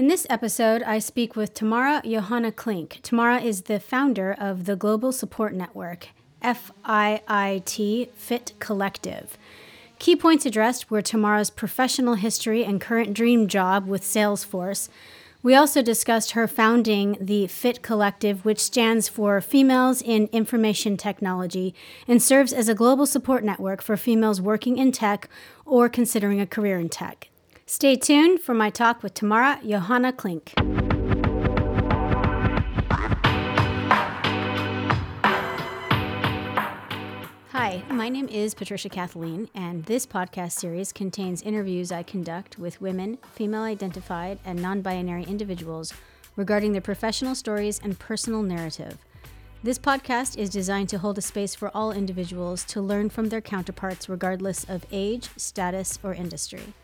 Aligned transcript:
In 0.00 0.08
this 0.08 0.26
episode, 0.30 0.82
I 0.84 0.98
speak 0.98 1.36
with 1.36 1.52
Tamara 1.52 2.00
Johanna 2.02 2.52
Klink. 2.52 3.00
Tamara 3.02 3.38
is 3.42 3.64
the 3.64 3.78
founder 3.78 4.32
of 4.32 4.64
the 4.64 4.74
Global 4.74 5.12
Support 5.12 5.52
Network, 5.52 6.08
FIIT 6.42 8.08
Fit 8.12 8.54
Collective. 8.60 9.36
Key 9.98 10.16
points 10.16 10.46
addressed 10.46 10.90
were 10.90 11.02
Tamara's 11.02 11.50
professional 11.50 12.14
history 12.14 12.64
and 12.64 12.80
current 12.80 13.12
dream 13.12 13.46
job 13.46 13.86
with 13.86 14.00
Salesforce. 14.00 14.88
We 15.42 15.54
also 15.54 15.82
discussed 15.82 16.30
her 16.30 16.48
founding 16.48 17.18
the 17.20 17.46
FIT 17.46 17.82
Collective, 17.82 18.42
which 18.42 18.60
stands 18.60 19.06
for 19.06 19.38
Females 19.42 20.00
in 20.00 20.30
Information 20.32 20.96
Technology 20.96 21.74
and 22.08 22.22
serves 22.22 22.54
as 22.54 22.70
a 22.70 22.74
global 22.74 23.04
support 23.04 23.44
network 23.44 23.82
for 23.82 23.98
females 23.98 24.40
working 24.40 24.78
in 24.78 24.92
tech 24.92 25.28
or 25.66 25.90
considering 25.90 26.40
a 26.40 26.46
career 26.46 26.78
in 26.78 26.88
tech. 26.88 27.28
Stay 27.72 27.94
tuned 27.94 28.40
for 28.40 28.52
my 28.52 28.68
talk 28.68 29.00
with 29.00 29.14
Tamara 29.14 29.60
Johanna 29.64 30.12
Klink. 30.12 30.54
Hi, 37.52 37.80
my 37.88 38.08
name 38.08 38.26
is 38.26 38.54
Patricia 38.54 38.88
Kathleen, 38.88 39.48
and 39.54 39.84
this 39.84 40.04
podcast 40.04 40.58
series 40.58 40.92
contains 40.92 41.42
interviews 41.42 41.92
I 41.92 42.02
conduct 42.02 42.58
with 42.58 42.80
women, 42.80 43.18
female 43.34 43.62
identified, 43.62 44.40
and 44.44 44.60
non 44.60 44.80
binary 44.82 45.22
individuals 45.22 45.94
regarding 46.34 46.72
their 46.72 46.80
professional 46.80 47.36
stories 47.36 47.80
and 47.84 47.96
personal 48.00 48.42
narrative. 48.42 48.98
This 49.62 49.78
podcast 49.78 50.36
is 50.36 50.50
designed 50.50 50.88
to 50.88 50.98
hold 50.98 51.18
a 51.18 51.22
space 51.22 51.54
for 51.54 51.70
all 51.72 51.92
individuals 51.92 52.64
to 52.64 52.80
learn 52.80 53.10
from 53.10 53.28
their 53.28 53.40
counterparts 53.40 54.08
regardless 54.08 54.64
of 54.64 54.86
age, 54.90 55.28
status, 55.36 56.00
or 56.02 56.14
industry. 56.14 56.74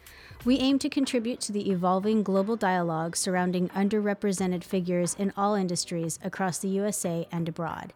We 0.47 0.61
aim 0.61 0.79
to 0.79 0.89
contribute 0.89 1.41
to 1.41 1.53
the 1.53 1.73
evolving 1.73 2.23
global 2.23 2.55
dialogue 2.55 3.17
surrounding 3.17 3.69
underrepresented 3.71 4.63
figures 4.63 5.17
in 5.19 5.33
all 5.37 5.57
industries 5.57 6.21
across 6.23 6.59
the 6.59 6.69
USA 6.69 7.27
and 7.33 7.49
abroad. 7.49 7.93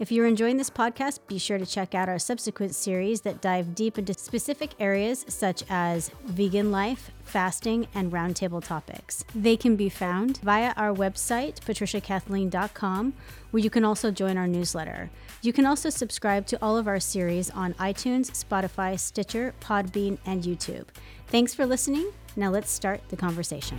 If 0.00 0.10
you're 0.10 0.26
enjoying 0.26 0.56
this 0.56 0.70
podcast, 0.70 1.20
be 1.28 1.38
sure 1.38 1.56
to 1.56 1.64
check 1.64 1.94
out 1.94 2.08
our 2.08 2.18
subsequent 2.18 2.74
series 2.74 3.20
that 3.20 3.40
dive 3.40 3.76
deep 3.76 3.96
into 3.96 4.12
specific 4.14 4.72
areas 4.80 5.24
such 5.28 5.62
as 5.70 6.10
vegan 6.24 6.72
life, 6.72 7.12
fasting, 7.22 7.86
and 7.94 8.10
roundtable 8.10 8.62
topics. 8.64 9.24
They 9.36 9.56
can 9.56 9.76
be 9.76 9.88
found 9.88 10.38
via 10.38 10.72
our 10.76 10.92
website, 10.92 11.60
patriciakathleen.com, 11.60 13.14
where 13.52 13.62
you 13.62 13.70
can 13.70 13.84
also 13.84 14.10
join 14.10 14.36
our 14.36 14.48
newsletter. 14.48 15.10
You 15.42 15.52
can 15.52 15.64
also 15.64 15.90
subscribe 15.90 16.46
to 16.48 16.58
all 16.60 16.76
of 16.76 16.88
our 16.88 16.98
series 16.98 17.50
on 17.50 17.74
iTunes, 17.74 18.32
Spotify, 18.32 18.98
Stitcher, 18.98 19.54
Podbean, 19.60 20.18
and 20.26 20.42
YouTube. 20.42 20.86
Thanks 21.28 21.54
for 21.54 21.66
listening. 21.66 22.10
Now 22.34 22.50
let's 22.50 22.70
start 22.70 23.00
the 23.10 23.16
conversation. 23.16 23.78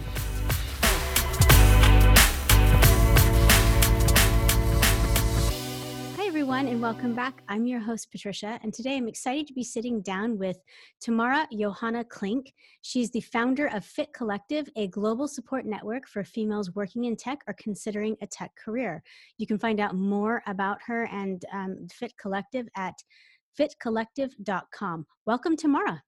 Everyone, 6.56 6.72
and 6.72 6.82
welcome 6.82 7.14
back. 7.14 7.44
I'm 7.50 7.68
your 7.68 7.82
host, 7.82 8.10
Patricia, 8.12 8.58
and 8.64 8.74
today 8.74 8.96
I'm 8.96 9.10
excited 9.10 9.46
to 9.48 9.54
be 9.54 9.62
sitting 9.64 10.02
down 10.02 10.38
with 10.38 10.56
Tamara 11.02 11.46
Johanna 11.52 12.06
Klink. 12.06 12.54
She's 12.82 13.12
the 13.12 13.20
founder 13.20 13.68
of 13.68 13.84
Fit 13.84 14.14
Collective, 14.14 14.70
a 14.78 14.88
global 14.88 15.28
support 15.28 15.66
network 15.66 16.08
for 16.08 16.24
females 16.24 16.74
working 16.74 17.06
in 17.06 17.18
tech 17.18 17.40
or 17.46 17.56
considering 17.60 18.16
a 18.22 18.28
tech 18.28 18.52
career. 18.56 19.04
You 19.38 19.48
can 19.48 19.60
find 19.60 19.82
out 19.82 19.96
more 19.96 20.44
about 20.48 20.78
her 20.88 21.10
and 21.12 21.44
um, 21.52 21.88
Fit 21.92 22.14
Collective 22.18 22.70
at 22.78 22.96
fitcollective.com. 23.60 25.06
Welcome, 25.26 25.58
Tamara. 25.58 26.02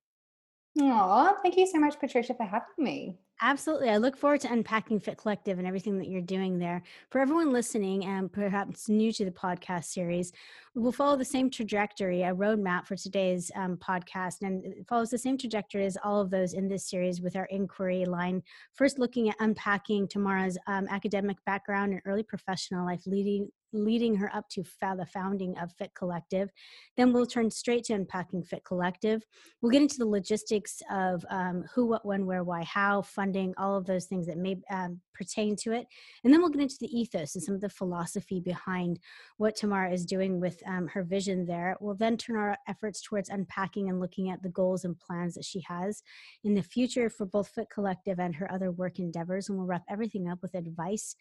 Oh, 0.79 1.35
thank 1.43 1.57
you 1.57 1.67
so 1.67 1.77
much, 1.77 1.99
Patricia, 1.99 2.33
for 2.35 2.45
having 2.45 2.67
me. 2.77 3.17
Absolutely. 3.39 3.89
I 3.89 3.97
look 3.97 4.17
forward 4.17 4.41
to 4.41 4.51
unpacking 4.51 4.99
Fit 4.99 5.19
Collective 5.19 5.59
and 5.59 5.67
everything 5.67 5.99
that 5.99 6.07
you're 6.07 6.21
doing 6.21 6.57
there. 6.57 6.81
For 7.11 7.21
everyone 7.21 7.53
listening 7.53 8.03
and 8.03 8.31
perhaps 8.33 8.89
new 8.89 9.11
to 9.11 9.25
the 9.25 9.31
podcast 9.31 9.85
series, 9.85 10.31
we'll 10.73 10.91
follow 10.91 11.15
the 11.17 11.23
same 11.25 11.51
trajectory, 11.51 12.23
a 12.23 12.33
roadmap 12.33 12.87
for 12.87 12.95
today's 12.95 13.51
um, 13.55 13.77
podcast, 13.77 14.37
and 14.41 14.65
it 14.65 14.87
follows 14.87 15.11
the 15.11 15.19
same 15.19 15.37
trajectory 15.37 15.85
as 15.85 15.97
all 16.03 16.19
of 16.19 16.31
those 16.31 16.53
in 16.53 16.67
this 16.67 16.89
series 16.89 17.21
with 17.21 17.35
our 17.35 17.45
inquiry 17.45 18.05
line. 18.05 18.41
First, 18.73 18.97
looking 18.97 19.29
at 19.29 19.35
unpacking 19.39 20.07
Tamara's 20.07 20.57
um, 20.65 20.87
academic 20.89 21.37
background 21.45 21.91
and 21.93 22.01
early 22.05 22.23
professional 22.23 22.87
life, 22.87 23.03
leading 23.05 23.49
leading 23.73 24.15
her 24.15 24.33
up 24.33 24.47
to 24.49 24.63
the 24.81 25.05
founding 25.05 25.57
of 25.57 25.71
Fit 25.73 25.91
Collective. 25.95 26.49
Then 26.95 27.13
we'll 27.13 27.25
turn 27.25 27.51
straight 27.51 27.85
to 27.85 27.93
unpacking 27.93 28.43
Fit 28.43 28.63
Collective. 28.65 29.23
We'll 29.61 29.71
get 29.71 29.81
into 29.81 29.97
the 29.97 30.05
logistics 30.05 30.81
of 30.91 31.25
um, 31.29 31.63
who, 31.73 31.87
what, 31.87 32.05
when, 32.05 32.25
where, 32.25 32.43
why, 32.43 32.63
how, 32.63 33.01
funding, 33.01 33.53
all 33.57 33.77
of 33.77 33.85
those 33.85 34.05
things 34.05 34.27
that 34.27 34.37
may 34.37 34.57
um, 34.71 35.01
pertain 35.13 35.55
to 35.57 35.71
it. 35.71 35.87
And 36.23 36.33
then 36.33 36.41
we'll 36.41 36.49
get 36.49 36.61
into 36.61 36.77
the 36.79 36.97
ethos 36.97 37.35
and 37.35 37.43
some 37.43 37.55
of 37.55 37.61
the 37.61 37.69
philosophy 37.69 38.39
behind 38.39 38.99
what 39.37 39.55
Tamara 39.55 39.91
is 39.91 40.05
doing 40.05 40.39
with 40.39 40.61
um, 40.67 40.87
her 40.87 41.03
vision 41.03 41.45
there. 41.45 41.75
We'll 41.79 41.95
then 41.95 42.17
turn 42.17 42.37
our 42.37 42.57
efforts 42.67 43.01
towards 43.01 43.29
unpacking 43.29 43.89
and 43.89 43.99
looking 43.99 44.29
at 44.29 44.41
the 44.43 44.49
goals 44.49 44.85
and 44.85 44.97
plans 44.99 45.35
that 45.35 45.45
she 45.45 45.63
has 45.67 46.01
in 46.43 46.53
the 46.53 46.63
future 46.63 47.09
for 47.09 47.25
both 47.25 47.49
Fit 47.49 47.67
Collective 47.73 48.19
and 48.19 48.35
her 48.35 48.51
other 48.51 48.71
work 48.71 48.99
endeavors. 48.99 49.49
And 49.49 49.57
we'll 49.57 49.67
wrap 49.67 49.83
everything 49.89 50.29
up 50.29 50.39
with 50.41 50.55
advice 50.55 51.15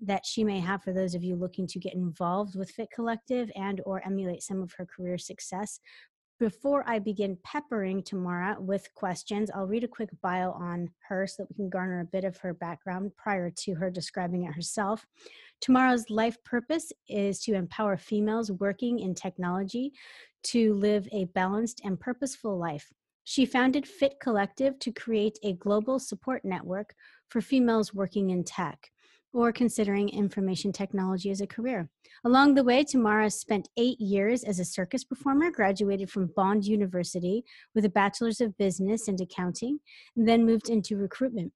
that 0.00 0.24
she 0.26 0.44
may 0.44 0.60
have 0.60 0.82
for 0.82 0.92
those 0.92 1.14
of 1.14 1.22
you 1.22 1.36
looking 1.36 1.66
to 1.68 1.78
get 1.78 1.94
involved 1.94 2.56
with 2.56 2.70
Fit 2.70 2.90
Collective 2.94 3.50
and 3.54 3.80
or 3.84 4.04
emulate 4.06 4.42
some 4.42 4.62
of 4.62 4.72
her 4.72 4.86
career 4.86 5.18
success. 5.18 5.80
Before 6.40 6.82
I 6.88 6.98
begin 6.98 7.38
peppering 7.44 8.02
Tamara 8.02 8.56
with 8.58 8.92
questions, 8.94 9.48
I'll 9.54 9.68
read 9.68 9.84
a 9.84 9.88
quick 9.88 10.08
bio 10.22 10.50
on 10.50 10.88
her 11.08 11.24
so 11.26 11.42
that 11.42 11.50
we 11.50 11.54
can 11.54 11.70
garner 11.70 12.00
a 12.00 12.04
bit 12.04 12.24
of 12.24 12.36
her 12.38 12.52
background 12.52 13.12
prior 13.16 13.48
to 13.58 13.74
her 13.74 13.90
describing 13.90 14.44
it 14.44 14.54
herself. 14.54 15.06
Tamara's 15.60 16.10
life 16.10 16.36
purpose 16.42 16.90
is 17.08 17.38
to 17.42 17.54
empower 17.54 17.96
females 17.96 18.50
working 18.50 18.98
in 18.98 19.14
technology 19.14 19.92
to 20.44 20.74
live 20.74 21.06
a 21.12 21.26
balanced 21.26 21.80
and 21.84 22.00
purposeful 22.00 22.58
life. 22.58 22.90
She 23.22 23.46
founded 23.46 23.86
Fit 23.86 24.14
Collective 24.20 24.78
to 24.80 24.90
create 24.90 25.38
a 25.44 25.52
global 25.52 26.00
support 26.00 26.44
network 26.44 26.94
for 27.28 27.40
females 27.40 27.94
working 27.94 28.30
in 28.30 28.42
tech 28.42 28.90
or 29.32 29.52
considering 29.52 30.08
information 30.08 30.72
technology 30.72 31.30
as 31.30 31.40
a 31.40 31.46
career. 31.46 31.88
Along 32.24 32.54
the 32.54 32.64
way, 32.64 32.84
Tamara 32.84 33.30
spent 33.30 33.68
eight 33.76 34.00
years 34.00 34.44
as 34.44 34.58
a 34.58 34.64
circus 34.64 35.04
performer, 35.04 35.50
graduated 35.50 36.10
from 36.10 36.30
Bond 36.36 36.64
University 36.64 37.44
with 37.74 37.84
a 37.84 37.90
bachelor's 37.90 38.40
of 38.40 38.56
business 38.58 39.08
and 39.08 39.20
accounting, 39.20 39.80
and 40.16 40.28
then 40.28 40.44
moved 40.44 40.68
into 40.68 40.96
recruitment 40.96 41.52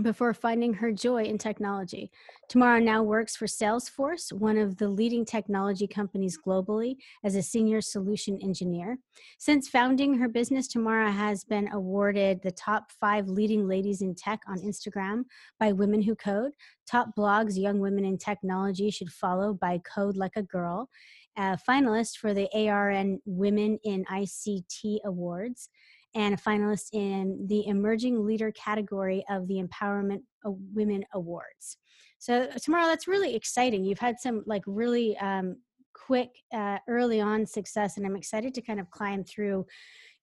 before 0.00 0.32
finding 0.32 0.72
her 0.74 0.90
joy 0.90 1.24
in 1.24 1.36
technology. 1.36 2.10
Tamara 2.48 2.80
now 2.80 3.02
works 3.02 3.36
for 3.36 3.46
Salesforce, 3.46 4.32
one 4.32 4.56
of 4.56 4.78
the 4.78 4.88
leading 4.88 5.24
technology 5.24 5.86
companies 5.86 6.38
globally, 6.38 6.96
as 7.24 7.34
a 7.34 7.42
senior 7.42 7.80
solution 7.80 8.38
engineer. 8.42 8.98
Since 9.38 9.68
founding 9.68 10.14
her 10.14 10.28
business, 10.28 10.68
Tamara 10.68 11.10
has 11.10 11.44
been 11.44 11.68
awarded 11.72 12.40
the 12.42 12.52
top 12.52 12.90
five 13.00 13.28
leading 13.28 13.68
ladies 13.68 14.00
in 14.00 14.14
tech 14.14 14.40
on 14.48 14.58
Instagram 14.58 15.24
by 15.60 15.72
Women 15.72 16.02
Who 16.02 16.14
Code, 16.14 16.52
top 16.86 17.08
blogs 17.16 17.58
young 17.58 17.78
women 17.78 18.04
in 18.04 18.16
technology 18.16 18.90
should 18.90 19.12
follow 19.12 19.52
by 19.52 19.78
Code 19.78 20.16
Like 20.16 20.36
a 20.36 20.42
Girl, 20.42 20.88
a 21.36 21.58
finalist 21.68 22.18
for 22.18 22.34
the 22.34 22.48
ARN 22.54 23.20
Women 23.24 23.78
in 23.84 24.04
ICT 24.06 24.98
Awards 25.04 25.68
and 26.14 26.34
a 26.34 26.36
finalist 26.36 26.88
in 26.92 27.46
the 27.48 27.66
Emerging 27.66 28.24
Leader 28.24 28.52
category 28.52 29.24
of 29.30 29.48
the 29.48 29.62
Empowerment 29.62 30.22
Women 30.44 31.04
Awards. 31.14 31.78
So, 32.18 32.48
Tamara, 32.62 32.86
that's 32.86 33.08
really 33.08 33.34
exciting. 33.34 33.84
You've 33.84 33.98
had 33.98 34.20
some 34.20 34.44
like 34.46 34.62
really 34.66 35.16
um, 35.18 35.56
quick, 35.94 36.30
uh, 36.52 36.78
early 36.88 37.20
on 37.20 37.46
success, 37.46 37.96
and 37.96 38.06
I'm 38.06 38.16
excited 38.16 38.54
to 38.54 38.62
kind 38.62 38.78
of 38.78 38.90
climb 38.90 39.24
through 39.24 39.66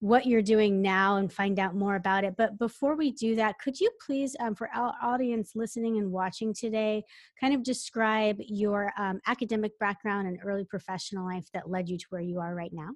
what 0.02 0.26
you're 0.26 0.42
doing 0.42 0.82
now 0.82 1.18
and 1.18 1.32
find 1.32 1.60
out 1.60 1.76
more 1.76 1.96
about 1.96 2.24
it. 2.24 2.36
But 2.38 2.58
before 2.58 2.96
we 2.96 3.12
do 3.12 3.36
that, 3.36 3.60
could 3.60 3.80
you 3.80 3.92
please, 4.06 4.36
um, 4.40 4.56
for 4.56 4.70
our 4.74 4.94
audience 5.02 5.52
listening 5.56 5.98
and 5.98 6.12
watching 6.12 6.54
today, 6.54 7.03
kind 7.40 7.53
of 7.53 7.64
describe 7.64 8.38
your 8.40 8.94
um, 8.97 9.20
academic 9.28 9.78
background 9.80 10.28
and 10.28 10.40
early 10.44 10.64
professional 10.64 11.26
life 11.26 11.47
that 11.53 11.70
led 11.70 11.90
you 11.90 11.97
to 11.97 12.06
where 12.12 12.22
you 12.22 12.40
are 12.40 12.56
right 12.56 12.72
now? 12.72 12.92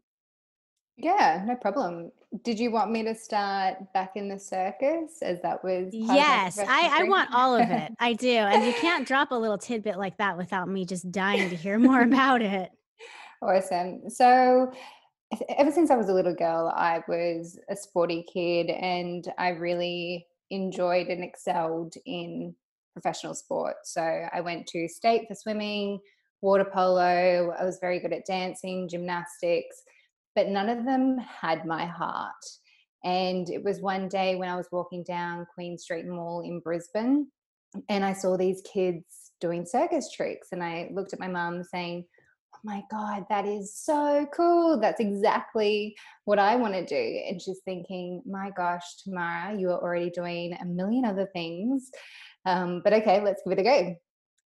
Yeah, 0.98 1.44
no 1.45 1.56
problem. 1.56 2.12
Did 2.44 2.60
you 2.60 2.72
want 2.72 2.92
me 2.92 3.04
to 3.04 3.16
start 3.16 3.92
back 3.94 4.12
in 4.16 4.28
the 4.28 4.40
circus 4.40 5.22
as 5.22 5.42
that 5.42 5.63
was? 5.63 5.90
Yes, 5.92 6.60
I, 6.60 7.01
I 7.01 7.04
want 7.04 7.30
all 7.34 7.56
of 7.56 7.69
it. 7.69 7.92
I 8.00 8.13
do. 8.13 8.30
And 8.30 8.66
you 8.66 8.74
can't 8.74 9.07
drop 9.07 9.31
a 9.31 9.36
little 9.36 9.57
tidbit 9.57 9.98
like 9.98 10.18
that 10.18 10.38
without 10.38 10.68
me 10.68 10.86
just 10.86 11.12
dying 11.12 11.50
to 11.50 11.56
hear 11.56 11.80
more 11.80 12.01
about 12.01 12.42
it. 12.42 12.72
Awesome. 13.42 14.10
So, 14.10 14.72
ever 15.50 15.72
since 15.72 15.90
I 15.90 15.95
was 15.95 16.10
a 16.10 16.13
little 16.13 16.36
girl, 16.36 16.72
I 16.75 17.04
was 17.07 17.60
a 17.69 17.75
sporty 17.75 18.24
kid 18.31 18.69
and 18.69 19.28
I 19.38 19.50
really 19.50 20.28
enjoyed 20.51 21.07
and 21.07 21.24
excelled 21.24 21.96
in 22.06 22.56
professional 22.94 23.34
sport. 23.34 23.78
So, 23.84 24.01
I 24.01 24.42
went 24.42 24.68
to 24.68 24.88
state 24.88 25.28
for 25.28 25.36
swimming, 25.36 26.00
water 26.42 26.66
polo, 26.72 27.51
I 27.60 27.66
was 27.66 27.80
very 27.81 28.00
good 28.00 28.13
at 28.13 28.25
dancing, 28.25 28.88
gymnastics 28.88 29.84
but 30.35 30.47
none 30.47 30.69
of 30.69 30.85
them 30.85 31.18
had 31.18 31.65
my 31.65 31.85
heart. 31.85 32.33
And 33.03 33.50
it 33.50 33.63
was 33.63 33.81
one 33.81 34.07
day 34.07 34.35
when 34.35 34.50
I 34.50 34.56
was 34.56 34.68
walking 34.71 35.03
down 35.03 35.47
Queen 35.53 35.77
Street 35.77 36.06
Mall 36.06 36.41
in 36.41 36.59
Brisbane, 36.59 37.27
and 37.89 38.06
I 38.06 38.13
saw 38.13 38.38
these 38.38 38.62
kids 38.62 39.03
doing 39.41 39.65
circus 39.65 40.12
tricks. 40.12 40.50
And 40.51 40.63
I 40.63 40.89
looked 40.94 41.13
at 41.13 41.19
my 41.19 41.27
mum 41.27 41.63
saying, 41.63 42.06
Oh 42.56 42.59
my 42.63 42.83
God, 42.89 43.25
that 43.30 43.45
is 43.45 43.75
so 43.75 44.27
cool. 44.33 44.80
That's 44.80 45.00
exactly 45.00 45.97
what 46.25 46.39
I 46.39 46.56
want 46.56 46.75
to 46.75 46.86
do. 46.86 47.24
And 47.27 47.41
she's 47.41 47.59
thinking, 47.65 48.21
My 48.25 48.51
gosh, 48.56 48.83
Tamara, 49.03 49.57
you 49.59 49.69
are 49.71 49.81
already 49.81 50.12
doing 50.12 50.56
a 50.62 50.65
million 50.65 51.03
other 51.03 51.27
things. 51.33 51.89
Um, 52.45 52.81
but 52.83 52.94
okay, 52.94 53.21
let's 53.21 53.41
give 53.44 53.57
it 53.57 53.62
a 53.62 53.63
go. 53.63 53.95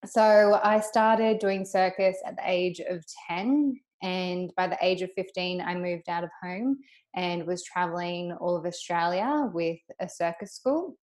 So 0.07 0.61
I 0.63 0.81
started 0.81 1.41
doing 1.41 1.65
circus 1.65 2.17
at 2.25 2.37
the 2.37 2.43
age 2.45 2.81
of 2.81 3.05
10. 3.29 3.81
And 4.03 4.51
by 4.57 4.67
the 4.67 4.79
age 4.83 5.03
of 5.03 5.11
15, 5.15 5.61
I 5.61 5.75
moved 5.75 6.09
out 6.09 6.25
of 6.25 6.31
home 6.43 6.79
and 7.15 7.47
was 7.47 7.65
traveling 7.65 8.33
all 8.41 8.57
of 8.57 8.67
Australia 8.67 9.51
with 9.53 9.79
a 10.01 10.09
circus 10.09 10.55
school. 10.55 10.97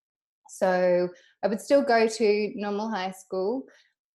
So 0.50 1.10
I 1.44 1.48
would 1.48 1.62
still 1.62 1.82
go 1.82 2.08
to 2.08 2.52
normal 2.56 2.90
high 2.90 3.12
school, 3.12 3.64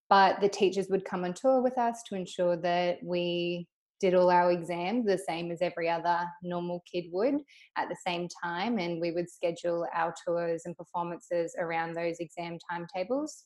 but 0.09 0.39
the 0.39 0.49
teachers 0.49 0.87
would 0.89 1.05
come 1.05 1.25
on 1.25 1.33
tour 1.33 1.61
with 1.61 1.77
us 1.77 2.01
to 2.07 2.15
ensure 2.15 2.55
that 2.57 2.99
we 3.03 3.67
did 3.99 4.15
all 4.15 4.29
our 4.29 4.51
exams 4.51 5.05
the 5.05 5.17
same 5.17 5.51
as 5.51 5.61
every 5.61 5.89
other 5.89 6.25
normal 6.41 6.81
kid 6.89 7.05
would 7.11 7.35
at 7.75 7.89
the 7.89 7.97
same 8.07 8.27
time. 8.43 8.79
And 8.79 9.01
we 9.01 9.11
would 9.11 9.29
schedule 9.29 9.85
our 9.93 10.13
tours 10.25 10.63
and 10.65 10.77
performances 10.77 11.55
around 11.59 11.93
those 11.93 12.19
exam 12.19 12.57
timetables. 12.71 13.43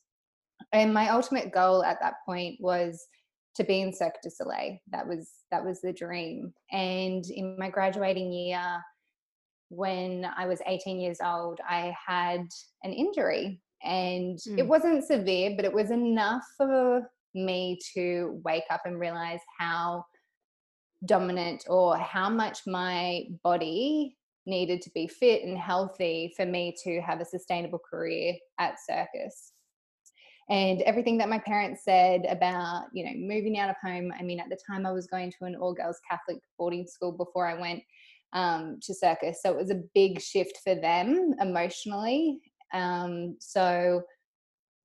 And 0.72 0.94
my 0.94 1.08
ultimate 1.08 1.52
goal 1.52 1.82
at 1.82 1.98
that 2.00 2.14
point 2.24 2.56
was 2.60 3.04
to 3.56 3.64
be 3.64 3.80
in 3.80 3.92
Cirque 3.92 4.20
du 4.22 4.30
Soleil. 4.30 4.78
That 4.90 5.06
was 5.06 5.30
that 5.50 5.64
was 5.64 5.80
the 5.80 5.92
dream. 5.92 6.52
And 6.72 7.24
in 7.26 7.56
my 7.58 7.70
graduating 7.70 8.32
year, 8.32 8.82
when 9.68 10.26
I 10.36 10.46
was 10.46 10.60
18 10.66 11.00
years 11.00 11.18
old, 11.24 11.60
I 11.68 11.94
had 12.06 12.46
an 12.82 12.92
injury 12.92 13.60
and 13.82 14.38
mm. 14.38 14.58
it 14.58 14.66
wasn't 14.66 15.04
severe, 15.04 15.54
but 15.56 15.64
it 15.64 15.72
was 15.72 15.90
enough 15.90 16.42
for 16.56 17.08
me 17.34 17.78
to 17.94 18.40
wake 18.44 18.64
up 18.70 18.82
and 18.84 18.98
realize 18.98 19.40
how 19.58 20.04
dominant 21.06 21.64
or 21.68 21.96
how 21.98 22.30
much 22.30 22.60
my 22.66 23.24
body 23.42 24.16
needed 24.46 24.80
to 24.82 24.90
be 24.90 25.06
fit 25.06 25.42
and 25.42 25.58
healthy 25.58 26.32
for 26.36 26.46
me 26.46 26.74
to 26.84 27.00
have 27.00 27.20
a 27.20 27.24
sustainable 27.24 27.80
career 27.90 28.34
at 28.58 28.76
circus 28.86 29.53
and 30.50 30.82
everything 30.82 31.16
that 31.18 31.28
my 31.28 31.38
parents 31.38 31.84
said 31.84 32.26
about 32.28 32.84
you 32.92 33.04
know 33.04 33.12
moving 33.16 33.58
out 33.58 33.70
of 33.70 33.76
home 33.82 34.12
i 34.18 34.22
mean 34.22 34.38
at 34.38 34.48
the 34.50 34.58
time 34.70 34.84
i 34.84 34.92
was 34.92 35.06
going 35.06 35.30
to 35.30 35.44
an 35.44 35.56
all 35.56 35.72
girls 35.72 36.00
catholic 36.08 36.38
boarding 36.58 36.86
school 36.86 37.12
before 37.12 37.46
i 37.46 37.58
went 37.58 37.82
um, 38.34 38.78
to 38.82 38.92
circus. 38.92 39.40
So 39.40 39.50
it 39.50 39.56
was 39.56 39.70
a 39.70 39.82
big 39.94 40.20
shift 40.20 40.58
for 40.62 40.74
them 40.74 41.34
emotionally. 41.40 42.40
Um, 42.72 43.36
so 43.38 44.02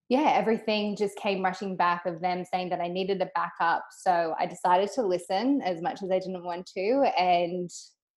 yeah, 0.07 0.31
everything 0.35 0.95
just 0.95 1.17
came 1.17 1.43
rushing 1.43 1.75
back 1.75 2.05
of 2.05 2.21
them 2.21 2.43
saying 2.51 2.69
that 2.69 2.81
I 2.81 2.87
needed 2.87 3.21
a 3.21 3.29
backup. 3.35 3.83
So 3.91 4.33
I 4.39 4.45
decided 4.45 4.89
to 4.95 5.03
listen 5.03 5.61
as 5.63 5.81
much 5.81 6.01
as 6.01 6.09
I 6.09 6.19
didn't 6.19 6.43
want 6.43 6.65
to 6.77 7.11
and 7.17 7.69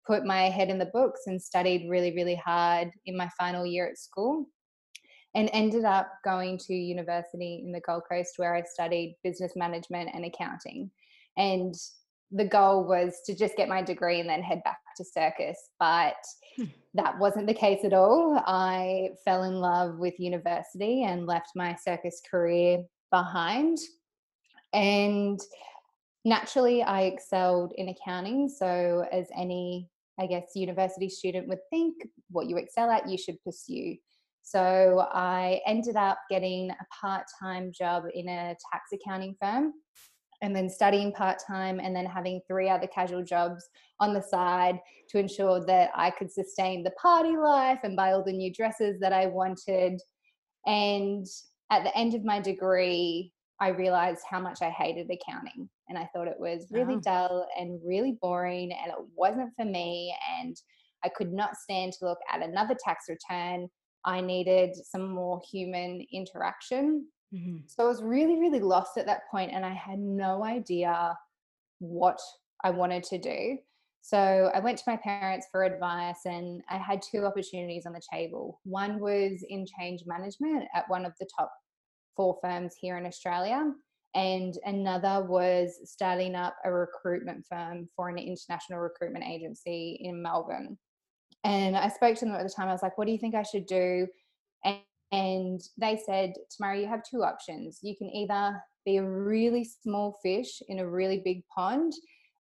put 0.07 0.25
my 0.25 0.45
head 0.45 0.71
in 0.71 0.79
the 0.79 0.87
books 0.87 1.23
and 1.27 1.41
studied 1.41 1.89
really, 1.89 2.15
really 2.15 2.35
hard 2.35 2.91
in 3.07 3.17
my 3.17 3.29
final 3.39 3.67
year 3.67 3.89
at 3.89 3.99
school 3.99 4.47
and 5.35 5.49
ended 5.53 5.85
up 5.85 6.13
going 6.25 6.59
to 6.59 6.75
university 6.75 7.63
in 7.65 7.73
the 7.73 7.81
Gold 7.81 8.03
Coast 8.09 8.35
where 8.37 8.55
I 8.55 8.63
studied 8.63 9.17
business 9.25 9.53
management 9.57 10.11
and 10.13 10.25
accounting. 10.25 10.91
And 11.37 11.75
the 12.31 12.45
goal 12.45 12.85
was 12.85 13.21
to 13.27 13.35
just 13.35 13.57
get 13.57 13.69
my 13.69 13.83
degree 13.83 14.21
and 14.21 14.29
then 14.29 14.43
head 14.43 14.63
back 14.65 14.79
to 14.97 15.05
circus. 15.05 15.59
But 15.79 16.17
hmm. 16.57 16.65
that 16.95 17.19
wasn't 17.19 17.47
the 17.47 17.55
case 17.55 17.85
at 17.85 17.93
all. 17.93 18.43
I 18.47 19.11
fell 19.25 19.45
in 19.45 19.55
love 19.55 19.99
with 19.99 20.19
university 20.19 21.05
and 21.05 21.27
left 21.27 21.51
my 21.55 21.77
circus 21.77 22.21
career 22.29 22.85
behind. 23.11 23.79
And 24.73 25.39
naturally, 26.25 26.83
I 26.83 27.03
excelled 27.03 27.75
in 27.77 27.89
accounting. 27.91 28.49
So, 28.49 29.07
as 29.13 29.27
any, 29.37 29.91
I 30.19 30.27
guess, 30.27 30.53
university 30.55 31.11
student 31.11 31.49
would 31.49 31.61
think, 31.71 31.95
what 32.31 32.47
you 32.47 32.57
excel 32.57 32.91
at, 32.91 33.09
you 33.09 33.19
should 33.19 33.43
pursue. 33.45 33.97
So, 34.43 35.07
I 35.13 35.61
ended 35.67 35.97
up 35.97 36.19
getting 36.31 36.71
a 36.71 36.87
part 37.01 37.25
time 37.41 37.73
job 37.73 38.05
in 38.13 38.29
a 38.29 38.57
tax 38.73 38.91
accounting 38.93 39.37
firm 39.41 39.73
and 40.43 40.55
then 40.55 40.69
studying 40.69 41.13
part 41.13 41.39
time 41.47 41.81
and 41.81 41.95
then 41.95 42.05
having 42.05 42.41
three 42.49 42.69
other 42.69 42.89
casual 42.89 43.23
jobs 43.23 43.69
on 44.01 44.13
the 44.13 44.21
side 44.21 44.79
to 45.09 45.19
ensure 45.19 45.65
that 45.67 45.91
I 45.95 46.11
could 46.11 46.31
sustain 46.31 46.83
the 46.83 46.91
party 47.01 47.37
life 47.37 47.79
and 47.85 47.97
buy 47.97 48.13
all 48.13 48.25
the 48.25 48.33
new 48.33 48.53
dresses 48.53 48.99
that 49.01 49.13
I 49.13 49.27
wanted. 49.27 50.01
And 50.67 51.25
at 51.71 51.85
the 51.85 51.97
end 51.97 52.15
of 52.15 52.25
my 52.25 52.41
degree, 52.41 53.33
I 53.61 53.69
realized 53.69 54.23
how 54.29 54.41
much 54.41 54.59
I 54.61 54.71
hated 54.71 55.09
accounting. 55.09 55.69
And 55.89 55.97
I 55.97 56.09
thought 56.13 56.27
it 56.27 56.41
was 56.41 56.67
really 56.73 56.97
oh. 56.97 57.01
dull 57.01 57.49
and 57.57 57.81
really 57.85 58.19
boring 58.21 58.73
and 58.73 58.91
it 58.91 58.99
wasn't 59.15 59.53
for 59.55 59.65
me. 59.65 60.15
And 60.41 60.57
I 61.05 61.09
could 61.09 61.33
not 61.33 61.57
stand 61.57 61.93
to 61.95 62.07
look 62.07 62.19
at 62.33 62.43
another 62.43 62.77
tax 62.85 63.05
return. 63.09 63.69
I 64.05 64.21
needed 64.21 64.75
some 64.75 65.09
more 65.09 65.41
human 65.51 66.05
interaction 66.13 67.07
Mm-hmm. 67.35 67.59
So 67.67 67.85
I 67.85 67.89
was 67.89 68.03
really, 68.03 68.39
really 68.39 68.61
lost 68.61 68.99
at 68.99 69.07
that 69.07 69.29
point 69.31 69.53
and 69.53 69.65
I 69.65 69.73
had 69.73 69.99
no 69.99 70.45
idea 70.45 71.17
what 71.79 72.21
I 72.63 72.71
wanted 72.71 73.05
to 73.05 73.19
do. 73.19 73.59
So 74.03 74.51
I 74.53 74.59
went 74.59 74.79
to 74.79 74.85
my 74.87 74.97
parents 74.97 75.47
for 75.51 75.65
advice 75.65 76.25
and 76.25 76.63
I 76.69 76.77
had 76.77 77.01
two 77.01 77.25
opportunities 77.25 77.87
on 77.87 77.93
the 77.93 78.03
table. 78.13 78.61
One 78.65 78.99
was 78.99 79.45
in 79.49 79.65
change 79.79 80.03
management 80.07 80.65
at 80.75 80.89
one 80.89 81.07
of 81.07 81.13
the 81.21 81.29
top 81.39 81.53
four 82.17 82.37
firms 82.43 82.75
here 82.79 82.99
in 82.99 83.07
Australia. 83.07 83.73
And 84.15 84.59
another 84.67 85.25
was 85.25 85.79
starting 85.85 86.35
up 86.35 86.55
a 86.65 86.73
recruitment 86.73 87.47
firm 87.49 87.89
for 87.97 88.11
an 88.11 88.19
international 88.19 88.81
recruitment 88.81 89.25
agency 89.25 90.01
in 90.03 90.21
Melbourne. 90.21 90.77
And 91.45 91.77
I 91.77 91.89
spoke 91.89 92.17
to 92.19 92.25
them 92.25 92.35
at 92.35 92.43
the 92.43 92.53
time. 92.53 92.69
I 92.69 92.73
was 92.73 92.83
like, 92.83 92.97
what 92.97 93.07
do 93.07 93.13
you 93.13 93.19
think 93.19 93.35
I 93.35 93.43
should 93.43 93.67
do? 93.67 94.07
And 94.65 94.79
and 95.13 95.61
they 95.77 96.01
said, 96.05 96.33
Tamara, 96.51 96.81
you 96.81 96.89
have 96.89 97.03
two 97.05 97.23
options. 97.23 97.81
You 97.83 97.95
can 97.95 98.09
either 98.09 98.61
be 98.85 98.97
a 98.97 99.05
really 99.05 99.63
small 99.63 100.19
fish 100.23 100.63
in 100.69 100.79
a 100.79 100.89
really 100.89 101.21
big 101.23 101.47
pond 101.55 101.93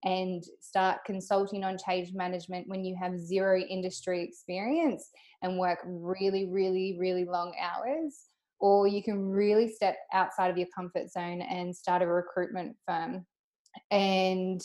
and 0.05 0.43
start 0.61 1.05
consulting 1.05 1.65
on 1.65 1.77
change 1.77 2.15
management 2.15 2.69
when 2.69 2.85
you 2.85 2.97
have 2.99 3.19
zero 3.19 3.59
industry 3.59 4.23
experience 4.23 5.11
and 5.43 5.59
work 5.59 5.81
really, 5.85 6.47
really, 6.47 6.97
really 6.99 7.25
long 7.25 7.53
hours. 7.61 8.29
Or 8.61 8.87
you 8.87 9.03
can 9.03 9.19
really 9.19 9.69
step 9.69 9.97
outside 10.13 10.51
of 10.51 10.57
your 10.57 10.69
comfort 10.75 11.11
zone 11.11 11.43
and 11.43 11.75
start 11.75 12.03
a 12.03 12.07
recruitment 12.07 12.77
firm. 12.87 13.27
And 13.91 14.63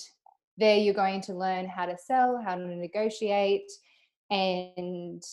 there 0.57 0.77
you're 0.77 0.93
going 0.93 1.21
to 1.21 1.33
learn 1.33 1.65
how 1.65 1.87
to 1.87 1.97
sell, 1.97 2.41
how 2.45 2.55
to 2.55 2.65
negotiate, 2.67 3.69
and 4.31 5.23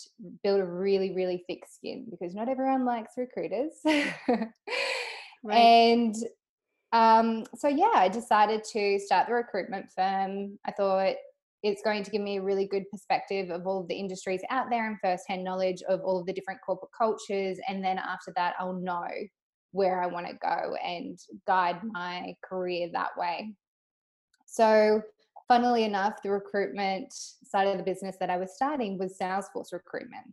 build 0.42 0.60
a 0.60 0.64
really, 0.64 1.12
really 1.14 1.44
thick 1.46 1.64
skin 1.68 2.06
because 2.10 2.34
not 2.34 2.48
everyone 2.48 2.84
likes 2.84 3.14
recruiters. 3.16 3.72
right. 5.42 5.56
And 5.56 6.14
um, 6.92 7.44
so, 7.56 7.68
yeah, 7.68 7.92
I 7.94 8.08
decided 8.08 8.64
to 8.72 8.98
start 8.98 9.28
the 9.28 9.34
recruitment 9.34 9.90
firm. 9.96 10.58
I 10.66 10.72
thought 10.72 11.14
it's 11.62 11.82
going 11.82 12.02
to 12.02 12.10
give 12.10 12.20
me 12.20 12.36
a 12.36 12.42
really 12.42 12.66
good 12.66 12.90
perspective 12.90 13.50
of 13.50 13.66
all 13.66 13.80
of 13.80 13.88
the 13.88 13.94
industries 13.94 14.42
out 14.50 14.66
there 14.68 14.86
and 14.86 14.98
firsthand 15.00 15.44
knowledge 15.44 15.82
of 15.88 16.00
all 16.02 16.20
of 16.20 16.26
the 16.26 16.32
different 16.32 16.60
corporate 16.64 16.90
cultures. 16.96 17.58
And 17.68 17.82
then 17.82 17.98
after 17.98 18.32
that, 18.36 18.54
I'll 18.58 18.74
know 18.74 19.08
where 19.70 20.02
I 20.02 20.06
want 20.06 20.26
to 20.26 20.34
go 20.34 20.74
and 20.84 21.18
guide 21.46 21.80
my 21.84 22.34
career 22.44 22.90
that 22.92 23.16
way. 23.16 23.54
So, 24.46 25.00
funnily 25.48 25.84
enough, 25.84 26.22
the 26.22 26.30
recruitment 26.30 27.12
side 27.12 27.66
of 27.68 27.76
the 27.76 27.82
business 27.82 28.16
that 28.20 28.30
I 28.30 28.36
was 28.36 28.54
starting 28.54 28.98
was 28.98 29.18
Salesforce 29.20 29.72
recruitment. 29.72 30.32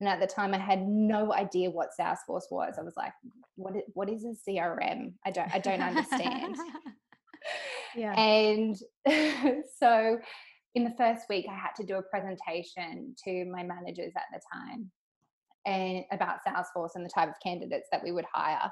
And 0.00 0.08
at 0.08 0.20
the 0.20 0.26
time, 0.26 0.52
I 0.52 0.58
had 0.58 0.86
no 0.86 1.32
idea 1.32 1.70
what 1.70 1.90
Salesforce 1.98 2.50
was. 2.50 2.74
I 2.78 2.82
was 2.82 2.96
like, 2.96 3.12
"What? 3.54 3.76
Is, 3.76 3.82
what 3.94 4.10
is 4.10 4.24
a 4.24 4.34
CRM? 4.50 5.14
I 5.24 5.30
don't. 5.30 5.54
I 5.54 5.58
don't 5.58 5.80
understand." 5.80 6.56
yeah. 7.96 8.12
And 8.18 8.76
so, 9.78 10.18
in 10.74 10.84
the 10.84 10.94
first 10.98 11.24
week, 11.30 11.46
I 11.50 11.54
had 11.54 11.74
to 11.76 11.84
do 11.84 11.96
a 11.96 12.02
presentation 12.02 13.14
to 13.24 13.44
my 13.46 13.62
managers 13.62 14.12
at 14.16 14.24
the 14.32 14.40
time, 14.52 14.90
and 15.64 16.04
about 16.12 16.40
Salesforce 16.46 16.90
and 16.94 17.04
the 17.04 17.10
type 17.10 17.30
of 17.30 17.34
candidates 17.42 17.88
that 17.90 18.02
we 18.04 18.12
would 18.12 18.26
hire 18.30 18.70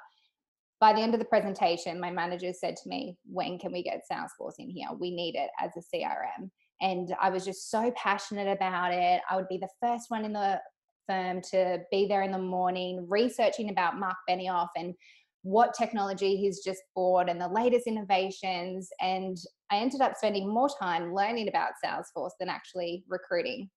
by 0.84 0.92
the 0.92 1.00
end 1.00 1.14
of 1.14 1.18
the 1.18 1.24
presentation, 1.24 1.98
my 1.98 2.10
manager 2.10 2.52
said 2.52 2.76
to 2.76 2.90
me, 2.90 3.16
When 3.24 3.58
can 3.58 3.72
we 3.72 3.82
get 3.82 4.02
Salesforce 4.04 4.56
in 4.58 4.68
here? 4.68 4.88
We 5.00 5.16
need 5.16 5.34
it 5.34 5.48
as 5.58 5.70
a 5.78 5.96
CRM. 5.96 6.50
And 6.82 7.16
I 7.18 7.30
was 7.30 7.42
just 7.42 7.70
so 7.70 7.90
passionate 7.96 8.54
about 8.54 8.92
it. 8.92 9.22
I 9.30 9.36
would 9.36 9.48
be 9.48 9.56
the 9.56 9.70
first 9.80 10.10
one 10.10 10.26
in 10.26 10.34
the 10.34 10.60
firm 11.08 11.40
to 11.52 11.78
be 11.90 12.06
there 12.06 12.20
in 12.20 12.32
the 12.32 12.38
morning 12.38 13.06
researching 13.08 13.70
about 13.70 13.98
Mark 13.98 14.16
Benioff 14.28 14.68
and 14.76 14.92
what 15.40 15.72
technology 15.72 16.36
he's 16.36 16.62
just 16.62 16.82
bought 16.94 17.30
and 17.30 17.40
the 17.40 17.48
latest 17.48 17.86
innovations. 17.86 18.90
And 19.00 19.38
I 19.70 19.78
ended 19.78 20.02
up 20.02 20.16
spending 20.18 20.52
more 20.52 20.68
time 20.78 21.14
learning 21.14 21.48
about 21.48 21.72
Salesforce 21.82 22.32
than 22.38 22.50
actually 22.50 23.04
recruiting. 23.08 23.70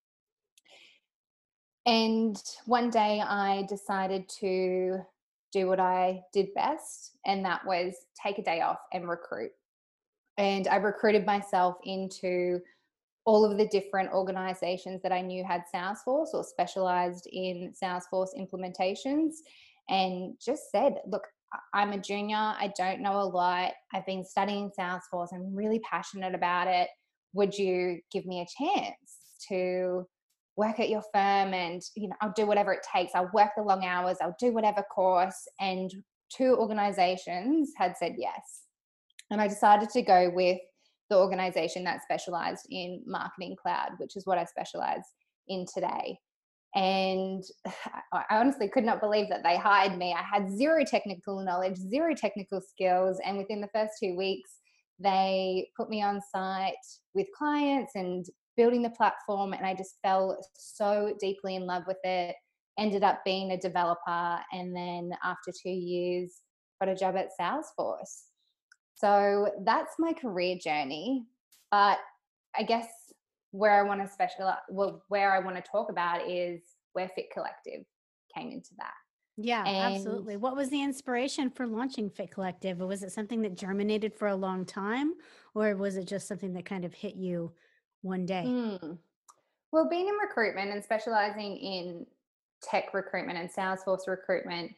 And 1.86 2.36
one 2.66 2.90
day 2.90 3.22
I 3.22 3.66
decided 3.70 4.28
to 4.42 5.06
do 5.52 5.68
what 5.68 5.80
I 5.80 6.22
did 6.34 6.54
best, 6.56 7.18
and 7.26 7.44
that 7.46 7.66
was 7.66 7.96
take 8.22 8.38
a 8.38 8.44
day 8.44 8.62
off 8.62 8.80
and 8.94 9.08
recruit. 9.08 9.52
And 10.38 10.68
I 10.68 10.76
recruited 10.76 11.26
myself 11.26 11.78
into 11.84 12.60
all 13.26 13.44
of 13.44 13.58
the 13.58 13.68
different 13.68 14.12
organizations 14.12 15.02
that 15.02 15.12
I 15.12 15.22
knew 15.22 15.44
had 15.44 15.64
Salesforce 15.74 16.34
or 16.34 16.44
specialized 16.44 17.28
in 17.32 17.74
Salesforce 17.82 18.30
implementations 18.40 19.34
and 19.90 20.36
just 20.40 20.72
said, 20.72 20.96
look, 21.08 21.24
I'm 21.74 21.92
a 21.92 21.98
junior. 21.98 22.38
I 22.38 22.72
don't 22.78 23.02
know 23.02 23.20
a 23.20 23.24
lot. 23.24 23.74
I've 23.94 24.06
been 24.06 24.24
studying 24.24 24.72
Salesforce. 24.80 25.30
I'm 25.34 25.54
really 25.56 25.80
passionate 25.80 26.36
about 26.36 26.68
it. 26.68 26.90
Would 27.34 27.58
you 27.58 28.00
give 28.12 28.26
me 28.26 28.42
a 28.42 28.64
chance 28.64 28.96
to 29.50 30.08
work 30.58 30.80
at 30.80 30.90
your 30.90 31.04
firm 31.14 31.54
and 31.54 31.82
you 31.96 32.10
know 32.10 32.16
I'll 32.22 32.34
do 32.36 32.46
whatever 32.46 32.74
it 32.74 32.86
takes. 32.94 33.14
I'll 33.16 33.30
work 33.34 33.52
the 33.56 33.64
long 33.64 33.86
hours. 33.86 34.18
I'll 34.22 34.36
do 34.40 34.52
whatever 34.52 34.84
course 34.94 35.48
and 35.60 35.92
two 36.36 36.56
organizations 36.58 37.72
had 37.78 37.96
said 37.98 38.16
yes. 38.18 38.64
And 39.30 39.40
I 39.40 39.48
decided 39.48 39.90
to 39.90 40.02
go 40.02 40.32
with 40.34 40.60
the 41.10 41.18
organization 41.18 41.84
that 41.86 42.04
specialized 42.04 42.68
in 42.70 43.02
marketing 43.06 43.56
cloud, 43.62 43.92
which 43.98 44.16
is 44.16 44.26
what 44.26 44.38
I 44.38 44.46
specialize 44.46 45.04
in 45.48 45.66
today. 45.74 46.18
And 46.76 47.44
I 48.14 48.24
honestly 48.32 48.68
could 48.68 48.84
not 48.84 49.00
believe 49.00 49.30
that 49.30 49.44
they 49.44 49.58
hired 49.58 49.98
me. 49.98 50.14
I 50.14 50.24
had 50.24 50.52
zero 50.52 50.84
technical 50.86 51.44
knowledge, 51.44 51.78
zero 51.78 52.14
technical 52.16 52.62
skills. 52.62 53.20
And 53.26 53.38
within 53.38 53.62
the 53.62 53.70
first 53.74 53.94
two 54.02 54.16
weeks, 54.16 54.52
they 55.00 55.70
put 55.78 55.90
me 55.90 56.02
on 56.02 56.20
site 56.34 56.74
with 57.14 57.28
clients 57.38 57.92
and 57.96 58.26
building 58.58 58.82
the 58.82 58.90
platform. 58.90 59.54
And 59.54 59.66
I 59.66 59.74
just 59.74 59.98
fell 60.04 60.38
so 60.54 61.16
deeply 61.20 61.56
in 61.56 61.66
love 61.66 61.84
with 61.88 61.98
it. 62.04 62.36
Ended 62.78 63.04
up 63.04 63.24
being 63.24 63.52
a 63.52 63.58
developer. 63.58 64.40
And 64.52 64.76
then 64.76 65.12
after 65.24 65.52
two 65.52 65.70
years, 65.70 66.42
got 66.82 66.90
a 66.90 66.96
job 66.96 67.16
at 67.16 67.30
Salesforce. 67.40 68.24
So 68.96 69.50
that's 69.64 69.94
my 70.00 70.14
career 70.14 70.58
journey. 70.62 71.26
But 71.72 72.00
I 72.56 72.64
guess 72.64 72.88
where 73.52 73.80
I 73.80 73.84
want 73.84 74.02
to 74.02 74.12
specialize, 74.12 74.58
well, 74.70 75.04
where 75.08 75.34
I 75.34 75.40
want 75.40 75.56
to 75.56 75.62
talk 75.62 75.90
about 75.90 76.30
is 76.30 76.62
where 76.94 77.10
Fit 77.16 77.28
Collective 77.34 77.86
came 78.36 78.52
into 78.52 78.72
that. 78.78 78.94
Yeah, 79.40 79.64
and 79.66 79.96
absolutely. 79.96 80.36
What 80.36 80.56
was 80.56 80.70
the 80.70 80.82
inspiration 80.82 81.52
for 81.52 81.68
launching 81.68 82.10
Fit 82.10 82.32
Collective? 82.32 82.80
Was 82.80 83.04
it 83.04 83.12
something 83.12 83.44
that 83.44 83.56
germinated 83.56 84.16
for 84.16 84.30
a 84.30 84.36
long 84.36 84.66
time, 84.66 85.14
or 85.54 85.76
was 85.76 85.96
it 85.96 86.06
just 86.06 86.28
something 86.28 86.54
that 86.54 86.66
kind 86.66 86.84
of 86.84 86.94
hit 86.94 87.16
you 87.16 87.52
one 88.02 88.26
day? 88.26 88.44
Hmm. 88.44 88.94
Well, 89.72 89.90
being 89.90 90.08
in 90.08 90.16
recruitment 90.16 90.72
and 90.72 90.84
specializing 90.84 91.58
in 91.58 92.06
tech 92.62 92.94
recruitment 92.94 93.38
and 93.38 93.50
Salesforce 93.52 94.08
recruitment, 94.08 94.72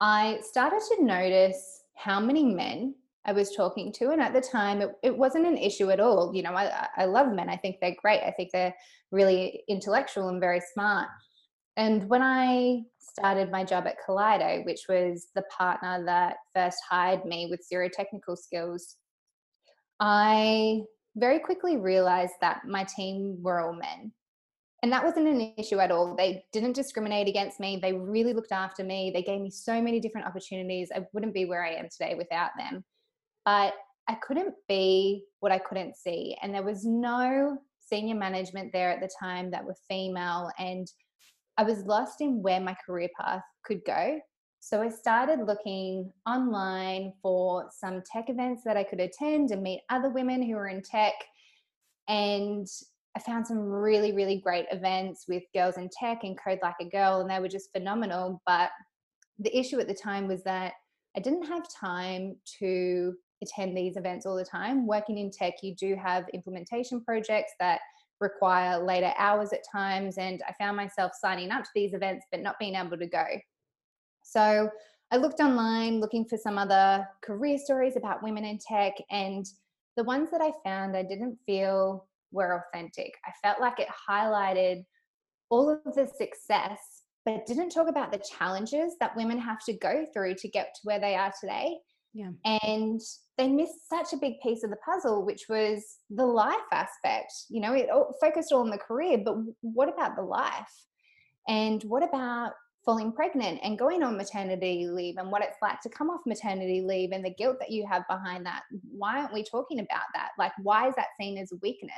I 0.00 0.38
started 0.42 0.80
to 0.96 1.04
notice 1.04 1.82
how 1.94 2.20
many 2.20 2.44
men 2.44 2.94
I 3.24 3.32
was 3.32 3.54
talking 3.56 3.92
to. 3.94 4.10
And 4.10 4.20
at 4.20 4.32
the 4.32 4.40
time, 4.40 4.82
it, 4.82 4.90
it 5.02 5.16
wasn't 5.16 5.46
an 5.46 5.56
issue 5.56 5.90
at 5.90 6.00
all. 6.00 6.34
You 6.34 6.42
know, 6.42 6.52
I, 6.52 6.86
I 6.96 7.04
love 7.06 7.32
men. 7.32 7.48
I 7.48 7.56
think 7.56 7.76
they're 7.80 7.96
great. 8.00 8.22
I 8.22 8.30
think 8.30 8.50
they're 8.52 8.74
really 9.10 9.62
intellectual 9.68 10.28
and 10.28 10.40
very 10.40 10.60
smart. 10.72 11.08
And 11.76 12.08
when 12.08 12.22
I 12.22 12.82
started 12.98 13.50
my 13.50 13.64
job 13.64 13.86
at 13.86 13.96
Kaleido, 14.06 14.64
which 14.64 14.82
was 14.88 15.28
the 15.34 15.42
partner 15.42 16.04
that 16.04 16.36
first 16.54 16.78
hired 16.88 17.24
me 17.24 17.48
with 17.50 17.66
zero 17.66 17.88
technical 17.92 18.36
skills, 18.36 18.96
I 19.98 20.82
very 21.16 21.38
quickly 21.38 21.76
realized 21.76 22.34
that 22.40 22.66
my 22.66 22.84
team 22.84 23.42
were 23.42 23.60
all 23.60 23.72
men. 23.72 24.12
And 24.82 24.92
that 24.92 25.04
wasn't 25.04 25.26
an 25.26 25.54
issue 25.56 25.80
at 25.80 25.90
all. 25.90 26.14
They 26.14 26.44
didn't 26.52 26.74
discriminate 26.74 27.26
against 27.26 27.58
me. 27.58 27.78
They 27.80 27.94
really 27.94 28.34
looked 28.34 28.52
after 28.52 28.84
me. 28.84 29.10
They 29.12 29.22
gave 29.22 29.40
me 29.40 29.50
so 29.50 29.80
many 29.80 29.98
different 29.98 30.26
opportunities. 30.26 30.90
I 30.94 31.06
wouldn't 31.12 31.34
be 31.34 31.46
where 31.46 31.64
I 31.64 31.72
am 31.72 31.88
today 31.88 32.14
without 32.14 32.50
them 32.58 32.84
but 33.46 33.74
I 34.08 34.14
couldn't 34.16 34.54
be 34.68 35.24
what 35.40 35.52
I 35.52 35.58
couldn't 35.58 35.96
see. 35.96 36.36
And 36.42 36.52
there 36.52 36.62
was 36.62 36.84
no 36.84 37.56
senior 37.78 38.16
management 38.16 38.72
there 38.72 38.90
at 38.90 39.00
the 39.00 39.08
time 39.18 39.50
that 39.52 39.64
were 39.64 39.76
female. 39.88 40.50
And 40.58 40.86
I 41.56 41.62
was 41.62 41.84
lost 41.84 42.20
in 42.20 42.42
where 42.42 42.60
my 42.60 42.76
career 42.84 43.08
path 43.18 43.42
could 43.64 43.80
go. 43.86 44.20
So 44.60 44.82
I 44.82 44.88
started 44.88 45.46
looking 45.46 46.12
online 46.26 47.12
for 47.22 47.68
some 47.70 48.02
tech 48.10 48.28
events 48.28 48.62
that 48.64 48.76
I 48.76 48.82
could 48.82 49.00
attend 49.00 49.50
and 49.50 49.62
meet 49.62 49.82
other 49.90 50.10
women 50.10 50.42
who 50.42 50.54
were 50.54 50.68
in 50.68 50.82
tech. 50.82 51.14
And 52.08 52.66
I 53.16 53.20
found 53.20 53.46
some 53.46 53.58
really, 53.58 54.12
really 54.12 54.38
great 54.38 54.66
events 54.70 55.26
with 55.28 55.44
girls 55.54 55.76
in 55.76 55.88
tech 55.88 56.24
and 56.24 56.38
Code 56.38 56.58
Like 56.62 56.76
a 56.80 56.84
Girl, 56.84 57.20
and 57.20 57.30
they 57.30 57.40
were 57.40 57.48
just 57.48 57.72
phenomenal. 57.72 58.42
But 58.46 58.70
the 59.38 59.56
issue 59.56 59.78
at 59.78 59.88
the 59.88 59.94
time 59.94 60.26
was 60.26 60.42
that 60.44 60.74
I 61.16 61.20
didn't 61.20 61.44
have 61.44 61.66
time 61.72 62.36
to 62.58 63.14
attend 63.42 63.76
these 63.76 63.96
events 63.96 64.26
all 64.26 64.36
the 64.36 64.44
time. 64.44 64.86
Working 64.86 65.18
in 65.18 65.30
tech, 65.30 65.54
you 65.62 65.74
do 65.74 65.94
have 65.94 66.28
implementation 66.34 67.02
projects 67.02 67.52
that 67.60 67.80
require 68.20 68.82
later 68.82 69.12
hours 69.18 69.52
at 69.52 69.60
times. 69.70 70.18
And 70.18 70.42
I 70.48 70.52
found 70.54 70.76
myself 70.76 71.12
signing 71.18 71.50
up 71.50 71.64
to 71.64 71.70
these 71.74 71.94
events, 71.94 72.26
but 72.30 72.40
not 72.40 72.58
being 72.58 72.74
able 72.74 72.98
to 72.98 73.06
go. 73.06 73.24
So 74.26 74.68
I 75.12 75.16
looked 75.16 75.40
online 75.40 76.00
looking 76.00 76.24
for 76.24 76.36
some 76.36 76.58
other 76.58 77.06
career 77.22 77.58
stories 77.58 77.96
about 77.96 78.24
women 78.24 78.44
in 78.44 78.58
tech. 78.58 78.94
And 79.10 79.46
the 79.96 80.02
ones 80.02 80.30
that 80.32 80.40
I 80.40 80.50
found, 80.64 80.96
I 80.96 81.04
didn't 81.04 81.38
feel 81.46 82.06
were 82.32 82.64
authentic. 82.74 83.14
I 83.24 83.30
felt 83.42 83.60
like 83.60 83.78
it 83.78 83.88
highlighted 84.08 84.84
all 85.48 85.70
of 85.70 85.94
the 85.94 86.08
success, 86.18 87.02
but 87.24 87.46
didn't 87.46 87.70
talk 87.70 87.88
about 87.88 88.10
the 88.10 88.18
challenges 88.18 88.94
that 88.98 89.16
women 89.16 89.38
have 89.38 89.64
to 89.66 89.72
go 89.72 90.04
through 90.12 90.34
to 90.34 90.48
get 90.48 90.74
to 90.74 90.80
where 90.82 90.98
they 90.98 91.14
are 91.14 91.32
today. 91.40 91.78
Yeah. 92.12 92.30
And 92.44 93.00
they 93.38 93.46
missed 93.46 93.88
such 93.88 94.12
a 94.12 94.16
big 94.16 94.40
piece 94.42 94.64
of 94.64 94.70
the 94.70 94.76
puzzle, 94.84 95.24
which 95.24 95.44
was 95.48 95.98
the 96.10 96.26
life 96.26 96.56
aspect. 96.72 97.32
You 97.48 97.60
know, 97.60 97.74
it 97.74 97.88
focused 98.20 98.52
all 98.52 98.62
on 98.62 98.70
the 98.70 98.78
career, 98.78 99.18
but 99.24 99.36
what 99.60 99.88
about 99.88 100.16
the 100.16 100.22
life? 100.22 100.84
And 101.46 101.80
what 101.84 102.02
about 102.02 102.52
falling 102.86 103.12
pregnant 103.12 103.58
and 103.64 103.78
going 103.78 104.02
on 104.04 104.16
maternity 104.16 104.86
leave 104.86 105.16
and 105.18 105.30
what 105.30 105.42
it's 105.42 105.58
like 105.60 105.80
to 105.80 105.88
come 105.88 106.08
off 106.08 106.20
maternity 106.24 106.80
leave 106.80 107.10
and 107.12 107.24
the 107.24 107.34
guilt 107.34 107.56
that 107.58 107.70
you 107.70 107.84
have 107.86 108.06
behind 108.08 108.46
that? 108.46 108.62
Why 108.90 109.18
aren't 109.18 109.34
we 109.34 109.42
talking 109.42 109.80
about 109.80 110.06
that? 110.14 110.30
Like, 110.38 110.52
why 110.62 110.88
is 110.88 110.94
that 110.94 111.08
seen 111.20 111.36
as 111.36 111.50
a 111.52 111.56
weakness? 111.56 111.92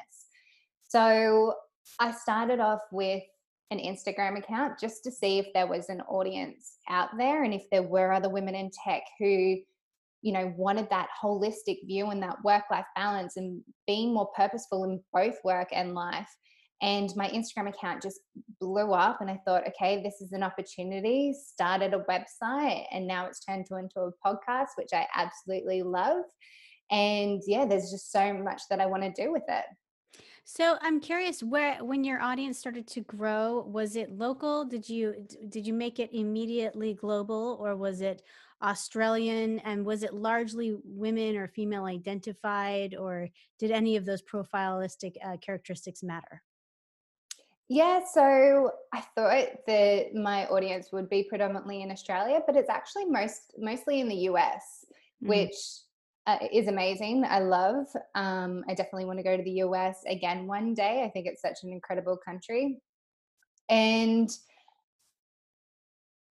So 0.89 1.55
I 2.01 2.13
started 2.13 2.59
off 2.59 2.81
with 2.91 3.23
an 3.71 3.79
Instagram 3.79 4.39
account 4.39 4.81
just 4.81 5.05
to 5.05 5.11
see 5.11 5.39
if 5.39 5.47
there 5.53 5.67
was 5.67 5.91
an 5.91 6.01
audience 6.09 6.79
out 6.89 7.11
there 7.19 7.45
and 7.45 7.53
if 7.53 7.69
there 7.71 7.83
were 7.83 8.13
other 8.13 8.31
women 8.31 8.55
in 8.55 8.71
tech 8.85 9.03
who 9.19 9.57
you 10.23 10.33
know 10.33 10.53
wanted 10.57 10.89
that 10.91 11.09
holistic 11.23 11.87
view 11.87 12.07
and 12.11 12.23
that 12.23 12.43
work 12.43 12.65
life 12.71 12.87
balance 12.97 13.37
and 13.37 13.63
being 13.87 14.13
more 14.15 14.31
purposeful 14.35 14.85
in 14.85 15.01
both 15.13 15.37
work 15.45 15.69
and 15.73 15.95
life 15.95 16.35
and 16.81 17.15
my 17.17 17.29
instagram 17.31 17.69
account 17.69 18.03
just 18.03 18.21
blew 18.61 18.93
up 18.93 19.21
and 19.21 19.31
i 19.31 19.41
thought 19.45 19.67
okay 19.67 20.03
this 20.03 20.21
is 20.21 20.33
an 20.33 20.43
opportunity 20.43 21.33
started 21.33 21.95
a 21.95 22.05
website 22.11 22.85
and 22.93 23.07
now 23.07 23.27
it's 23.27 23.41
turned 23.41 23.67
to 23.67 23.77
into 23.77 24.01
a 24.01 24.13
podcast 24.25 24.69
which 24.77 24.91
i 24.93 25.07
absolutely 25.15 25.83
love 25.83 26.25
and 26.91 27.43
yeah 27.47 27.65
there's 27.65 27.91
just 27.91 28.13
so 28.13 28.33
much 28.33 28.63
that 28.71 28.81
i 28.81 28.87
want 28.87 29.03
to 29.03 29.23
do 29.23 29.33
with 29.33 29.45
it 29.49 29.65
so 30.51 30.79
I'm 30.81 30.99
curious 30.99 31.43
where 31.43 31.85
when 31.85 32.05
your 32.05 32.23
audience 32.23 32.59
started 32.59 32.87
to 32.87 33.03
grow 33.03 33.67
was 33.69 33.97
it 33.97 34.11
local 34.11 34.65
did 34.65 34.89
you 34.89 35.27
did 35.51 35.67
you 35.67 35.75
make 35.75 35.99
it 35.99 36.09
immediately 36.15 36.95
global 36.95 37.59
or 37.61 37.77
was 37.77 38.01
it 38.01 38.23
Australian? 38.63 39.61
And 39.61 39.85
was 39.85 40.03
it 40.03 40.15
largely 40.15 40.77
women 40.85 41.37
or 41.37 41.49
female 41.49 41.85
identified, 41.85 42.95
or 42.95 43.29
did 43.59 43.71
any 43.71 43.97
of 43.97 44.05
those 44.05 44.23
profilistic 44.23 45.15
uh, 45.25 45.37
characteristics 45.39 46.03
matter? 46.03 46.43
Yeah, 47.69 48.01
so 48.11 48.71
I 48.95 49.03
thought 49.15 49.49
that 49.67 50.15
my 50.15 50.47
audience 50.47 50.91
would 50.91 51.11
be 51.11 51.25
predominantly 51.25 51.83
in 51.83 51.91
Australia, 51.91 52.41
but 52.47 52.57
it's 52.57 52.71
actually 52.71 53.05
most 53.05 53.53
mostly 53.59 54.01
in 54.01 54.09
the 54.09 54.15
US, 54.31 54.87
mm. 55.23 55.29
which 55.29 55.55
uh, 56.27 56.39
is 56.51 56.69
amazing. 56.69 57.25
I 57.29 57.41
love. 57.41 57.87
Um, 58.15 58.65
I 58.69 58.75
definitely 58.75 59.05
want 59.05 59.19
to 59.19 59.23
go 59.23 59.37
to 59.37 59.43
the 59.43 59.63
US 59.63 59.99
again 60.07 60.47
one 60.47 60.73
day. 60.73 61.03
I 61.05 61.11
think 61.11 61.27
it's 61.27 61.43
such 61.43 61.59
an 61.63 61.71
incredible 61.71 62.17
country, 62.17 62.79
and 63.69 64.31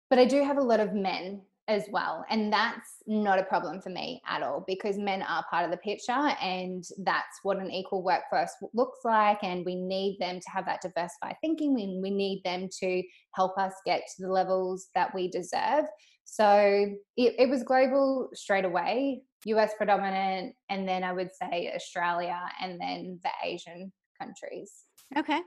but 0.09 0.21
I 0.21 0.27
do 0.27 0.45
have 0.45 0.59
a 0.59 0.63
lot 0.63 0.79
of 0.79 0.95
men 0.95 1.43
as 1.67 1.85
well. 1.91 2.25
And 2.29 2.53
that's 2.53 3.03
not 3.07 3.39
a 3.39 3.45
problem 3.45 3.81
for 3.81 3.89
me 3.89 4.21
at 4.27 4.43
all 4.43 4.65
because 4.67 4.99
men 4.99 5.23
are 5.23 5.45
part 5.51 5.65
of 5.65 5.71
the 5.71 5.79
picture 5.79 6.13
and 6.13 6.85
that's 6.99 7.41
what 7.43 7.59
an 7.59 7.71
equal 7.71 8.03
workforce 8.03 8.51
looks 8.75 8.99
like. 9.05 9.39
And 9.43 9.65
we 9.65 9.75
need 9.75 10.19
them 10.21 10.41
to 10.41 10.51
have 10.51 10.67
that 10.67 10.83
diversified 10.83 11.37
thinking. 11.41 11.75
We, 11.75 11.99
we 12.03 12.11
need 12.11 12.43
them 12.45 12.69
to 12.81 13.03
help 13.33 13.57
us 13.59 13.73
get 13.87 14.03
to 14.17 14.23
the 14.23 14.33
levels 14.33 14.89
that 14.95 15.15
we 15.15 15.29
deserve. 15.29 15.85
So 16.25 16.97
it, 17.17 17.35
it 17.39 17.49
was 17.49 17.63
global 17.63 18.29
straight 18.35 18.65
away, 18.65 19.23
US 19.47 19.73
predominant, 19.77 20.55
and 20.69 20.89
then 20.89 21.05
I 21.05 21.13
would 21.13 21.31
say 21.35 21.73
Australia 21.75 22.41
and 22.61 22.81
then 22.81 23.21
the 23.23 23.31
Asian 23.43 23.93
countries. 24.21 24.73
Okay, 25.17 25.41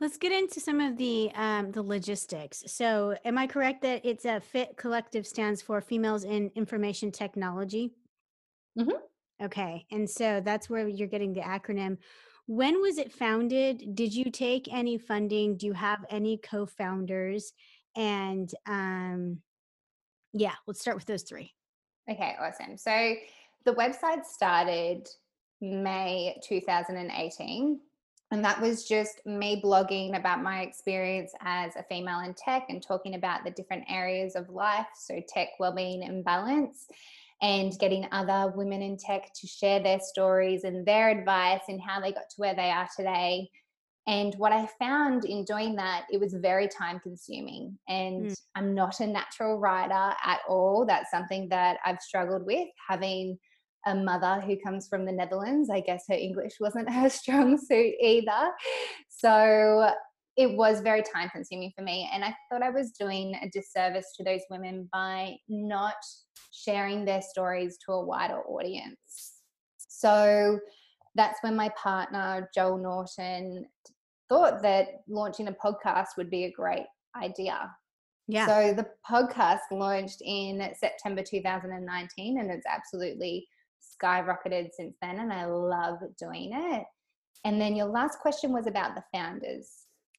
let's 0.00 0.16
get 0.18 0.32
into 0.32 0.58
some 0.58 0.80
of 0.80 0.96
the 0.96 1.30
um, 1.34 1.70
the 1.70 1.82
logistics. 1.82 2.64
So, 2.66 3.16
am 3.24 3.38
I 3.38 3.46
correct 3.46 3.82
that 3.82 4.04
it's 4.04 4.24
a 4.24 4.40
FIT 4.40 4.76
Collective 4.76 5.26
stands 5.26 5.62
for 5.62 5.80
Females 5.80 6.24
in 6.24 6.50
Information 6.54 7.12
Technology? 7.12 7.92
hmm 8.76 8.90
Okay, 9.42 9.86
and 9.90 10.08
so 10.08 10.40
that's 10.44 10.68
where 10.68 10.86
you're 10.88 11.08
getting 11.08 11.32
the 11.32 11.40
acronym. 11.40 11.98
When 12.46 12.80
was 12.80 12.98
it 12.98 13.12
founded? 13.12 13.94
Did 13.94 14.14
you 14.14 14.30
take 14.30 14.72
any 14.72 14.98
funding? 14.98 15.56
Do 15.56 15.66
you 15.66 15.72
have 15.72 16.04
any 16.10 16.38
co-founders? 16.38 17.52
And 17.96 18.52
um, 18.66 19.38
yeah, 20.32 20.54
let's 20.66 20.80
start 20.80 20.96
with 20.96 21.06
those 21.06 21.22
three. 21.22 21.52
Okay, 22.10 22.34
awesome. 22.40 22.76
So 22.76 23.14
the 23.64 23.74
website 23.74 24.24
started 24.24 25.08
May 25.60 26.36
2018. 26.42 27.80
And 28.32 28.42
that 28.46 28.62
was 28.62 28.88
just 28.88 29.20
me 29.26 29.60
blogging 29.62 30.16
about 30.16 30.42
my 30.42 30.62
experience 30.62 31.32
as 31.42 31.76
a 31.76 31.82
female 31.82 32.20
in 32.20 32.32
tech 32.32 32.64
and 32.70 32.82
talking 32.82 33.14
about 33.14 33.44
the 33.44 33.50
different 33.50 33.84
areas 33.90 34.36
of 34.36 34.48
life. 34.48 34.86
So, 34.96 35.20
tech, 35.28 35.48
well-being, 35.60 36.02
and 36.02 36.24
balance, 36.24 36.86
and 37.42 37.78
getting 37.78 38.08
other 38.10 38.50
women 38.56 38.80
in 38.80 38.96
tech 38.96 39.30
to 39.34 39.46
share 39.46 39.80
their 39.80 40.00
stories 40.00 40.64
and 40.64 40.86
their 40.86 41.10
advice 41.10 41.60
and 41.68 41.78
how 41.78 42.00
they 42.00 42.12
got 42.12 42.30
to 42.30 42.36
where 42.36 42.54
they 42.54 42.70
are 42.70 42.88
today. 42.96 43.50
And 44.06 44.34
what 44.36 44.50
I 44.50 44.66
found 44.78 45.26
in 45.26 45.44
doing 45.44 45.76
that, 45.76 46.06
it 46.10 46.18
was 46.18 46.32
very 46.32 46.68
time 46.68 47.00
consuming. 47.00 47.78
And 47.86 48.28
Mm, 48.28 48.40
I'm 48.54 48.74
not 48.74 49.00
a 49.00 49.06
natural 49.06 49.58
writer 49.58 50.14
at 50.24 50.40
all. 50.48 50.86
That's 50.86 51.10
something 51.10 51.50
that 51.50 51.78
I've 51.84 52.00
struggled 52.00 52.46
with 52.46 52.68
having 52.88 53.38
a 53.86 53.94
mother 53.94 54.40
who 54.40 54.56
comes 54.56 54.88
from 54.88 55.04
the 55.04 55.12
Netherlands. 55.12 55.70
I 55.70 55.80
guess 55.80 56.04
her 56.08 56.14
English 56.14 56.54
wasn't 56.60 56.90
her 56.92 57.08
strong 57.08 57.58
suit 57.58 57.94
either. 58.00 58.50
So 59.08 59.90
it 60.36 60.56
was 60.56 60.80
very 60.80 61.02
time 61.02 61.28
consuming 61.30 61.72
for 61.76 61.82
me. 61.82 62.08
And 62.12 62.24
I 62.24 62.34
thought 62.50 62.62
I 62.62 62.70
was 62.70 62.92
doing 62.92 63.34
a 63.42 63.50
disservice 63.50 64.06
to 64.16 64.24
those 64.24 64.40
women 64.50 64.88
by 64.92 65.36
not 65.48 65.96
sharing 66.52 67.04
their 67.04 67.20
stories 67.22 67.78
to 67.84 67.92
a 67.92 68.04
wider 68.04 68.40
audience. 68.42 69.34
So 69.76 70.58
that's 71.14 71.38
when 71.42 71.54
my 71.54 71.70
partner, 71.70 72.48
Joel 72.54 72.78
Norton, 72.78 73.66
thought 74.28 74.62
that 74.62 74.86
launching 75.08 75.48
a 75.48 75.52
podcast 75.52 76.08
would 76.16 76.30
be 76.30 76.44
a 76.44 76.52
great 76.52 76.86
idea. 77.22 77.70
yeah. 78.26 78.46
So 78.46 78.72
the 78.72 78.86
podcast 79.08 79.60
launched 79.70 80.22
in 80.24 80.66
September 80.78 81.22
2019 81.22 82.40
and 82.40 82.50
it's 82.50 82.66
absolutely 82.66 83.46
skyrocketed 84.02 84.70
since 84.72 84.96
then 85.00 85.20
and 85.20 85.32
I 85.32 85.44
love 85.46 85.98
doing 86.18 86.50
it. 86.52 86.84
And 87.44 87.60
then 87.60 87.74
your 87.74 87.86
last 87.86 88.18
question 88.20 88.52
was 88.52 88.66
about 88.66 88.94
the 88.94 89.02
founders 89.12 89.68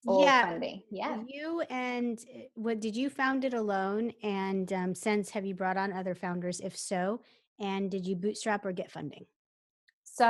or 0.06 0.26
Yeah, 0.26 0.50
funding. 0.50 0.84
Yeah. 0.92 1.22
you 1.28 1.62
and 1.70 2.20
uh, 2.36 2.40
what 2.56 2.80
did 2.80 2.96
you 2.96 3.10
found 3.10 3.46
it 3.46 3.54
alone? 3.54 4.12
And 4.24 4.72
um, 4.74 4.96
since 4.96 5.30
have 5.32 5.46
you 5.46 5.56
brought 5.56 5.78
on 5.78 5.94
other 5.94 6.16
founders? 6.16 6.60
If 6.60 6.78
so, 6.78 7.22
and 7.60 7.90
did 7.90 8.06
you 8.06 8.16
bootstrap 8.16 8.66
or 8.66 8.72
get 8.74 8.92
funding? 8.92 9.26
So 10.04 10.26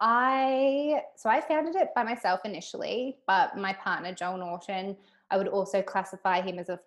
I 0.00 1.02
so 1.16 1.28
I 1.30 1.40
founded 1.40 1.76
it 1.76 1.90
by 1.94 2.02
myself 2.02 2.40
initially, 2.44 3.18
but 3.26 3.56
my 3.56 3.72
partner 3.74 4.12
Joel 4.14 4.38
Norton, 4.38 4.96
I 5.30 5.36
would 5.36 5.48
also 5.48 5.82
classify 5.82 6.40
him 6.40 6.58
as 6.58 6.68
a 6.70 6.80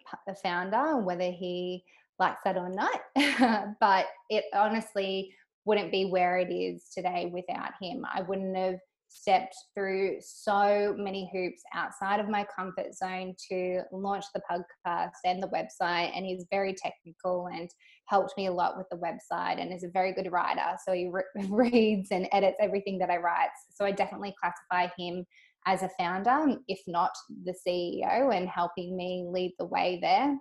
founder, 0.43 0.97
whether 0.97 1.31
he 1.31 1.83
likes 2.19 2.41
that 2.43 2.57
or 2.57 2.69
not. 2.69 3.00
but 3.79 4.07
it 4.29 4.45
honestly 4.53 5.33
wouldn't 5.65 5.91
be 5.91 6.05
where 6.05 6.38
it 6.38 6.53
is 6.53 6.89
today 6.93 7.31
without 7.34 7.72
him. 7.81 8.05
I 8.12 8.22
wouldn't 8.22 8.55
have 8.55 8.79
stepped 9.15 9.55
through 9.74 10.17
so 10.19 10.93
many 10.98 11.29
hoops 11.34 11.62
outside 11.74 12.19
of 12.19 12.29
my 12.29 12.45
comfort 12.55 12.93
zone 12.93 13.34
to 13.50 13.81
launch 13.91 14.25
the 14.34 14.41
podcast 14.50 15.12
and 15.24 15.41
the 15.41 15.48
website. 15.48 16.12
And 16.15 16.25
he's 16.25 16.45
very 16.51 16.74
technical 16.74 17.48
and 17.48 17.69
helped 18.07 18.34
me 18.38 18.48
a 18.48 18.51
lot 18.51 18.77
with 18.77 18.88
the 18.91 18.98
website 18.98 19.62
and 19.62 19.74
is 19.74 19.84
a 19.84 19.89
very 19.89 20.13
good 20.13 20.31
writer. 20.31 20.77
So 20.86 20.93
he 20.93 21.10
re- 21.12 21.24
reads 21.50 22.10
and 22.12 22.27
edits 22.31 22.57
everything 22.59 22.98
that 23.00 23.09
I 23.09 23.18
write. 23.18 23.50
So 23.74 23.85
I 23.85 23.92
definitely 23.92 24.35
classify 24.40 24.94
him 24.98 25.25
as 25.66 25.81
a 25.81 25.90
founder, 25.98 26.57
if 26.68 26.79
not 26.85 27.11
the 27.44 27.55
CEO, 27.68 28.35
and 28.35 28.48
helping 28.48 28.96
me 28.96 29.25
lead 29.27 29.53
the 29.57 29.66
way 29.66 29.98
there. 30.01 30.37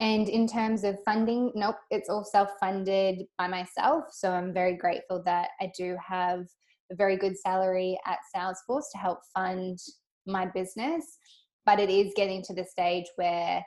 And 0.00 0.30
in 0.30 0.46
terms 0.46 0.82
of 0.82 0.96
funding, 1.04 1.52
nope, 1.54 1.76
it's 1.90 2.08
all 2.08 2.24
self 2.24 2.48
funded 2.58 3.26
by 3.38 3.46
myself. 3.46 4.04
So 4.12 4.32
I'm 4.32 4.52
very 4.52 4.74
grateful 4.74 5.22
that 5.26 5.50
I 5.60 5.70
do 5.76 5.96
have 6.06 6.46
a 6.90 6.96
very 6.96 7.16
good 7.16 7.38
salary 7.38 7.98
at 8.06 8.18
Salesforce 8.34 8.90
to 8.92 8.98
help 8.98 9.18
fund 9.34 9.78
my 10.26 10.46
business. 10.46 11.18
But 11.66 11.78
it 11.78 11.90
is 11.90 12.12
getting 12.16 12.42
to 12.44 12.54
the 12.54 12.64
stage 12.64 13.04
where, 13.16 13.64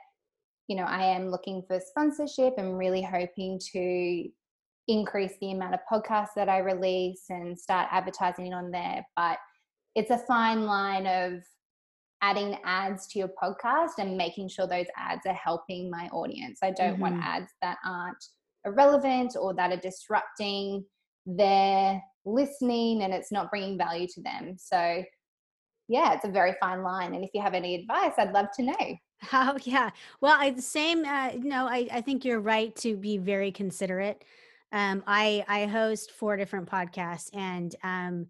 you 0.66 0.76
know, 0.76 0.82
I 0.82 1.04
am 1.04 1.30
looking 1.30 1.62
for 1.68 1.80
sponsorship 1.80 2.54
and 2.58 2.76
really 2.76 3.02
hoping 3.02 3.60
to 3.72 4.28
increase 4.88 5.34
the 5.40 5.52
amount 5.52 5.74
of 5.74 5.80
podcasts 5.90 6.34
that 6.36 6.48
I 6.48 6.58
release 6.58 7.24
and 7.30 7.58
start 7.58 7.88
advertising 7.92 8.52
on 8.52 8.72
there. 8.72 9.06
But 9.16 9.38
it's 9.94 10.10
a 10.10 10.18
fine 10.18 10.66
line 10.66 11.06
of 11.06 11.42
adding 12.24 12.56
ads 12.64 13.06
to 13.08 13.18
your 13.18 13.30
podcast 13.42 13.98
and 13.98 14.16
making 14.16 14.48
sure 14.48 14.66
those 14.66 14.86
ads 14.96 15.26
are 15.26 15.34
helping 15.34 15.90
my 15.90 16.08
audience. 16.08 16.60
I 16.62 16.70
don't 16.70 16.98
want 16.98 17.16
hmm 17.16 17.20
ads 17.22 17.52
that 17.60 17.76
aren't 17.86 18.24
irrelevant 18.64 19.36
or 19.38 19.52
that 19.54 19.72
are 19.72 19.80
disrupting 19.80 20.84
their 21.26 22.02
listening 22.24 23.02
and 23.02 23.12
it's 23.12 23.30
not 23.30 23.50
bringing 23.50 23.76
value 23.76 24.06
to 24.14 24.22
them. 24.22 24.56
So, 24.58 25.04
yeah, 25.88 26.14
it's 26.14 26.24
a 26.24 26.30
very 26.30 26.54
fine 26.60 26.82
line. 26.82 27.14
And 27.14 27.24
if 27.24 27.30
you 27.34 27.42
have 27.42 27.54
any 27.54 27.74
advice, 27.74 28.14
I'd 28.16 28.32
love 28.32 28.46
to 28.56 28.62
know. 28.62 28.96
Oh 29.32 29.56
yeah. 29.62 29.90
Well, 30.20 30.36
I 30.38 30.50
the 30.50 30.62
same. 30.62 31.04
Uh, 31.04 31.32
no, 31.38 31.66
I 31.66 31.88
I 31.90 32.00
think 32.00 32.24
you're 32.24 32.40
right 32.40 32.74
to 32.76 32.96
be 32.96 33.16
very 33.18 33.52
considerate. 33.52 34.24
Um, 34.72 35.02
I 35.06 35.44
I 35.48 35.66
host 35.66 36.10
four 36.12 36.36
different 36.36 36.68
podcasts, 36.68 37.30
and 37.32 37.74
um, 37.82 38.26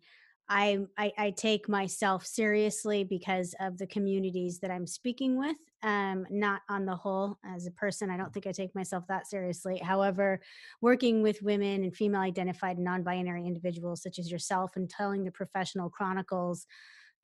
I, 0.49 0.81
I 0.99 1.13
I 1.17 1.31
take 1.31 1.69
myself 1.69 2.27
seriously 2.27 3.05
because 3.05 3.55
of 3.61 3.79
the 3.79 3.87
communities 3.87 4.59
that 4.61 4.71
I'm 4.71 4.87
speaking 4.87 5.39
with. 5.39 5.57
Um, 5.83 6.27
not 6.31 6.63
on 6.71 6.87
the 6.87 6.97
whole, 6.97 7.39
as 7.45 7.67
a 7.67 7.71
person, 7.73 8.11
I 8.11 8.17
don't 8.17 8.33
think 8.33 8.47
I 8.47 8.53
take 8.53 8.75
myself 8.75 9.05
that 9.09 9.27
seriously. 9.27 9.79
However, 9.79 10.41
working 10.81 11.23
with 11.23 11.43
women 11.43 11.85
and 11.85 11.95
female 11.95 12.23
identified 12.23 12.79
non-binary 12.79 13.47
individuals 13.47 14.03
such 14.03 14.19
as 14.19 14.31
yourself 14.31 14.73
and 14.77 14.89
telling 14.89 15.25
the 15.25 15.31
professional 15.31 15.91
chronicles 15.91 16.67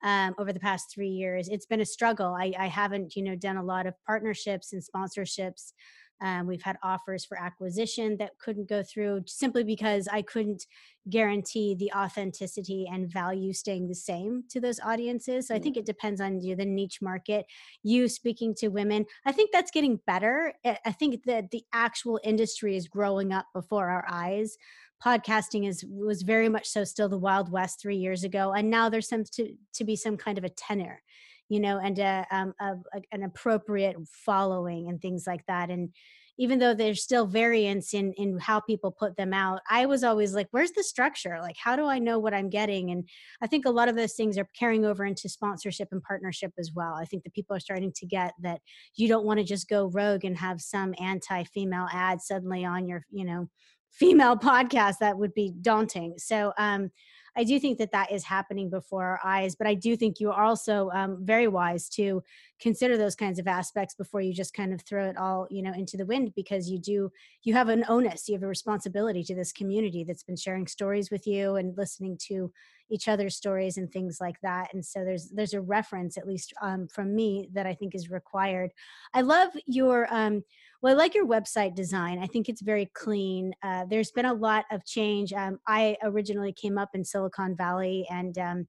um, 0.02 0.34
over 0.38 0.52
the 0.52 0.60
past 0.60 0.92
three 0.92 1.08
years. 1.08 1.48
It's 1.48 1.66
been 1.66 1.80
a 1.80 1.86
struggle. 1.86 2.34
I, 2.34 2.52
I 2.58 2.66
haven't, 2.66 3.16
you 3.16 3.22
know, 3.22 3.34
done 3.36 3.56
a 3.56 3.64
lot 3.64 3.86
of 3.86 3.94
partnerships 4.06 4.72
and 4.72 4.82
sponsorships. 4.82 5.72
Um, 6.20 6.46
we've 6.46 6.62
had 6.62 6.76
offers 6.82 7.24
for 7.24 7.38
acquisition 7.40 8.16
that 8.18 8.38
couldn't 8.38 8.68
go 8.68 8.82
through 8.82 9.22
simply 9.26 9.64
because 9.64 10.06
I 10.08 10.22
couldn't 10.22 10.66
guarantee 11.08 11.74
the 11.74 11.90
authenticity 11.96 12.86
and 12.90 13.10
value 13.10 13.52
staying 13.52 13.88
the 13.88 13.94
same 13.94 14.44
to 14.50 14.60
those 14.60 14.78
audiences. 14.80 15.48
So 15.48 15.54
I 15.54 15.58
Mm, 15.58 15.60
think 15.60 15.76
it 15.76 15.86
depends 15.86 16.20
on 16.20 16.40
you, 16.40 16.54
the 16.56 16.66
niche 16.66 17.00
market. 17.00 17.46
You 17.82 18.08
speaking 18.08 18.54
to 18.56 18.68
women, 18.68 19.06
I 19.24 19.32
think 19.32 19.50
that's 19.52 19.70
getting 19.70 19.96
better. 20.06 20.52
I 20.64 20.78
I 20.84 20.92
think 20.92 21.24
that 21.24 21.50
the 21.50 21.64
actual 21.72 22.20
industry 22.22 22.76
is 22.76 22.88
growing 22.88 23.32
up 23.32 23.46
before 23.54 23.88
our 23.88 24.04
eyes 24.08 24.56
podcasting 25.02 25.66
is 25.66 25.84
was 25.88 26.22
very 26.22 26.48
much 26.48 26.68
so 26.68 26.84
still 26.84 27.08
the 27.08 27.18
wild 27.18 27.50
west 27.50 27.80
three 27.80 27.96
years 27.96 28.22
ago 28.22 28.52
and 28.52 28.68
now 28.68 28.88
there 28.88 29.00
seems 29.00 29.30
to 29.30 29.54
to 29.72 29.82
be 29.82 29.96
some 29.96 30.16
kind 30.16 30.36
of 30.36 30.44
a 30.44 30.48
tenor 30.50 31.02
you 31.50 31.60
know 31.60 31.78
and 31.78 31.98
a, 31.98 32.26
um, 32.30 32.54
a, 32.60 32.72
a- 32.94 33.02
an 33.12 33.22
appropriate 33.24 33.96
following 34.10 34.88
and 34.88 35.02
things 35.02 35.24
like 35.26 35.44
that 35.46 35.68
and 35.68 35.90
even 36.38 36.58
though 36.58 36.72
there's 36.72 37.02
still 37.02 37.26
variance 37.26 37.92
in 37.92 38.14
in 38.14 38.38
how 38.38 38.60
people 38.60 38.90
put 38.90 39.14
them 39.16 39.34
out 39.34 39.60
i 39.68 39.84
was 39.84 40.02
always 40.02 40.32
like 40.34 40.48
where's 40.52 40.70
the 40.72 40.82
structure? 40.82 41.38
Like 41.42 41.56
how 41.62 41.76
do 41.76 41.84
i 41.86 41.98
know 41.98 42.18
what 42.18 42.32
i'm 42.32 42.48
getting? 42.48 42.90
And 42.90 43.06
i 43.42 43.46
think 43.46 43.66
a 43.66 43.70
lot 43.70 43.88
of 43.90 43.96
those 43.96 44.14
things 44.14 44.38
are 44.38 44.48
carrying 44.58 44.86
over 44.86 45.04
into 45.04 45.28
sponsorship 45.28 45.88
and 45.92 46.02
partnership 46.02 46.52
as 46.58 46.70
well. 46.74 46.94
I 46.94 47.04
think 47.04 47.24
that 47.24 47.34
people 47.34 47.54
are 47.54 47.60
starting 47.60 47.92
to 47.96 48.06
get 48.06 48.32
that 48.42 48.60
you 48.96 49.06
don't 49.08 49.26
want 49.26 49.38
to 49.38 49.44
just 49.44 49.68
go 49.68 49.90
rogue 49.92 50.24
and 50.24 50.38
have 50.38 50.60
some 50.60 50.94
anti-female 50.98 51.88
ad 51.92 52.22
suddenly 52.22 52.64
on 52.64 52.86
your 52.86 53.04
you 53.10 53.24
know 53.26 53.48
female 53.92 54.36
podcast. 54.36 54.94
That 55.00 55.18
would 55.18 55.34
be 55.34 55.52
daunting. 55.60 56.14
So 56.16 56.52
um 56.58 56.90
i 57.36 57.44
do 57.44 57.58
think 57.58 57.78
that 57.78 57.92
that 57.92 58.10
is 58.12 58.24
happening 58.24 58.70
before 58.70 59.04
our 59.04 59.20
eyes 59.24 59.54
but 59.54 59.66
i 59.66 59.74
do 59.74 59.96
think 59.96 60.20
you 60.20 60.30
are 60.30 60.44
also 60.44 60.90
um, 60.90 61.18
very 61.22 61.48
wise 61.48 61.88
to 61.88 62.22
consider 62.60 62.96
those 62.96 63.14
kinds 63.14 63.38
of 63.38 63.46
aspects 63.46 63.94
before 63.94 64.20
you 64.20 64.32
just 64.32 64.54
kind 64.54 64.72
of 64.72 64.80
throw 64.82 65.08
it 65.08 65.16
all 65.16 65.46
you 65.50 65.62
know 65.62 65.72
into 65.72 65.96
the 65.96 66.06
wind 66.06 66.32
because 66.34 66.70
you 66.70 66.78
do 66.78 67.10
you 67.42 67.54
have 67.54 67.68
an 67.68 67.84
onus 67.88 68.28
you 68.28 68.34
have 68.34 68.42
a 68.42 68.46
responsibility 68.46 69.22
to 69.22 69.34
this 69.34 69.52
community 69.52 70.04
that's 70.04 70.22
been 70.22 70.36
sharing 70.36 70.66
stories 70.66 71.10
with 71.10 71.26
you 71.26 71.56
and 71.56 71.76
listening 71.76 72.16
to 72.18 72.52
each 72.92 73.06
other's 73.06 73.36
stories 73.36 73.76
and 73.76 73.92
things 73.92 74.18
like 74.20 74.40
that 74.42 74.72
and 74.74 74.84
so 74.84 75.04
there's 75.04 75.30
there's 75.30 75.54
a 75.54 75.60
reference 75.60 76.18
at 76.18 76.26
least 76.26 76.52
um, 76.60 76.88
from 76.88 77.14
me 77.14 77.48
that 77.52 77.66
i 77.66 77.74
think 77.74 77.94
is 77.94 78.10
required. 78.10 78.70
I 79.14 79.22
love 79.22 79.50
your 79.66 80.06
um, 80.14 80.44
well, 80.82 80.94
I 80.94 80.96
like 80.96 81.14
your 81.14 81.26
website 81.26 81.74
design. 81.74 82.18
I 82.18 82.26
think 82.26 82.48
it's 82.48 82.62
very 82.62 82.90
clean. 82.94 83.52
Uh, 83.62 83.84
there's 83.88 84.10
been 84.12 84.24
a 84.24 84.34
lot 84.34 84.64
of 84.72 84.84
change. 84.86 85.32
Um, 85.32 85.58
I 85.66 85.96
originally 86.02 86.52
came 86.52 86.78
up 86.78 86.90
in 86.94 87.04
Silicon 87.04 87.54
Valley, 87.56 88.06
and 88.10 88.36
um, 88.38 88.66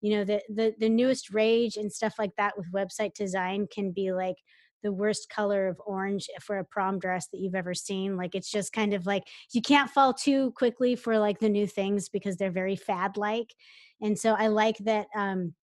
you 0.00 0.16
know 0.16 0.24
the 0.24 0.42
the, 0.48 0.74
the 0.78 0.88
newest 0.88 1.32
rage 1.32 1.76
and 1.76 1.92
stuff 1.92 2.14
like 2.18 2.32
that 2.36 2.54
with 2.56 2.72
website 2.72 3.14
design 3.14 3.68
can 3.72 3.92
be 3.92 4.12
like 4.12 4.36
the 4.82 4.92
worst 4.92 5.28
color 5.30 5.68
of 5.68 5.80
orange 5.86 6.26
for 6.40 6.58
a 6.58 6.64
prom 6.64 6.98
dress 6.98 7.28
that 7.28 7.38
you've 7.38 7.54
ever 7.54 7.74
seen. 7.74 8.16
Like 8.16 8.34
it's 8.34 8.50
just 8.50 8.72
kind 8.72 8.94
of 8.94 9.06
like 9.06 9.22
you 9.52 9.62
can't 9.62 9.90
fall 9.90 10.12
too 10.12 10.50
quickly 10.56 10.96
for 10.96 11.18
like 11.18 11.38
the 11.38 11.48
new 11.48 11.68
things 11.68 12.08
because 12.08 12.36
they're 12.36 12.50
very 12.50 12.76
fad 12.76 13.16
like. 13.16 13.54
And 14.00 14.18
so 14.18 14.34
I 14.34 14.48
like 14.48 14.78
that 14.78 15.06
um 15.16 15.54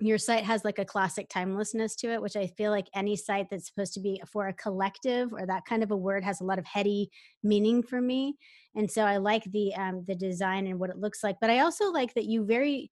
your 0.00 0.18
site 0.18 0.44
has 0.44 0.64
like 0.64 0.78
a 0.78 0.84
classic 0.84 1.28
timelessness 1.28 1.96
to 1.96 2.12
it, 2.12 2.22
which 2.22 2.36
I 2.36 2.46
feel 2.46 2.70
like 2.70 2.86
any 2.94 3.16
site 3.16 3.48
that's 3.50 3.66
supposed 3.66 3.94
to 3.94 4.00
be 4.00 4.22
for 4.30 4.48
a 4.48 4.52
collective 4.52 5.32
or 5.32 5.46
that 5.46 5.64
kind 5.64 5.82
of 5.82 5.90
a 5.90 5.96
word 5.96 6.24
has 6.24 6.40
a 6.40 6.44
lot 6.44 6.58
of 6.58 6.66
heady 6.66 7.10
meaning 7.42 7.82
for 7.82 8.00
me. 8.00 8.36
And 8.76 8.90
so 8.90 9.02
I 9.02 9.16
like 9.16 9.44
the 9.44 9.74
um 9.74 10.04
the 10.06 10.14
design 10.14 10.66
and 10.66 10.78
what 10.78 10.90
it 10.90 10.98
looks 10.98 11.24
like. 11.24 11.36
But 11.40 11.50
I 11.50 11.60
also 11.60 11.90
like 11.90 12.14
that 12.14 12.26
you 12.26 12.44
very 12.44 12.90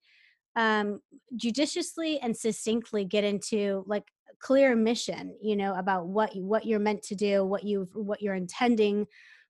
um 0.57 1.01
judiciously 1.37 2.19
and 2.21 2.37
succinctly 2.37 3.05
get 3.05 3.25
into 3.25 3.85
like 3.87 4.05
clear 4.39 4.77
mission 4.77 5.35
you 5.41 5.57
know 5.57 5.75
about 5.75 6.07
what 6.09 6.31
what 6.37 6.67
you're 6.67 6.79
meant 6.79 7.03
to 7.03 7.15
do 7.15 7.43
what 7.43 7.65
you 7.65 7.89
what 7.95 8.21
you're 8.21 8.35
intending 8.35 9.07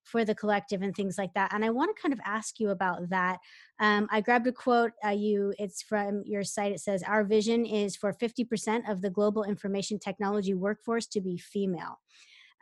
for 0.07 0.25
the 0.25 0.35
collective 0.35 0.83
and 0.83 0.95
things 0.95 1.19
like 1.19 1.35
that 1.35 1.53
and 1.53 1.65
i 1.65 1.71
want 1.71 1.95
to 1.95 2.01
kind 2.01 2.13
of 2.13 2.21
ask 2.25 2.61
you 2.61 2.71
about 2.71 3.09
that. 3.11 3.39
Um, 3.81 4.07
i 4.11 4.21
grabbed 4.21 4.47
a 4.47 4.53
quote 4.53 4.93
uh, 5.05 5.11
you 5.11 5.53
it's 5.59 5.83
from 5.83 6.23
your 6.25 6.45
site 6.45 6.73
it 6.73 6.81
says 6.81 7.03
our 7.03 7.25
vision 7.25 7.67
is 7.67 7.97
for 7.97 8.13
50% 8.13 8.91
of 8.91 9.03
the 9.03 9.11
global 9.11 9.43
information 9.45 9.99
technology 9.99 10.55
workforce 10.55 11.07
to 11.09 11.21
be 11.21 11.37
female. 11.37 12.01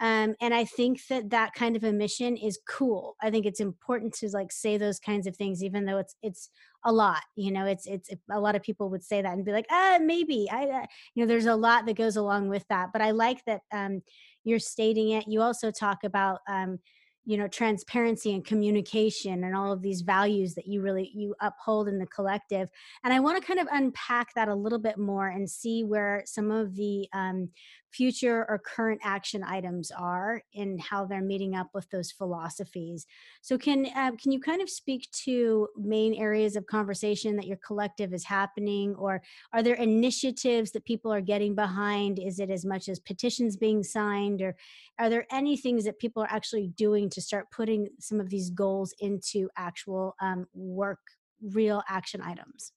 Um, 0.01 0.35
and 0.41 0.53
i 0.53 0.65
think 0.65 1.07
that 1.09 1.31
that 1.31 1.55
kind 1.55 1.77
of 1.77 1.85
a 1.85 1.93
mission 1.93 2.37
is 2.37 2.59
cool. 2.69 3.15
I 3.23 3.31
think 3.31 3.47
it's 3.47 3.61
important 3.61 4.15
to 4.15 4.29
like 4.31 4.51
say 4.51 4.77
those 4.77 4.99
kinds 4.99 5.27
of 5.29 5.37
things 5.37 5.63
even 5.63 5.85
though 5.85 5.99
it's 5.99 6.17
it's 6.23 6.51
a 6.85 6.93
lot 6.93 7.23
you 7.37 7.53
know 7.53 7.65
it's 7.65 7.87
it's 7.87 8.11
a 8.31 8.41
lot 8.41 8.57
of 8.57 8.63
people 8.63 8.91
would 8.91 9.05
say 9.05 9.23
that 9.23 9.33
and 9.33 9.45
be 9.45 9.53
like 9.53 9.67
ah 9.71 9.99
maybe 10.03 10.49
i 10.53 10.65
uh, 10.65 10.87
you 11.15 11.23
know 11.23 11.27
there's 11.27 11.47
a 11.47 11.55
lot 11.55 11.87
that 11.87 11.97
goes 11.97 12.17
along 12.17 12.49
with 12.49 12.67
that 12.69 12.91
but 12.93 13.01
i 13.01 13.11
like 13.11 13.43
that 13.47 13.63
um, 13.73 14.03
you're 14.45 14.59
stating 14.59 15.11
it. 15.11 15.27
You 15.27 15.43
also 15.43 15.71
talk 15.71 16.05
about 16.05 16.41
um, 16.49 16.79
you 17.25 17.37
know 17.37 17.49
transparency 17.49 18.35
and 18.35 18.45
communication 18.45 19.45
and 19.45 19.57
all 19.57 19.73
of 19.73 19.83
these 19.83 20.03
values 20.03 20.55
that 20.55 20.67
you 20.67 20.81
really 20.81 21.11
you 21.15 21.35
uphold 21.41 21.89
in 21.89 21.99
the 21.99 22.07
collective 22.07 22.69
and 23.03 23.13
i 23.13 23.21
want 23.21 23.41
to 23.41 23.47
kind 23.47 23.61
of 23.61 23.67
unpack 23.73 24.35
that 24.35 24.49
a 24.49 24.55
little 24.55 24.79
bit 24.79 24.99
more 24.99 25.29
and 25.29 25.49
see 25.49 25.83
where 25.85 26.23
some 26.27 26.51
of 26.51 26.75
the 26.77 27.09
um, 27.13 27.49
future 27.95 28.45
or 28.49 28.59
current 28.59 29.01
action 29.05 29.45
items 29.45 29.93
are 29.97 30.43
and 30.55 30.81
how 30.81 31.05
they're 31.05 31.23
meeting 31.23 31.55
up 31.55 31.69
with 31.73 31.89
those 31.91 32.11
philosophies. 32.11 33.07
So 33.41 33.57
can 33.57 33.87
uh, 33.87 34.13
can 34.21 34.33
you 34.33 34.41
kind 34.41 34.61
of 34.61 34.69
speak 34.69 35.09
to 35.25 35.69
main 35.77 36.15
areas 36.15 36.57
of 36.57 36.67
conversation 36.67 37.37
that 37.37 37.47
your 37.47 37.59
collective 37.65 38.13
is 38.13 38.25
happening 38.25 38.95
or 38.97 39.23
are 39.53 39.63
there 39.63 39.77
initiatives 39.77 40.73
that 40.73 40.85
people 40.85 41.13
are 41.13 41.21
getting 41.21 41.55
behind? 41.55 42.19
Is 42.19 42.41
it 42.41 42.51
as 42.51 42.65
much 42.65 42.89
as 42.89 42.99
petitions 42.99 43.57
being 43.57 43.85
signed 43.85 44.43
or 44.43 44.57
are 44.99 45.11
there 45.11 45.27
any 45.33 45.57
things 45.57 45.85
that 45.85 45.99
people 45.99 46.23
are 46.23 46.31
actually 46.31 46.69
doing 46.77 47.11
to 47.11 47.21
start 47.21 47.47
putting 47.51 47.89
some 47.99 48.21
of 48.21 48.31
these 48.31 48.51
goals 48.51 48.95
into 49.01 49.49
actual 49.57 50.15
um, 50.21 50.47
work 50.55 51.01
real 51.53 51.83
action 51.89 52.23
items 52.23 52.73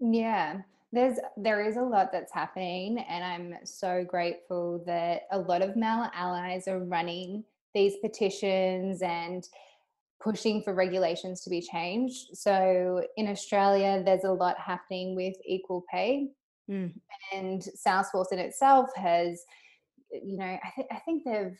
yeah 0.00 0.58
there's 0.92 1.18
there 1.36 1.66
is 1.66 1.76
a 1.76 1.82
lot 1.82 2.10
that's 2.12 2.32
happening 2.32 2.98
and 3.08 3.24
i'm 3.24 3.54
so 3.64 4.04
grateful 4.04 4.82
that 4.86 5.22
a 5.32 5.38
lot 5.38 5.62
of 5.62 5.76
male 5.76 6.10
allies 6.14 6.68
are 6.68 6.80
running 6.80 7.42
these 7.74 7.94
petitions 8.02 9.02
and 9.02 9.48
pushing 10.22 10.62
for 10.62 10.74
regulations 10.74 11.40
to 11.42 11.50
be 11.50 11.60
changed 11.60 12.36
so 12.36 13.02
in 13.16 13.28
australia 13.28 14.02
there's 14.04 14.24
a 14.24 14.30
lot 14.30 14.58
happening 14.58 15.14
with 15.14 15.34
equal 15.46 15.84
pay 15.90 16.28
mm. 16.70 16.92
and 17.32 17.62
salesforce 17.86 18.32
in 18.32 18.38
itself 18.38 18.90
has 18.94 19.44
you 20.22 20.38
know 20.38 20.44
I, 20.44 20.72
th- 20.74 20.88
I 20.90 20.96
think 21.00 21.24
they've 21.24 21.56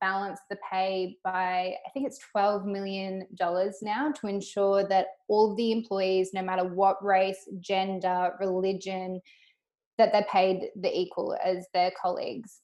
balanced 0.00 0.42
the 0.50 0.56
pay 0.70 1.16
by 1.24 1.74
I 1.86 1.90
think 1.92 2.06
it's 2.06 2.18
12 2.32 2.66
million 2.66 3.26
dollars 3.36 3.78
now 3.82 4.12
to 4.12 4.26
ensure 4.26 4.86
that 4.88 5.06
all 5.28 5.54
the 5.54 5.72
employees 5.72 6.30
no 6.32 6.42
matter 6.42 6.64
what 6.64 7.04
race, 7.04 7.48
gender, 7.60 8.32
religion 8.40 9.20
that 9.98 10.12
they're 10.12 10.26
paid 10.30 10.68
the 10.80 10.96
equal 10.96 11.36
as 11.44 11.66
their 11.72 11.92
colleagues. 12.00 12.60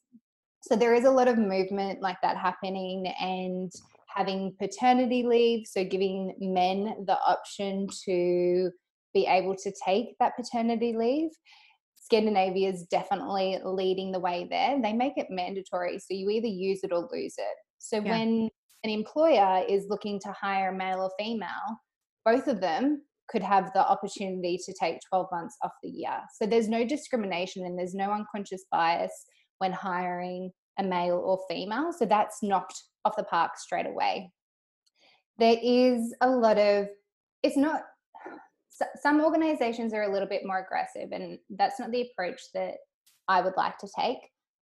So 0.63 0.75
there 0.75 0.93
is 0.93 1.05
a 1.05 1.11
lot 1.11 1.27
of 1.27 1.37
movement 1.37 2.01
like 2.01 2.17
that 2.21 2.37
happening 2.37 3.07
and 3.19 3.71
having 4.07 4.53
paternity 4.59 5.23
leave 5.23 5.65
so 5.65 5.83
giving 5.83 6.35
men 6.39 7.05
the 7.07 7.17
option 7.25 7.87
to 8.05 8.69
be 9.13 9.25
able 9.25 9.55
to 9.55 9.71
take 9.85 10.17
that 10.19 10.35
paternity 10.35 10.93
leave 10.95 11.31
Scandinavia 12.11 12.69
is 12.69 12.83
definitely 12.83 13.57
leading 13.63 14.11
the 14.11 14.19
way 14.19 14.45
there. 14.49 14.77
They 14.81 14.91
make 14.91 15.13
it 15.15 15.27
mandatory. 15.29 15.97
So 15.97 16.07
you 16.09 16.29
either 16.29 16.47
use 16.47 16.81
it 16.83 16.91
or 16.91 17.07
lose 17.11 17.35
it. 17.37 17.55
So 17.79 17.97
yeah. 17.97 18.11
when 18.11 18.49
an 18.83 18.89
employer 18.89 19.63
is 19.67 19.85
looking 19.87 20.19
to 20.25 20.31
hire 20.33 20.71
a 20.71 20.77
male 20.77 20.99
or 20.99 21.11
female, 21.17 21.47
both 22.25 22.47
of 22.47 22.59
them 22.59 23.03
could 23.29 23.41
have 23.41 23.71
the 23.73 23.87
opportunity 23.87 24.59
to 24.65 24.73
take 24.77 24.97
12 25.09 25.27
months 25.31 25.55
off 25.63 25.71
the 25.81 25.89
year. 25.89 26.19
So 26.37 26.45
there's 26.45 26.67
no 26.67 26.85
discrimination 26.85 27.65
and 27.65 27.79
there's 27.79 27.95
no 27.95 28.11
unconscious 28.11 28.65
bias 28.69 29.13
when 29.59 29.71
hiring 29.71 30.51
a 30.79 30.83
male 30.83 31.15
or 31.15 31.39
female. 31.49 31.93
So 31.97 32.05
that's 32.05 32.43
knocked 32.43 32.77
off 33.05 33.15
the 33.15 33.23
park 33.23 33.51
straight 33.57 33.87
away. 33.87 34.33
There 35.37 35.57
is 35.63 36.13
a 36.19 36.29
lot 36.29 36.57
of, 36.57 36.87
it's 37.41 37.55
not 37.55 37.83
some 39.01 39.21
organizations 39.21 39.93
are 39.93 40.03
a 40.03 40.11
little 40.11 40.27
bit 40.27 40.45
more 40.45 40.59
aggressive, 40.59 41.11
and 41.11 41.39
that's 41.49 41.79
not 41.79 41.91
the 41.91 42.07
approach 42.11 42.41
that 42.53 42.75
I 43.27 43.41
would 43.41 43.55
like 43.57 43.77
to 43.79 43.87
take. 43.97 44.17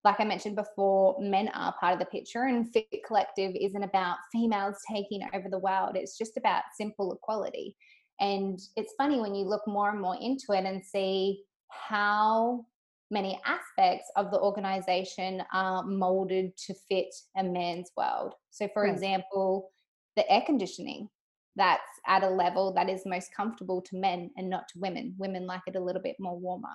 Like 0.04 0.20
I 0.20 0.24
mentioned 0.24 0.56
before, 0.56 1.18
men 1.20 1.50
are 1.50 1.76
part 1.80 1.94
of 1.94 2.00
the 2.00 2.06
picture, 2.06 2.44
and 2.44 2.72
Fit 2.72 2.88
Collective 3.06 3.54
isn't 3.60 3.84
about 3.84 4.18
females 4.32 4.78
taking 4.92 5.28
over 5.34 5.48
the 5.50 5.60
world. 5.60 5.96
It's 5.96 6.18
just 6.18 6.38
about 6.38 6.64
simple 6.76 7.14
equality. 7.14 7.76
And 8.20 8.60
it's 8.76 8.94
funny 8.98 9.20
when 9.20 9.36
you 9.36 9.46
look 9.46 9.68
more 9.68 9.90
and 9.90 10.00
more 10.00 10.16
into 10.20 10.54
it 10.54 10.66
and 10.66 10.84
see 10.84 11.44
how 11.70 12.66
many 13.10 13.40
aspects 13.46 14.10
of 14.16 14.32
the 14.32 14.40
organization 14.40 15.44
are 15.54 15.84
molded 15.84 16.56
to 16.66 16.74
fit 16.88 17.14
a 17.38 17.44
man's 17.44 17.92
world. 17.98 18.34
So, 18.52 18.68
for 18.74 18.84
right. 18.84 18.94
example, 18.94 19.72
the 20.16 20.30
air 20.32 20.44
conditioning 20.46 21.10
that's 21.56 21.82
at 22.08 22.24
a 22.24 22.30
level 22.30 22.74
that 22.74 22.90
is 22.90 23.02
most 23.06 23.34
comfortable 23.36 23.82
to 23.82 23.98
men 23.98 24.32
and 24.38 24.50
not 24.50 24.68
to 24.70 24.80
women. 24.80 25.16
Women 25.18 25.46
like 25.46 25.62
it 25.68 25.76
a 25.76 25.84
little 25.84 26.02
bit 26.02 26.16
more 26.20 26.38
warmer. 26.38 26.70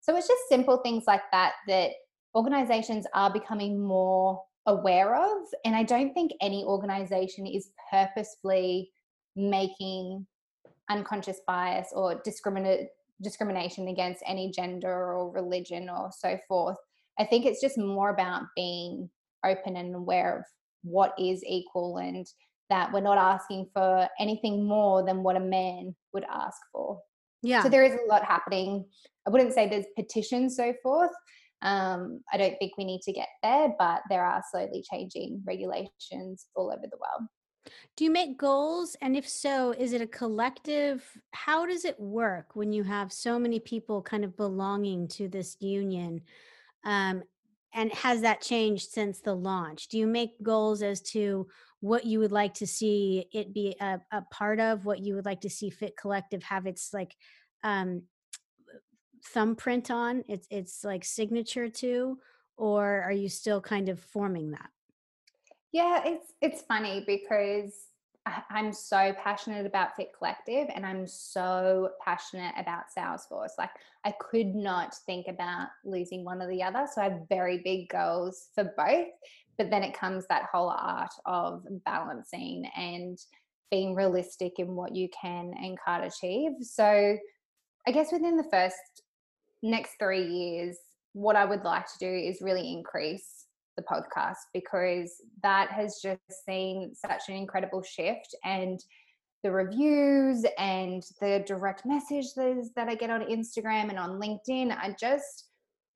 So 0.00 0.16
it's 0.16 0.28
just 0.28 0.48
simple 0.48 0.78
things 0.78 1.04
like 1.06 1.22
that 1.32 1.52
that 1.66 1.92
organizations 2.34 3.06
are 3.14 3.32
becoming 3.32 3.82
more 3.82 4.42
aware 4.66 5.16
of. 5.16 5.38
And 5.64 5.74
I 5.74 5.82
don't 5.82 6.12
think 6.12 6.32
any 6.40 6.62
organization 6.64 7.46
is 7.46 7.70
purposefully 7.90 8.90
making 9.34 10.26
unconscious 10.90 11.40
bias 11.46 11.88
or 11.92 12.20
discrimination 12.22 13.88
against 13.88 14.22
any 14.26 14.50
gender 14.50 14.92
or 15.14 15.30
religion 15.30 15.88
or 15.88 16.10
so 16.16 16.38
forth. 16.46 16.76
I 17.18 17.24
think 17.24 17.46
it's 17.46 17.60
just 17.60 17.78
more 17.78 18.10
about 18.10 18.42
being 18.54 19.10
open 19.44 19.76
and 19.76 19.94
aware 19.94 20.38
of 20.38 20.44
what 20.82 21.14
is 21.18 21.42
equal 21.44 21.96
and 21.96 22.26
that 22.70 22.92
we're 22.92 23.00
not 23.00 23.18
asking 23.18 23.68
for 23.72 24.08
anything 24.18 24.64
more 24.64 25.04
than 25.04 25.22
what 25.22 25.36
a 25.36 25.40
man 25.40 25.94
would 26.12 26.24
ask 26.30 26.58
for. 26.72 27.00
Yeah. 27.42 27.62
So 27.62 27.68
there 27.68 27.84
is 27.84 27.94
a 27.94 28.08
lot 28.08 28.24
happening. 28.24 28.84
I 29.26 29.30
wouldn't 29.30 29.54
say 29.54 29.68
there's 29.68 29.86
petitions 29.96 30.56
so 30.56 30.74
forth. 30.82 31.12
Um, 31.62 32.22
I 32.32 32.36
don't 32.36 32.56
think 32.58 32.76
we 32.76 32.84
need 32.84 33.02
to 33.02 33.12
get 33.12 33.28
there, 33.42 33.74
but 33.78 34.02
there 34.08 34.24
are 34.24 34.42
slowly 34.50 34.84
changing 34.88 35.42
regulations 35.46 36.46
all 36.54 36.70
over 36.70 36.82
the 36.82 36.98
world. 36.98 37.28
Do 37.96 38.04
you 38.04 38.10
make 38.10 38.38
goals? 38.38 38.96
And 39.00 39.16
if 39.16 39.28
so, 39.28 39.72
is 39.72 39.92
it 39.92 40.00
a 40.00 40.06
collective? 40.06 41.04
How 41.32 41.66
does 41.66 41.84
it 41.84 41.98
work 41.98 42.54
when 42.54 42.72
you 42.72 42.82
have 42.84 43.12
so 43.12 43.38
many 43.38 43.60
people 43.60 44.02
kind 44.02 44.24
of 44.24 44.36
belonging 44.36 45.08
to 45.08 45.28
this 45.28 45.56
union? 45.60 46.22
Um, 46.84 47.22
and 47.74 47.92
has 47.92 48.22
that 48.22 48.40
changed 48.40 48.90
since 48.90 49.20
the 49.20 49.34
launch? 49.34 49.88
Do 49.88 49.98
you 49.98 50.06
make 50.06 50.42
goals 50.42 50.82
as 50.82 51.02
to 51.12 51.48
what 51.80 52.04
you 52.04 52.18
would 52.18 52.32
like 52.32 52.54
to 52.54 52.66
see 52.66 53.26
it 53.32 53.54
be 53.54 53.76
a, 53.80 54.00
a 54.12 54.22
part 54.30 54.58
of 54.60 54.84
what 54.84 55.00
you 55.00 55.14
would 55.14 55.24
like 55.24 55.40
to 55.40 55.50
see 55.50 55.70
fit 55.70 55.96
collective 55.96 56.42
have 56.42 56.66
its 56.66 56.92
like 56.92 57.14
um 57.64 58.02
thumbprint 59.24 59.90
on 59.90 60.24
its 60.28 60.46
its 60.50 60.84
like 60.84 61.04
signature 61.04 61.68
to 61.68 62.18
or 62.56 63.02
are 63.02 63.12
you 63.12 63.28
still 63.28 63.60
kind 63.60 63.88
of 63.88 64.00
forming 64.00 64.50
that 64.50 64.70
yeah 65.72 66.02
it's 66.04 66.32
it's 66.40 66.62
funny 66.62 67.04
because 67.06 67.88
I'm 68.50 68.72
so 68.72 69.14
passionate 69.22 69.66
about 69.66 69.96
Fit 69.96 70.10
Collective 70.16 70.68
and 70.74 70.84
I'm 70.84 71.06
so 71.06 71.90
passionate 72.04 72.54
about 72.58 72.84
Salesforce. 72.96 73.52
Like, 73.58 73.70
I 74.04 74.12
could 74.18 74.54
not 74.54 74.94
think 75.06 75.28
about 75.28 75.68
losing 75.84 76.24
one 76.24 76.42
or 76.42 76.48
the 76.48 76.62
other. 76.62 76.86
So, 76.92 77.00
I 77.00 77.04
have 77.04 77.28
very 77.28 77.62
big 77.64 77.88
goals 77.88 78.48
for 78.54 78.64
both 78.76 79.08
but 79.58 79.70
then 79.70 79.82
it 79.82 79.98
comes 79.98 80.24
that 80.28 80.46
whole 80.50 80.70
art 80.70 81.12
of 81.26 81.64
balancing 81.84 82.64
and 82.76 83.18
being 83.70 83.94
realistic 83.94 84.58
in 84.58 84.74
what 84.74 84.94
you 84.94 85.08
can 85.20 85.52
and 85.60 85.78
can't 85.84 86.04
achieve. 86.04 86.52
So 86.62 87.18
I 87.86 87.90
guess 87.90 88.12
within 88.12 88.36
the 88.36 88.48
first 88.50 89.02
next 89.62 89.96
three 89.98 90.26
years, 90.26 90.78
what 91.12 91.36
I 91.36 91.44
would 91.44 91.64
like 91.64 91.86
to 91.86 91.98
do 91.98 92.08
is 92.08 92.40
really 92.40 92.72
increase 92.72 93.46
the 93.76 93.82
podcast 93.82 94.36
because 94.52 95.12
that 95.42 95.70
has 95.70 96.00
just 96.02 96.20
seen 96.46 96.94
such 96.94 97.22
an 97.28 97.34
incredible 97.34 97.82
shift 97.82 98.34
and 98.44 98.82
the 99.42 99.50
reviews 99.50 100.44
and 100.58 101.02
the 101.20 101.44
direct 101.46 101.86
messages 101.86 102.70
that 102.74 102.88
I 102.88 102.94
get 102.94 103.10
on 103.10 103.22
Instagram 103.22 103.88
and 103.88 103.98
on 103.98 104.20
LinkedIn 104.20 104.76
are 104.76 104.96
just 104.98 105.47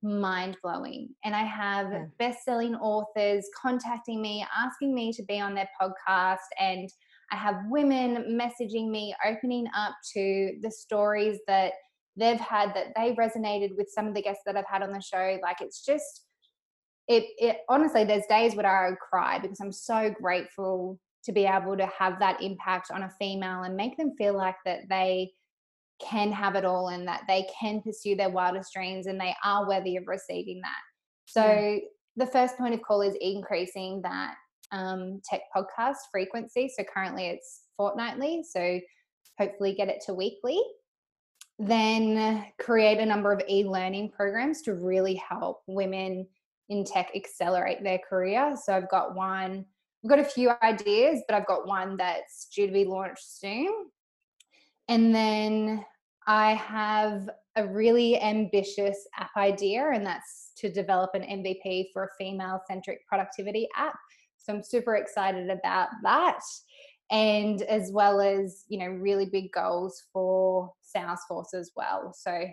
mind 0.02 0.56
blowing. 0.62 1.08
And 1.24 1.34
I 1.34 1.44
have 1.44 1.90
yeah. 1.90 2.04
best 2.18 2.44
selling 2.44 2.74
authors 2.74 3.46
contacting 3.60 4.20
me, 4.20 4.44
asking 4.56 4.94
me 4.94 5.12
to 5.12 5.22
be 5.22 5.40
on 5.40 5.54
their 5.54 5.68
podcast. 5.80 6.38
And 6.58 6.88
I 7.30 7.36
have 7.36 7.56
women 7.68 8.38
messaging 8.38 8.90
me, 8.90 9.14
opening 9.26 9.66
up 9.76 9.94
to 10.14 10.58
the 10.60 10.70
stories 10.70 11.38
that 11.46 11.72
they've 12.16 12.40
had 12.40 12.74
that 12.74 12.88
they 12.96 13.14
resonated 13.14 13.76
with 13.76 13.88
some 13.88 14.06
of 14.06 14.14
the 14.14 14.22
guests 14.22 14.42
that 14.46 14.56
I've 14.56 14.64
had 14.68 14.82
on 14.82 14.92
the 14.92 15.00
show. 15.00 15.38
Like 15.42 15.60
it's 15.60 15.84
just, 15.84 16.26
it, 17.08 17.24
it 17.38 17.58
honestly, 17.68 18.04
there's 18.04 18.26
days 18.28 18.54
where 18.54 18.66
I 18.66 18.94
cry 18.96 19.38
because 19.38 19.60
I'm 19.60 19.72
so 19.72 20.10
grateful 20.10 20.98
to 21.24 21.32
be 21.32 21.46
able 21.46 21.76
to 21.76 21.86
have 21.98 22.18
that 22.18 22.42
impact 22.42 22.90
on 22.92 23.04
a 23.04 23.12
female 23.18 23.62
and 23.62 23.76
make 23.76 23.96
them 23.96 24.12
feel 24.18 24.36
like 24.36 24.56
that 24.64 24.80
they 24.88 25.30
can 26.08 26.32
have 26.32 26.54
it 26.54 26.64
all 26.64 26.88
and 26.88 27.06
that 27.06 27.22
they 27.28 27.46
can 27.60 27.80
pursue 27.80 28.16
their 28.16 28.30
wildest 28.30 28.72
dreams 28.74 29.06
and 29.06 29.20
they 29.20 29.34
are 29.44 29.68
worthy 29.68 29.96
of 29.96 30.04
receiving 30.06 30.60
that. 30.62 30.80
So 31.26 31.44
yeah. 31.44 31.78
the 32.16 32.26
first 32.26 32.56
point 32.56 32.74
of 32.74 32.82
call 32.82 33.02
is 33.02 33.16
increasing 33.20 34.02
that 34.02 34.34
um, 34.72 35.20
tech 35.24 35.42
podcast 35.54 35.96
frequency. 36.10 36.70
So 36.76 36.84
currently 36.84 37.26
it's 37.26 37.62
fortnightly. 37.76 38.42
So 38.48 38.80
hopefully 39.38 39.74
get 39.74 39.88
it 39.88 40.02
to 40.06 40.14
weekly. 40.14 40.60
Then 41.58 42.46
create 42.58 42.98
a 42.98 43.06
number 43.06 43.32
of 43.32 43.42
e-learning 43.48 44.10
programs 44.10 44.62
to 44.62 44.74
really 44.74 45.14
help 45.14 45.62
women 45.66 46.26
in 46.68 46.84
tech 46.84 47.10
accelerate 47.14 47.84
their 47.84 48.00
career. 48.08 48.56
So 48.62 48.74
I've 48.74 48.90
got 48.90 49.14
one 49.14 49.66
I've 50.04 50.10
got 50.10 50.18
a 50.18 50.24
few 50.24 50.50
ideas, 50.62 51.22
but 51.28 51.36
I've 51.36 51.46
got 51.46 51.66
one 51.66 51.96
that's 51.96 52.48
due 52.54 52.66
to 52.66 52.72
be 52.72 52.84
launched 52.84 53.38
soon. 53.38 53.72
And 54.88 55.14
then 55.14 55.84
I 56.26 56.54
have 56.54 57.28
a 57.56 57.66
really 57.66 58.20
ambitious 58.20 59.06
app 59.18 59.30
idea, 59.37 59.90
and 59.92 60.06
that's 60.06 60.52
to 60.58 60.72
develop 60.72 61.11
an 61.14 61.22
MVP 61.22 61.88
for 61.92 62.04
a 62.04 62.08
female 62.18 62.61
centric 62.68 63.06
productivity 63.06 63.68
app. 63.76 63.96
So 64.38 64.54
I'm 64.54 64.62
super 64.62 64.96
excited 64.96 65.50
about 65.50 65.88
that. 66.02 66.40
And 67.11 67.62
as 67.62 67.90
well 67.92 68.20
as, 68.20 68.64
you 68.68 68.78
know, 68.78 68.87
really 68.87 69.26
big 69.26 69.52
goals 69.52 70.02
for 70.12 70.72
Salesforce 70.96 71.54
as 71.54 71.70
well. 71.76 72.12
So 72.16 72.46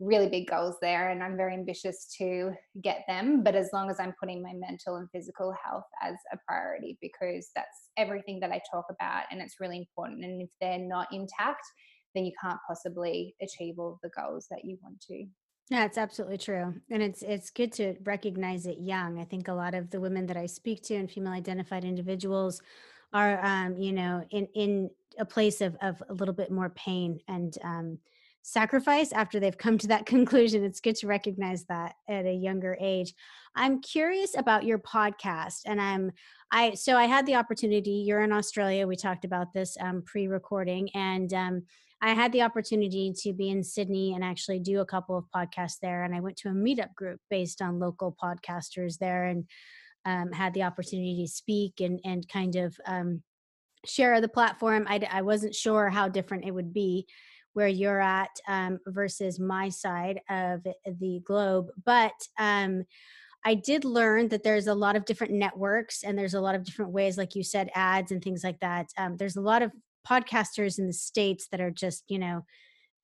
really 0.00 0.28
big 0.28 0.48
goals 0.48 0.76
there 0.80 1.10
and 1.10 1.22
I'm 1.22 1.36
very 1.36 1.54
ambitious 1.54 2.14
to 2.18 2.52
get 2.82 3.02
them. 3.08 3.42
But 3.42 3.56
as 3.56 3.70
long 3.72 3.90
as 3.90 3.98
I'm 3.98 4.14
putting 4.20 4.42
my 4.42 4.52
mental 4.54 4.96
and 4.96 5.08
physical 5.10 5.52
health 5.64 5.86
as 6.00 6.14
a 6.32 6.38
priority, 6.46 6.96
because 7.00 7.50
that's 7.56 7.90
everything 7.96 8.38
that 8.40 8.52
I 8.52 8.60
talk 8.72 8.84
about 8.90 9.24
and 9.30 9.40
it's 9.40 9.56
really 9.58 9.78
important. 9.78 10.24
And 10.24 10.40
if 10.40 10.50
they're 10.60 10.78
not 10.78 11.08
intact, 11.12 11.62
then 12.14 12.24
you 12.24 12.32
can't 12.40 12.58
possibly 12.66 13.34
achieve 13.40 13.78
all 13.78 13.98
the 14.02 14.10
goals 14.10 14.46
that 14.50 14.64
you 14.64 14.78
want 14.82 15.00
to. 15.02 15.26
Yeah, 15.70 15.84
it's 15.84 15.98
absolutely 15.98 16.38
true. 16.38 16.74
And 16.90 17.02
it's 17.02 17.22
it's 17.22 17.50
good 17.50 17.72
to 17.74 17.94
recognize 18.04 18.66
it 18.66 18.78
young. 18.80 19.20
I 19.20 19.24
think 19.24 19.48
a 19.48 19.52
lot 19.52 19.74
of 19.74 19.90
the 19.90 20.00
women 20.00 20.26
that 20.26 20.36
I 20.36 20.46
speak 20.46 20.82
to 20.84 20.94
and 20.94 21.10
female 21.10 21.32
identified 21.32 21.84
individuals 21.84 22.62
are 23.12 23.44
um, 23.44 23.76
you 23.76 23.92
know, 23.92 24.24
in 24.30 24.46
in 24.54 24.90
a 25.18 25.24
place 25.24 25.60
of 25.60 25.76
of 25.82 26.02
a 26.08 26.14
little 26.14 26.34
bit 26.34 26.50
more 26.50 26.70
pain 26.70 27.20
and 27.28 27.56
um 27.62 27.98
sacrifice 28.42 29.12
after 29.12 29.38
they've 29.38 29.58
come 29.58 29.76
to 29.76 29.88
that 29.88 30.06
conclusion. 30.14 30.64
It's 30.64 30.80
good 30.80 30.96
to 30.96 31.06
recognize 31.06 31.64
that 31.64 31.96
at 32.08 32.24
a 32.24 32.32
younger 32.32 32.76
age. 32.80 33.14
I'm 33.54 33.80
curious 33.82 34.36
about 34.36 34.64
your 34.64 34.78
podcast, 34.78 35.62
and 35.66 35.80
I'm 35.80 36.12
I 36.50 36.74
so 36.74 36.96
I 36.96 37.04
had 37.04 37.26
the 37.26 37.34
opportunity. 37.34 38.04
You're 38.06 38.22
in 38.22 38.32
Australia. 38.32 38.86
We 38.86 38.96
talked 38.96 39.26
about 39.26 39.52
this 39.52 39.76
um, 39.80 40.02
pre-recording, 40.06 40.88
and 40.94 41.32
um, 41.34 41.62
I 42.00 42.14
had 42.14 42.32
the 42.32 42.42
opportunity 42.42 43.12
to 43.22 43.32
be 43.32 43.48
in 43.48 43.64
Sydney 43.64 44.14
and 44.14 44.22
actually 44.22 44.60
do 44.60 44.80
a 44.80 44.86
couple 44.86 45.18
of 45.18 45.24
podcasts 45.34 45.78
there. 45.82 46.04
And 46.04 46.14
I 46.14 46.20
went 46.20 46.36
to 46.38 46.48
a 46.48 46.52
meetup 46.52 46.94
group 46.94 47.20
based 47.28 47.60
on 47.60 47.80
local 47.80 48.16
podcasters 48.22 48.98
there, 48.98 49.24
and 49.24 49.44
um, 50.04 50.32
had 50.32 50.54
the 50.54 50.62
opportunity 50.62 51.22
to 51.22 51.28
speak 51.30 51.80
and 51.80 52.00
and 52.04 52.28
kind 52.28 52.56
of 52.56 52.76
um, 52.86 53.22
share 53.84 54.20
the 54.20 54.28
platform. 54.28 54.86
I, 54.88 55.06
I 55.10 55.22
wasn't 55.22 55.54
sure 55.54 55.88
how 55.88 56.08
different 56.08 56.44
it 56.44 56.52
would 56.52 56.72
be 56.72 57.06
where 57.54 57.68
you're 57.68 58.00
at 58.00 58.30
um, 58.46 58.78
versus 58.86 59.40
my 59.40 59.68
side 59.68 60.20
of 60.30 60.62
the 60.84 61.20
globe. 61.24 61.70
But 61.84 62.12
um, 62.38 62.84
I 63.44 63.54
did 63.54 63.84
learn 63.84 64.28
that 64.28 64.42
there's 64.42 64.66
a 64.66 64.74
lot 64.74 64.96
of 64.96 65.04
different 65.04 65.32
networks 65.32 66.02
and 66.02 66.16
there's 66.16 66.34
a 66.34 66.40
lot 66.40 66.54
of 66.54 66.64
different 66.64 66.92
ways, 66.92 67.16
like 67.16 67.34
you 67.34 67.42
said, 67.42 67.70
ads 67.74 68.12
and 68.12 68.22
things 68.22 68.44
like 68.44 68.60
that. 68.60 68.86
Um, 68.96 69.16
there's 69.16 69.36
a 69.36 69.40
lot 69.40 69.62
of 69.62 69.72
podcasters 70.08 70.78
in 70.78 70.86
the 70.86 70.92
States 70.92 71.48
that 71.50 71.60
are 71.60 71.70
just, 71.70 72.04
you 72.08 72.18
know, 72.18 72.44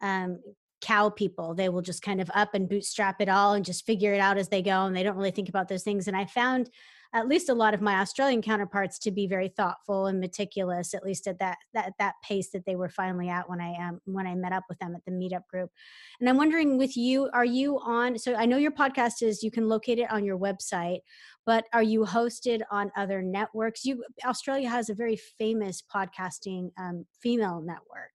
um, 0.01 0.38
cow 0.81 1.09
people. 1.09 1.55
They 1.55 1.69
will 1.69 1.83
just 1.83 2.03
kind 2.03 2.21
of 2.21 2.31
up 2.35 2.55
and 2.55 2.69
bootstrap 2.69 3.21
it 3.21 3.29
all 3.29 3.55
and 3.55 3.64
just 3.64 3.87
figure 3.87 4.12
it 4.12 4.21
out 4.21 4.37
as 4.38 4.49
they 4.49 4.62
go. 4.62 4.85
And 4.85 4.95
they 4.95 5.03
don't 5.03 5.17
really 5.17 5.31
think 5.31 5.49
about 5.49 5.69
those 5.69 5.83
things. 5.83 6.09
And 6.09 6.17
I 6.17 6.27
found 6.27 6.69
at 7.14 7.29
least 7.29 7.48
a 7.48 7.55
lot 7.55 7.74
of 7.74 7.81
my 7.81 8.00
Australian 8.00 8.42
counterparts 8.42 8.98
to 8.98 9.12
be 9.12 9.29
very 9.29 9.48
thoughtful 9.48 10.07
and 10.07 10.18
meticulous, 10.18 10.94
at 10.94 11.05
least 11.05 11.29
at 11.29 11.38
that 11.38 11.59
that 11.72 11.92
that 12.00 12.14
pace 12.24 12.50
that 12.50 12.66
they 12.66 12.74
were 12.74 12.88
finally 12.88 13.29
at 13.29 13.48
when 13.48 13.61
I 13.61 13.74
um 13.77 14.00
when 14.05 14.27
I 14.27 14.35
met 14.35 14.53
up 14.53 14.64
with 14.68 14.81
them 14.81 14.96
at 14.96 15.05
the 15.05 15.12
meetup 15.12 15.46
group. 15.48 15.70
And 16.18 16.29
I'm 16.29 16.37
wondering 16.37 16.77
with 16.77 16.96
you, 16.96 17.31
are 17.33 17.44
you 17.44 17.79
on? 17.79 18.18
So 18.18 18.35
I 18.35 18.46
know 18.46 18.57
your 18.57 18.72
podcast 18.72 19.22
is 19.22 19.44
you 19.44 19.53
can 19.53 19.68
locate 19.68 20.00
it 20.00 20.11
on 20.11 20.24
your 20.24 20.38
website, 20.38 20.98
but 21.46 21.64
are 21.72 21.83
you 21.83 22.00
hosted 22.00 22.62
on 22.70 22.90
other 22.96 23.22
networks? 23.22 23.85
You 23.85 24.05
Australia 24.24 24.68
has 24.68 24.90
a 24.90 24.94
very 24.94 25.16
famous 25.38 25.83
podcasting 25.83 26.70
um, 26.79 27.07
female 27.22 27.62
network 27.64 28.11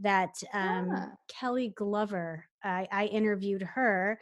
that 0.00 0.34
um, 0.52 0.90
yeah. 0.92 1.06
Kelly 1.28 1.72
Glover. 1.74 2.44
I, 2.62 2.86
I 2.90 3.06
interviewed 3.06 3.62
her 3.62 4.18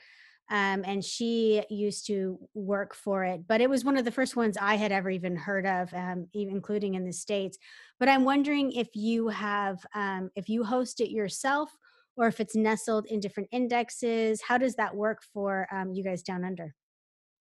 um, 0.55 0.85
and 0.87 1.05
she 1.05 1.65
used 1.69 2.07
to 2.07 2.39
work 2.55 2.95
for 2.95 3.25
it. 3.25 3.45
But 3.49 3.61
it 3.61 3.69
was 3.69 3.85
one 3.85 3.97
of 3.97 4.05
the 4.05 4.13
first 4.13 4.37
ones 4.37 4.57
I 4.61 4.77
had 4.77 4.93
ever 4.93 5.11
even 5.11 5.35
heard 5.35 5.67
of, 5.67 5.93
um, 5.93 6.29
even 6.33 6.55
including 6.55 6.95
in 6.95 7.05
the 7.05 7.13
states. 7.13 7.59
But 7.99 8.09
I'm 8.09 8.25
wondering 8.25 8.71
if 8.71 8.95
you 8.95 9.29
have, 9.29 9.85
um, 9.97 10.31
if 10.37 10.49
you 10.49 10.63
host 10.63 11.01
it 11.01 11.11
yourself, 11.11 11.71
or 12.17 12.29
if 12.29 12.39
it's 12.39 12.55
nestled 12.55 13.07
in 13.07 13.19
different 13.19 13.49
indexes. 13.51 14.41
How 14.47 14.57
does 14.57 14.77
that 14.77 14.95
work 14.95 15.25
for 15.33 15.67
um, 15.73 15.93
you 15.93 16.05
guys 16.05 16.23
down 16.23 16.45
under? 16.45 16.73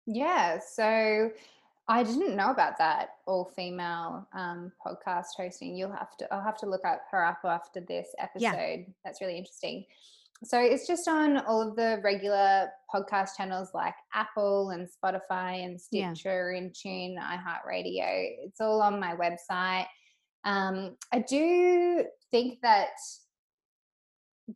Yeah, 0.08 0.58
so 0.76 1.30
I 1.88 2.02
didn't 2.02 2.36
know 2.36 2.49
about 2.49 2.80
that 2.80 3.10
all 3.28 3.52
female 3.56 4.28
um, 4.34 4.71
podcast 4.84 5.36
hosting. 5.38 5.78
You'll 5.78 5.91
have 5.91 6.17
to, 6.17 6.34
I'll 6.34 6.41
have 6.41 6.58
to 6.58 6.65
look 6.65 6.84
up 6.84 7.04
her 7.12 7.23
up 7.23 7.41
after 7.45 7.82
this 7.82 8.08
episode. 8.17 8.41
Yeah. 8.41 8.78
That's 9.06 9.21
really 9.21 9.38
interesting. 9.38 9.86
So 10.45 10.60
it's 10.60 10.86
just 10.88 11.08
on 11.08 11.38
all 11.38 11.62
of 11.62 11.75
the 11.75 12.01
regular 12.03 12.69
podcast 12.93 13.29
channels 13.38 13.69
like 13.73 13.95
Apple 14.13 14.71
and 14.71 14.88
Spotify 14.88 15.63
and 15.63 15.79
Stitcher 15.79 16.51
yeah. 16.51 16.58
and 16.60 16.75
Tune, 16.75 17.17
iHeartRadio. 17.17 18.36
It's 18.43 18.60
all 18.60 18.82
on 18.82 18.99
my 18.99 19.15
website. 19.15 19.86
Um, 20.43 20.97
I 21.13 21.19
do 21.19 22.06
think 22.32 22.60
that 22.62 22.89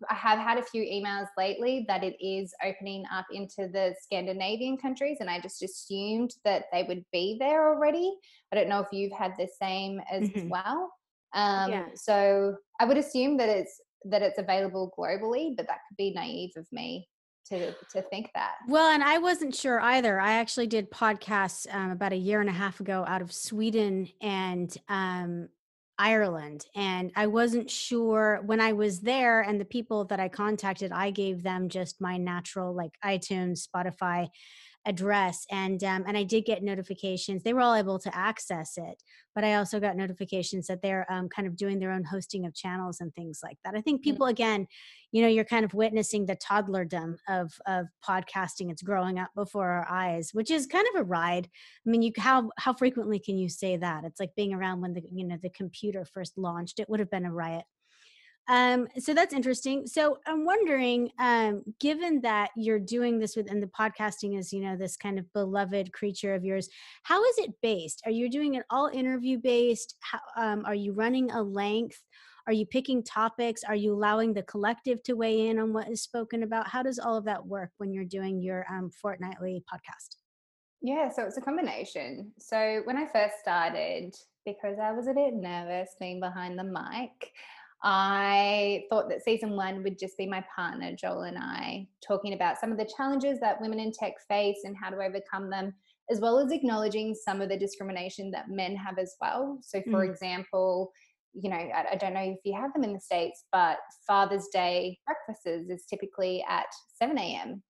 I 0.09 0.15
have 0.15 0.39
had 0.39 0.57
a 0.57 0.63
few 0.63 0.83
emails 0.83 1.27
lately 1.37 1.85
that 1.87 2.03
it 2.03 2.17
is 2.19 2.53
opening 2.63 3.05
up 3.11 3.25
into 3.31 3.69
the 3.71 3.95
Scandinavian 4.01 4.75
countries, 4.77 5.17
and 5.21 5.29
I 5.29 5.39
just 5.39 5.63
assumed 5.63 6.31
that 6.43 6.65
they 6.73 6.83
would 6.83 7.05
be 7.13 7.37
there 7.39 7.69
already. 7.73 8.13
I 8.51 8.57
don't 8.57 8.67
know 8.67 8.81
if 8.81 8.87
you've 8.91 9.13
had 9.13 9.33
the 9.37 9.47
same 9.61 10.01
as 10.11 10.23
mm-hmm. 10.29 10.49
well. 10.49 10.91
Um, 11.33 11.71
yeah. 11.71 11.85
So 11.95 12.55
I 12.81 12.85
would 12.85 12.97
assume 12.97 13.37
that 13.37 13.49
it's 13.49 13.79
that 14.05 14.21
it's 14.21 14.39
available 14.39 14.93
globally, 14.97 15.55
but 15.55 15.67
that 15.67 15.79
could 15.87 15.97
be 15.97 16.13
naive 16.13 16.51
of 16.55 16.67
me 16.71 17.07
to 17.49 17.73
to 17.91 18.01
think 18.09 18.29
that. 18.35 18.55
Well, 18.67 18.91
and 18.91 19.03
I 19.03 19.17
wasn't 19.17 19.55
sure 19.55 19.79
either. 19.79 20.19
I 20.19 20.33
actually 20.33 20.67
did 20.67 20.91
podcasts 20.91 21.65
um, 21.73 21.91
about 21.91 22.13
a 22.13 22.17
year 22.17 22.41
and 22.41 22.49
a 22.49 22.53
half 22.53 22.79
ago 22.79 23.05
out 23.07 23.21
of 23.21 23.31
Sweden 23.31 24.09
and 24.21 24.75
um, 24.89 25.49
Ireland, 25.97 26.65
and 26.75 27.11
I 27.15 27.27
wasn't 27.27 27.69
sure 27.69 28.41
when 28.45 28.61
I 28.61 28.73
was 28.73 28.99
there. 28.99 29.41
And 29.41 29.59
the 29.59 29.65
people 29.65 30.05
that 30.05 30.19
I 30.19 30.29
contacted, 30.29 30.91
I 30.91 31.11
gave 31.11 31.43
them 31.43 31.69
just 31.69 32.01
my 32.01 32.17
natural 32.17 32.73
like 32.73 32.91
iTunes, 33.03 33.67
Spotify 33.67 34.27
address 34.87 35.45
and 35.51 35.83
um, 35.83 36.05
and 36.07 36.17
I 36.17 36.23
did 36.23 36.45
get 36.45 36.63
notifications. 36.63 37.43
They 37.43 37.53
were 37.53 37.61
all 37.61 37.75
able 37.75 37.99
to 37.99 38.15
access 38.15 38.77
it, 38.77 39.03
but 39.35 39.43
I 39.43 39.55
also 39.55 39.79
got 39.79 39.97
notifications 39.97 40.65
that 40.67 40.81
they're 40.81 41.05
um, 41.11 41.27
kind 41.29 41.47
of 41.47 41.57
doing 41.57 41.77
their 41.77 41.91
own 41.91 42.05
hosting 42.05 42.45
of 42.45 42.55
channels 42.55 43.01
and 43.01 43.13
things 43.13 43.41
like 43.43 43.57
that. 43.63 43.75
I 43.75 43.81
think 43.81 44.01
mm. 44.01 44.05
people 44.05 44.27
again, 44.27 44.65
you 45.11 45.21
know, 45.21 45.27
you're 45.27 45.45
kind 45.45 45.65
of 45.65 45.73
witnessing 45.73 46.25
the 46.25 46.37
toddlerdom 46.37 47.17
of 47.27 47.51
of 47.67 47.87
podcasting. 48.07 48.71
It's 48.71 48.81
growing 48.81 49.19
up 49.19 49.29
before 49.35 49.67
our 49.67 49.87
eyes, 49.89 50.31
which 50.33 50.49
is 50.49 50.65
kind 50.65 50.87
of 50.95 51.01
a 51.01 51.03
ride. 51.03 51.49
I 51.85 51.89
mean, 51.89 52.01
you 52.01 52.11
how 52.17 52.49
how 52.57 52.73
frequently 52.73 53.19
can 53.19 53.37
you 53.37 53.49
say 53.49 53.75
that? 53.77 54.05
It's 54.05 54.19
like 54.19 54.35
being 54.35 54.53
around 54.53 54.81
when 54.81 54.93
the 54.93 55.03
you 55.11 55.27
know 55.27 55.37
the 55.41 55.49
computer 55.49 56.05
first 56.05 56.37
launched. 56.37 56.79
It 56.79 56.89
would 56.89 57.01
have 57.01 57.11
been 57.11 57.25
a 57.25 57.33
riot. 57.33 57.65
Um, 58.49 58.87
so 58.97 59.13
that's 59.13 59.33
interesting. 59.33 59.87
So 59.87 60.19
I'm 60.25 60.45
wondering, 60.45 61.09
um, 61.19 61.63
given 61.79 62.21
that 62.21 62.51
you're 62.55 62.79
doing 62.79 63.19
this 63.19 63.35
within 63.35 63.59
the 63.59 63.67
podcasting 63.67 64.39
is, 64.39 64.53
you 64.53 64.61
know, 64.61 64.77
this 64.77 64.95
kind 64.95 65.19
of 65.19 65.31
beloved 65.33 65.91
creature 65.91 66.33
of 66.33 66.45
yours, 66.45 66.69
how 67.03 67.23
is 67.25 67.37
it 67.39 67.53
based? 67.61 68.01
Are 68.05 68.11
you 68.11 68.29
doing 68.29 68.55
it 68.55 68.63
all 68.69 68.87
interview 68.87 69.37
based? 69.37 69.95
How, 69.99 70.19
um, 70.37 70.63
are 70.65 70.75
you 70.75 70.93
running 70.93 71.31
a 71.31 71.41
length? 71.41 72.01
Are 72.47 72.53
you 72.53 72.65
picking 72.65 73.03
topics? 73.03 73.65
Are 73.65 73.75
you 73.75 73.93
allowing 73.93 74.33
the 74.33 74.43
collective 74.43 75.03
to 75.03 75.13
weigh 75.13 75.47
in 75.47 75.59
on 75.59 75.73
what 75.73 75.89
is 75.89 76.01
spoken 76.01 76.43
about? 76.43 76.69
How 76.69 76.81
does 76.81 76.99
all 76.99 77.17
of 77.17 77.25
that 77.25 77.45
work 77.45 77.71
when 77.77 77.91
you're 77.91 78.05
doing 78.05 78.41
your 78.41 78.65
um, 78.71 78.89
fortnightly 78.89 79.61
podcast? 79.71 80.15
Yeah, 80.81 81.09
so 81.09 81.23
it's 81.23 81.37
a 81.37 81.41
combination. 81.41 82.31
So 82.39 82.81
when 82.85 82.95
I 82.95 83.07
first 83.07 83.39
started, 83.41 84.15
because 84.45 84.77
I 84.81 84.93
was 84.93 85.07
a 85.07 85.13
bit 85.13 85.33
nervous 85.33 85.95
being 85.99 86.21
behind 86.21 86.57
the 86.57 86.63
mic, 86.63 87.33
I 87.83 88.83
thought 88.89 89.07
that 89.09 89.23
season 89.23 89.55
one 89.55 89.83
would 89.83 89.99
just 89.99 90.17
be 90.17 90.25
my 90.25 90.43
partner, 90.53 90.95
Joel, 90.95 91.23
and 91.23 91.37
I 91.37 91.87
talking 92.05 92.33
about 92.33 92.59
some 92.59 92.71
of 92.71 92.77
the 92.77 92.89
challenges 92.97 93.39
that 93.39 93.61
women 93.61 93.79
in 93.79 93.91
tech 93.91 94.13
face 94.27 94.59
and 94.63 94.75
how 94.75 94.89
to 94.89 94.97
overcome 94.97 95.49
them, 95.49 95.73
as 96.09 96.19
well 96.19 96.39
as 96.39 96.51
acknowledging 96.51 97.13
some 97.13 97.39
of 97.39 97.49
the 97.49 97.57
discrimination 97.57 98.31
that 98.31 98.49
men 98.49 98.75
have 98.75 98.97
as 98.97 99.15
well. 99.21 99.59
So, 99.61 99.81
for 99.91 100.05
mm. 100.05 100.09
example, 100.09 100.91
you 101.33 101.51
know, 101.51 101.55
I, 101.55 101.85
I, 101.91 101.95
don't 101.95 102.15
know 102.15 102.21
if 102.21 102.39
you 102.43 102.59
have 102.59 102.73
them 102.73 102.83
in 102.83 102.93
the 102.93 102.99
States, 102.99 103.43
but 103.51 103.77
Father's 104.07 104.47
Day 104.51 104.97
breakfasts 105.05 105.45
is 105.45 105.85
typically 105.85 106.43
at 106.49 106.65
7 106.97 107.15
a.m. 107.17 107.61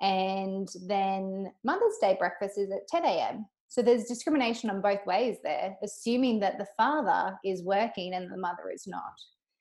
And 0.00 0.68
then 0.86 1.52
Mother's 1.64 1.96
Day 2.00 2.16
breakfast 2.18 2.56
is 2.56 2.70
at 2.70 2.86
10 2.88 3.04
a.m. 3.04 3.46
So 3.68 3.82
there's 3.82 4.04
discrimination 4.04 4.70
on 4.70 4.80
both 4.80 5.04
ways 5.06 5.38
there, 5.42 5.76
assuming 5.82 6.38
that 6.40 6.58
the 6.58 6.66
father 6.76 7.36
is 7.44 7.64
working 7.64 8.14
and 8.14 8.30
the 8.30 8.36
mother 8.36 8.70
is 8.72 8.86
not. 8.86 9.02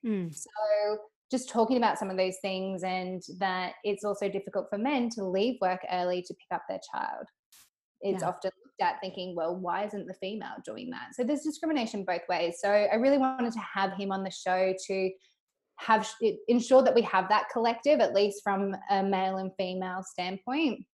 Mm. 0.06 0.34
So 0.34 0.98
just 1.32 1.50
talking 1.50 1.78
about 1.78 1.98
some 1.98 2.10
of 2.10 2.18
those 2.18 2.38
things 2.42 2.84
and 2.84 3.22
that 3.40 3.74
it's 3.84 4.04
also 4.04 4.30
difficult 4.30 4.68
for 4.70 4.78
men 4.78 5.10
to 5.12 5.24
leave 5.24 5.56
work 5.62 5.80
early 5.92 6.22
to 6.22 6.34
pick 6.34 6.56
up 6.56 6.64
their 6.70 6.80
child. 6.94 7.26
It's 8.02 8.22
yeah. 8.22 8.30
often 8.30 8.52
looked 8.64 8.82
at 8.82 9.00
thinking, 9.02 9.36
well, 9.36 9.56
why 9.56 9.86
isn't 9.86 10.06
the 10.06 10.14
female 10.16 10.58
doing 10.64 10.92
that? 10.92 11.16
So 11.16 11.24
there's 11.24 11.42
discrimination 11.42 12.06
both 12.06 12.22
ways. 12.30 12.58
So 12.60 12.70
I 12.70 12.96
really 12.96 13.18
wanted 13.18 13.54
to 13.54 13.60
have 13.60 13.94
him 13.94 14.12
on 14.12 14.24
the 14.24 14.32
show 14.32 14.74
to 14.88 15.12
have 15.78 16.08
ensure 16.48 16.84
that 16.84 16.96
we 16.96 17.02
have 17.02 17.28
that 17.30 17.48
collective, 17.52 18.00
at 18.00 18.14
least 18.14 18.42
from 18.44 18.76
a 18.90 19.04
male 19.04 19.38
and 19.38 19.52
female 19.58 20.04
standpoint. 20.04 20.86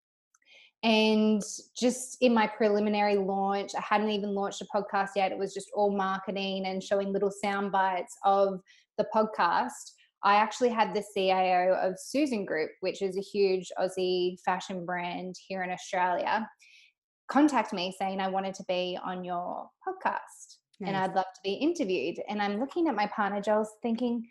And 0.83 1.43
just 1.79 2.17
in 2.23 2.33
my 2.33 2.47
preliminary 2.47 3.17
launch, 3.17 3.73
I 3.77 3.83
hadn't 3.83 4.11
even 4.11 4.35
launched 4.35 4.63
a 4.63 4.67
podcast 4.75 5.11
yet. 5.15 5.33
It 5.33 5.39
was 5.39 5.53
just 5.53 5.71
all 5.75 5.95
marketing 5.95 6.65
and 6.65 6.83
showing 6.83 7.13
little 7.13 7.31
sound 7.31 7.73
bites 7.73 8.17
of 8.25 8.61
the 9.01 9.09
podcast, 9.15 9.93
I 10.23 10.37
actually 10.37 10.69
had 10.69 10.95
the 10.95 11.05
CIO 11.15 11.75
of 11.81 11.95
Sussan 11.95 12.47
Group, 12.47 12.71
which 12.81 13.01
is 13.01 13.17
a 13.17 13.23
huge 13.23 13.71
Aussie 13.79 14.39
fashion 14.45 14.85
brand 14.85 15.35
here 15.49 15.63
in 15.63 15.71
Australia, 15.71 16.47
contact 17.31 17.73
me 17.73 17.95
saying 17.99 18.21
I 18.21 18.29
wanted 18.29 18.55
to 18.55 18.65
be 18.69 18.99
on 19.03 19.25
your 19.25 19.69
podcast 19.87 20.59
nice. 20.81 20.89
and 20.89 20.97
I'd 20.97 21.15
love 21.15 21.25
to 21.35 21.41
be 21.43 21.55
interviewed. 21.55 22.19
And 22.29 22.43
I'm 22.43 22.61
looking 22.61 22.89
at 22.89 22.95
my 22.95 23.07
partner, 23.07 23.41
Joel's 23.41 23.73
thinking, 23.83 24.27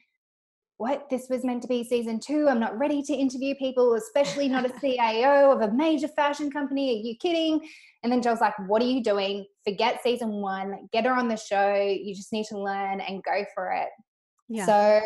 what 0.77 1.09
this 1.09 1.27
was 1.29 1.43
meant 1.43 1.61
to 1.61 1.67
be 1.67 1.83
season 1.83 2.21
two. 2.21 2.47
I'm 2.47 2.59
not 2.59 2.77
ready 2.77 3.01
to 3.03 3.13
interview 3.13 3.53
people, 3.55 3.95
especially 3.95 4.47
not 4.47 4.65
a 4.65 4.79
CIO 4.81 5.51
of 5.51 5.61
a 5.61 5.73
major 5.73 6.07
fashion 6.07 6.49
company. 6.49 6.91
Are 6.91 7.05
you 7.05 7.15
kidding? 7.17 7.67
And 8.01 8.11
then 8.11 8.21
Joel's 8.21 8.39
like, 8.39 8.53
What 8.67 8.81
are 8.81 8.85
you 8.85 9.03
doing? 9.03 9.45
Forget 9.65 10.01
season 10.01 10.29
one, 10.41 10.87
get 10.93 11.05
her 11.05 11.11
on 11.11 11.27
the 11.27 11.35
show. 11.35 11.75
You 11.75 12.15
just 12.15 12.31
need 12.31 12.45
to 12.45 12.57
learn 12.57 13.01
and 13.01 13.21
go 13.23 13.43
for 13.53 13.73
it. 13.73 13.89
Yeah. 14.49 14.65
So 14.65 15.01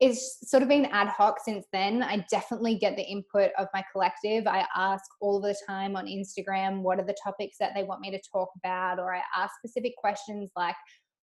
it's 0.00 0.38
sort 0.50 0.62
of 0.62 0.68
been 0.68 0.86
ad 0.86 1.08
hoc 1.08 1.36
since 1.44 1.66
then. 1.72 2.02
I 2.02 2.24
definitely 2.30 2.76
get 2.78 2.96
the 2.96 3.02
input 3.02 3.50
of 3.58 3.68
my 3.74 3.84
collective. 3.92 4.46
I 4.46 4.66
ask 4.74 5.04
all 5.20 5.40
the 5.40 5.54
time 5.68 5.94
on 5.94 6.06
Instagram 6.06 6.80
what 6.80 6.98
are 6.98 7.04
the 7.04 7.16
topics 7.22 7.58
that 7.60 7.72
they 7.74 7.82
want 7.82 8.00
me 8.00 8.10
to 8.10 8.20
talk 8.32 8.48
about, 8.56 8.98
or 8.98 9.14
I 9.14 9.20
ask 9.36 9.52
specific 9.58 9.92
questions 9.96 10.50
like, 10.56 10.76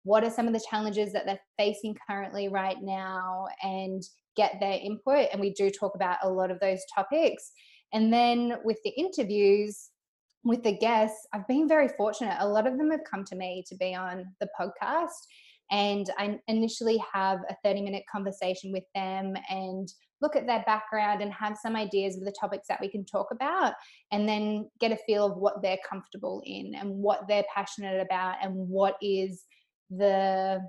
what 0.04 0.24
are 0.24 0.32
some 0.32 0.48
of 0.48 0.54
the 0.54 0.66
challenges 0.70 1.14
that 1.14 1.26
they're 1.26 1.40
facing 1.58 1.96
currently 2.10 2.50
right 2.50 2.78
now, 2.82 3.46
and 3.62 4.04
get 4.36 4.60
their 4.60 4.80
input. 4.84 5.28
And 5.32 5.40
we 5.40 5.54
do 5.54 5.70
talk 5.70 5.96
about 5.96 6.18
a 6.24 6.30
lot 6.30 6.52
of 6.52 6.60
those 6.60 6.82
topics. 6.94 7.52
And 7.94 8.12
then 8.12 8.56
with 8.64 8.80
the 8.84 8.90
interviews, 8.90 9.90
with 10.44 10.64
the 10.64 10.78
guests, 10.78 11.28
I've 11.32 11.48
been 11.48 11.68
very 11.68 11.88
fortunate. 11.88 12.36
A 12.40 12.48
lot 12.48 12.68
of 12.68 12.78
them 12.78 12.92
have 12.92 13.04
come 13.10 13.24
to 13.26 13.36
me 13.36 13.64
to 13.68 13.76
be 13.76 13.94
on 13.96 14.26
the 14.42 14.50
podcast 14.60 15.10
and 15.74 16.08
I 16.20 16.40
initially 16.48 17.04
have 17.12 17.40
a 17.50 17.56
30 17.64 17.82
minute 17.82 18.04
conversation 18.10 18.72
with 18.72 18.84
them 18.94 19.34
and 19.50 19.92
look 20.22 20.36
at 20.36 20.46
their 20.46 20.64
background 20.68 21.24
and 21.24 21.34
have 21.34 21.58
some 21.58 21.76
ideas 21.76 22.16
of 22.16 22.24
the 22.24 22.36
topics 22.40 22.68
that 22.70 22.80
we 22.80 22.88
can 22.88 23.04
talk 23.04 23.28
about 23.32 23.74
and 24.12 24.30
then 24.30 24.70
get 24.80 24.92
a 24.92 24.98
feel 25.08 25.26
of 25.26 25.38
what 25.38 25.64
they're 25.64 25.80
comfortable 25.90 26.44
in 26.46 26.76
and 26.76 26.92
what 26.92 27.28
they're 27.28 27.44
passionate 27.54 28.00
about 28.00 28.36
and 28.44 28.54
what 28.54 28.98
is 29.02 29.46
the 29.90 30.62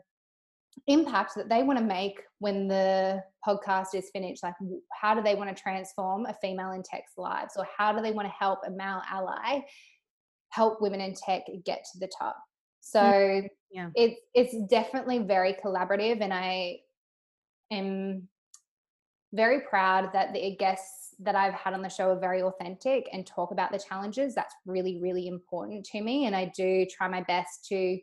impact 0.86 1.34
that 1.36 1.50
they 1.50 1.62
want 1.62 1.78
to 1.78 1.84
make 1.84 2.18
when 2.38 2.66
the 2.66 3.22
podcast 3.46 3.88
is 3.94 4.08
finished. 4.10 4.42
Like 4.42 4.54
how 5.00 5.14
do 5.14 5.22
they 5.22 5.34
want 5.34 5.54
to 5.54 5.62
transform 5.62 6.24
a 6.24 6.34
female 6.40 6.72
in 6.72 6.82
tech's 6.82 7.12
lives 7.18 7.52
or 7.58 7.66
how 7.76 7.92
do 7.92 8.00
they 8.00 8.12
want 8.12 8.26
to 8.26 8.34
help 8.38 8.60
a 8.66 8.70
male 8.70 9.02
ally 9.10 9.60
help 10.48 10.80
women 10.80 11.02
in 11.02 11.14
tech 11.14 11.42
get 11.66 11.84
to 11.92 11.98
the 11.98 12.10
top 12.18 12.36
so 12.84 13.42
yeah. 13.70 13.88
it's 13.94 14.20
it's 14.34 14.56
definitely 14.68 15.18
very 15.18 15.54
collaborative 15.54 16.20
and 16.20 16.32
I 16.32 16.80
am 17.70 18.28
very 19.32 19.60
proud 19.60 20.10
that 20.12 20.32
the 20.32 20.54
guests 20.56 21.14
that 21.20 21.34
I've 21.34 21.54
had 21.54 21.74
on 21.74 21.82
the 21.82 21.88
show 21.88 22.10
are 22.10 22.20
very 22.20 22.42
authentic 22.42 23.08
and 23.12 23.26
talk 23.26 23.50
about 23.50 23.72
the 23.72 23.78
challenges. 23.78 24.34
That's 24.34 24.54
really, 24.66 25.00
really 25.00 25.26
important 25.26 25.84
to 25.86 26.00
me. 26.00 26.26
And 26.26 26.36
I 26.36 26.52
do 26.56 26.86
try 26.86 27.08
my 27.08 27.22
best 27.22 27.66
to 27.70 27.98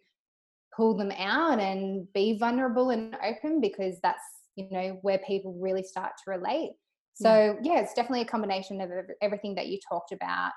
pull 0.76 0.98
them 0.98 1.12
out 1.18 1.60
and 1.60 2.12
be 2.14 2.38
vulnerable 2.38 2.90
and 2.90 3.16
open 3.24 3.62
because 3.62 4.00
that's, 4.02 4.24
you 4.56 4.70
know, 4.72 5.00
where 5.04 5.20
people 5.20 5.56
really 5.60 5.84
start 5.84 6.14
to 6.24 6.32
relate. 6.32 6.72
So, 7.14 7.58
yeah, 7.62 7.74
yeah 7.76 7.82
it's 7.82 7.94
definitely 7.94 8.22
a 8.22 8.26
combination 8.26 8.82
of 8.82 8.90
everything 9.22 9.56
that 9.56 9.68
you 9.68 9.80
talked 9.88 10.12
about. 10.12 10.52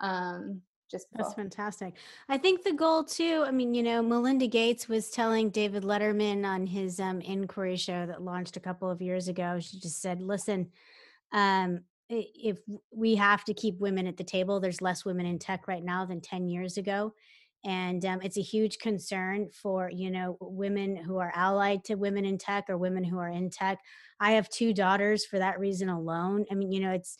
Um, 0.00 0.62
just 0.90 1.10
before. 1.10 1.24
that's 1.24 1.34
fantastic. 1.34 1.94
I 2.28 2.38
think 2.38 2.62
the 2.62 2.72
goal 2.72 3.04
too 3.04 3.44
i 3.46 3.50
mean 3.50 3.74
you 3.74 3.82
know 3.82 4.02
melinda 4.02 4.46
gates 4.46 4.88
was 4.88 5.10
telling 5.10 5.50
david 5.50 5.82
letterman 5.82 6.44
on 6.44 6.66
his 6.66 7.00
um, 7.00 7.20
inquiry 7.20 7.76
show 7.76 8.06
that 8.06 8.22
launched 8.22 8.56
a 8.56 8.60
couple 8.60 8.90
of 8.90 9.02
years 9.02 9.28
ago 9.28 9.58
she 9.60 9.78
just 9.78 10.00
said 10.00 10.20
listen 10.22 10.70
um, 11.32 11.80
if 12.08 12.58
we 12.90 13.16
have 13.16 13.44
to 13.44 13.52
keep 13.52 13.78
women 13.78 14.06
at 14.06 14.16
the 14.16 14.24
table 14.24 14.60
there's 14.60 14.80
less 14.80 15.04
women 15.04 15.26
in 15.26 15.38
tech 15.38 15.68
right 15.68 15.84
now 15.84 16.04
than 16.04 16.20
10 16.20 16.48
years 16.48 16.76
ago 16.78 17.12
and 17.64 18.04
um, 18.04 18.20
it's 18.22 18.36
a 18.36 18.42
huge 18.42 18.78
concern 18.78 19.48
for 19.52 19.90
you 19.90 20.10
know 20.10 20.36
women 20.40 20.96
who 20.96 21.18
are 21.18 21.32
allied 21.34 21.84
to 21.84 21.96
women 21.96 22.24
in 22.24 22.38
tech 22.38 22.64
or 22.68 22.78
women 22.78 23.02
who 23.02 23.18
are 23.18 23.28
in 23.28 23.50
tech. 23.50 23.80
I 24.20 24.32
have 24.32 24.48
two 24.48 24.72
daughters 24.72 25.24
for 25.24 25.38
that 25.38 25.58
reason 25.58 25.88
alone. 25.88 26.46
I 26.50 26.54
mean 26.54 26.70
you 26.70 26.80
know 26.80 26.92
it's 26.92 27.18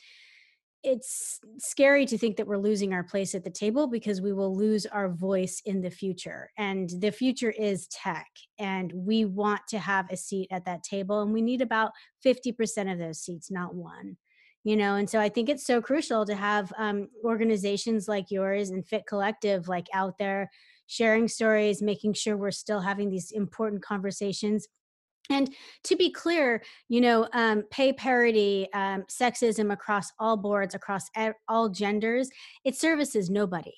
it's 0.85 1.41
scary 1.59 2.07
to 2.07 2.17
think 2.17 2.37
that 2.37 2.47
we're 2.47 2.57
losing 2.57 2.93
our 2.93 3.03
place 3.03 3.35
at 3.35 3.43
the 3.43 3.51
table 3.51 3.87
because 3.89 4.21
we 4.21 4.33
will 4.33 4.57
lose 4.57 4.87
our 4.87 5.09
voice 5.09 5.61
in 5.65 5.81
the 5.81 5.91
future. 5.91 6.51
And 6.57 6.89
the 7.01 7.11
future 7.11 7.51
is 7.51 7.89
tech. 7.89 8.29
And 8.59 8.93
we 8.95 9.25
want 9.25 9.63
to 9.69 9.79
have 9.79 10.11
a 10.11 10.17
seat 10.17 10.49
at 10.51 10.65
that 10.67 10.85
table. 10.85 11.23
And 11.23 11.33
we 11.33 11.43
need 11.43 11.63
about 11.63 11.93
50% 12.25 12.93
of 12.93 12.99
those 12.99 13.21
seats, 13.21 13.51
not 13.51 13.75
one. 13.75 14.17
You 14.65 14.77
know, 14.77 14.97
and 14.97 15.09
so 15.09 15.19
I 15.19 15.29
think 15.29 15.49
it's 15.49 15.65
so 15.65 15.81
crucial 15.81 16.27
to 16.27 16.35
have 16.35 16.73
um, 16.77 17.09
organizations 17.25 18.07
like 18.07 18.31
yours 18.31 18.71
and 18.71 18.87
Fit 18.87 19.05
Collective 19.09 19.67
like 19.67 19.87
out 19.95 20.19
there 20.19 20.51
sharing 20.87 21.29
stories, 21.29 21.81
making 21.81 22.15
sure 22.15 22.37
we're 22.37 22.51
still 22.51 22.81
having 22.81 23.09
these 23.09 23.31
important 23.31 23.83
conversations 23.83 24.67
and 25.31 25.55
to 25.85 25.97
be 25.97 26.11
clear, 26.11 26.63
you 26.89 27.01
know, 27.01 27.29
um, 27.33 27.63
pay 27.71 27.93
parity, 27.93 28.69
um, 28.73 29.05
sexism 29.05 29.73
across 29.73 30.13
all 30.19 30.37
boards, 30.37 30.75
across 30.75 31.11
all 31.49 31.69
genders, 31.69 32.31
it 32.65 32.77
services 32.77 33.31
nobody. 33.31 33.75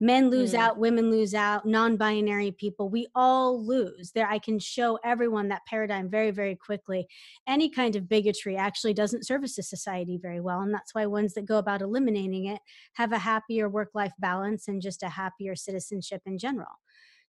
Men 0.00 0.30
lose 0.30 0.52
mm. 0.52 0.58
out, 0.58 0.78
women 0.78 1.12
lose 1.12 1.32
out, 1.32 1.64
non-binary 1.64 2.50
people, 2.58 2.88
we 2.88 3.06
all 3.14 3.64
lose. 3.64 4.10
There, 4.10 4.28
I 4.28 4.40
can 4.40 4.58
show 4.58 4.98
everyone 5.04 5.48
that 5.50 5.64
paradigm 5.66 6.10
very, 6.10 6.32
very 6.32 6.56
quickly. 6.56 7.06
Any 7.46 7.70
kind 7.70 7.94
of 7.94 8.08
bigotry 8.08 8.56
actually 8.56 8.94
doesn't 8.94 9.24
service 9.24 9.56
a 9.58 9.62
society 9.62 10.18
very 10.20 10.40
well, 10.40 10.62
and 10.62 10.74
that's 10.74 10.92
why 10.92 11.06
ones 11.06 11.34
that 11.34 11.46
go 11.46 11.58
about 11.58 11.82
eliminating 11.82 12.46
it 12.46 12.60
have 12.94 13.12
a 13.12 13.18
happier 13.18 13.68
work-life 13.68 14.12
balance 14.18 14.66
and 14.66 14.82
just 14.82 15.04
a 15.04 15.08
happier 15.08 15.54
citizenship 15.54 16.22
in 16.26 16.36
general. 16.36 16.80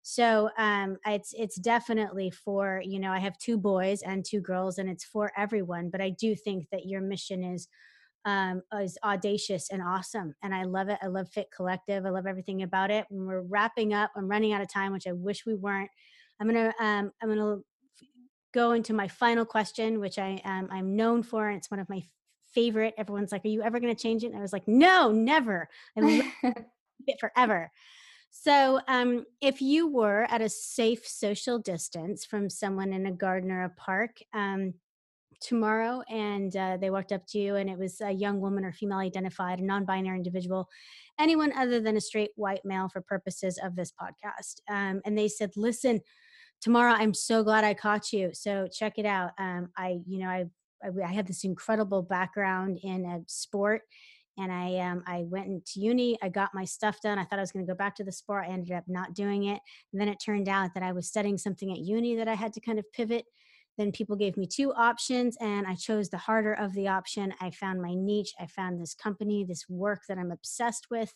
So 0.03 0.49
um, 0.57 0.97
it's 1.05 1.33
it's 1.33 1.55
definitely 1.55 2.29
for 2.29 2.81
you 2.85 2.99
know 2.99 3.11
I 3.11 3.19
have 3.19 3.37
two 3.37 3.57
boys 3.57 4.01
and 4.01 4.23
two 4.23 4.41
girls, 4.41 4.77
and 4.77 4.89
it's 4.89 5.05
for 5.05 5.31
everyone. 5.37 5.89
But 5.89 6.01
I 6.01 6.09
do 6.09 6.35
think 6.35 6.67
that 6.71 6.85
your 6.85 7.01
mission 7.01 7.41
is 7.41 7.69
um, 8.25 8.61
is 8.73 8.97
audacious 9.03 9.69
and 9.69 9.81
awesome, 9.81 10.35
and 10.43 10.53
I 10.53 10.63
love 10.63 10.89
it. 10.89 10.99
I 11.01 11.07
love 11.07 11.29
Fit 11.29 11.47
Collective. 11.55 12.05
I 12.05 12.09
love 12.09 12.27
everything 12.27 12.63
about 12.63 12.91
it. 12.91 13.05
When 13.09 13.25
we're 13.25 13.41
wrapping 13.41 13.93
up, 13.93 14.11
I'm 14.15 14.27
running 14.27 14.51
out 14.53 14.61
of 14.61 14.67
time, 14.71 14.91
which 14.91 15.07
I 15.07 15.13
wish 15.13 15.45
we 15.45 15.55
weren't. 15.55 15.89
I'm 16.39 16.47
gonna 16.47 16.73
um, 16.79 17.11
I'm 17.21 17.29
gonna 17.29 17.59
go 18.53 18.73
into 18.73 18.93
my 18.93 19.07
final 19.07 19.45
question, 19.45 19.99
which 20.01 20.19
I 20.19 20.41
am 20.43 20.67
I'm 20.71 20.95
known 20.95 21.23
for, 21.23 21.47
and 21.47 21.57
it's 21.57 21.71
one 21.71 21.79
of 21.79 21.89
my 21.89 22.03
favorite. 22.53 22.93
Everyone's 22.97 23.31
like, 23.31 23.45
"Are 23.45 23.49
you 23.49 23.63
ever 23.63 23.79
going 23.79 23.95
to 23.95 24.01
change 24.01 24.23
it?" 24.23 24.27
And 24.27 24.37
I 24.37 24.41
was 24.41 24.53
like, 24.53 24.67
"No, 24.67 25.11
never. 25.11 25.69
I 25.97 26.01
love 26.01 26.25
it 27.07 27.19
forever." 27.19 27.71
So, 28.35 28.79
um, 28.87 29.25
if 29.41 29.61
you 29.61 29.87
were 29.87 30.25
at 30.27 30.41
a 30.41 30.49
safe 30.49 31.07
social 31.07 31.59
distance 31.59 32.25
from 32.25 32.49
someone 32.49 32.91
in 32.91 33.05
a 33.05 33.11
garden 33.11 33.51
or 33.51 33.63
a 33.63 33.69
park 33.69 34.17
um, 34.33 34.73
tomorrow, 35.39 36.01
and 36.09 36.53
uh, 36.57 36.77
they 36.81 36.89
walked 36.89 37.11
up 37.11 37.27
to 37.27 37.37
you, 37.37 37.57
and 37.57 37.69
it 37.69 37.77
was 37.77 38.01
a 38.01 38.11
young 38.11 38.41
woman 38.41 38.65
or 38.65 38.73
female 38.73 38.97
identified, 38.97 39.59
a 39.59 39.63
non 39.63 39.85
binary 39.85 40.17
individual, 40.17 40.67
anyone 41.19 41.53
other 41.55 41.79
than 41.79 41.95
a 41.95 42.01
straight 42.01 42.31
white 42.35 42.65
male 42.65 42.89
for 42.91 43.01
purposes 43.01 43.59
of 43.63 43.75
this 43.75 43.93
podcast, 44.01 44.55
um, 44.67 44.99
and 45.05 45.15
they 45.15 45.27
said, 45.27 45.51
Listen, 45.55 46.01
Tamara 46.59 46.93
i'm 46.93 47.13
so 47.13 47.43
glad 47.43 47.65
i 47.65 47.73
caught 47.73 48.13
you 48.13 48.29
so 48.31 48.69
check 48.71 48.93
it 48.95 49.05
out 49.05 49.31
um, 49.37 49.67
i 49.77 49.97
you 50.07 50.19
know 50.19 50.29
I, 50.29 50.45
I 50.81 51.17
i 51.17 51.21
this 51.21 51.43
incredible 51.43 52.01
background 52.01 52.79
in 52.81 53.03
a 53.05 53.19
sport 53.27 53.81
and 54.37 54.51
I 54.51 54.77
um, 54.79 55.03
I 55.05 55.23
went 55.27 55.47
into 55.47 55.79
uni. 55.79 56.17
I 56.21 56.29
got 56.29 56.53
my 56.53 56.65
stuff 56.65 57.01
done. 57.01 57.19
I 57.19 57.23
thought 57.23 57.39
I 57.39 57.43
was 57.43 57.51
going 57.51 57.65
to 57.65 57.71
go 57.71 57.77
back 57.77 57.95
to 57.97 58.03
the 58.03 58.11
sport. 58.11 58.45
I 58.47 58.51
ended 58.51 58.71
up 58.71 58.85
not 58.87 59.13
doing 59.13 59.45
it. 59.45 59.59
And 59.91 60.01
then 60.01 60.07
it 60.07 60.17
turned 60.23 60.49
out 60.49 60.73
that 60.73 60.83
I 60.83 60.91
was 60.91 61.07
studying 61.07 61.37
something 61.37 61.71
at 61.71 61.79
uni 61.79 62.15
that 62.15 62.27
I 62.27 62.35
had 62.35 62.53
to 62.53 62.61
kind 62.61 62.79
of 62.79 62.91
pivot. 62.91 63.25
Then 63.77 63.91
people 63.91 64.15
gave 64.15 64.37
me 64.37 64.45
two 64.45 64.71
options, 64.73 65.35
and 65.41 65.65
I 65.65 65.73
chose 65.73 66.09
the 66.09 66.17
harder 66.17 66.53
of 66.53 66.73
the 66.73 66.89
option. 66.89 67.33
I 67.41 67.49
found 67.49 67.81
my 67.81 67.95
niche. 67.95 68.33
I 68.39 68.45
found 68.45 68.79
this 68.79 68.93
company, 68.93 69.43
this 69.43 69.67
work 69.67 70.01
that 70.07 70.19
I'm 70.19 70.31
obsessed 70.31 70.87
with, 70.91 71.13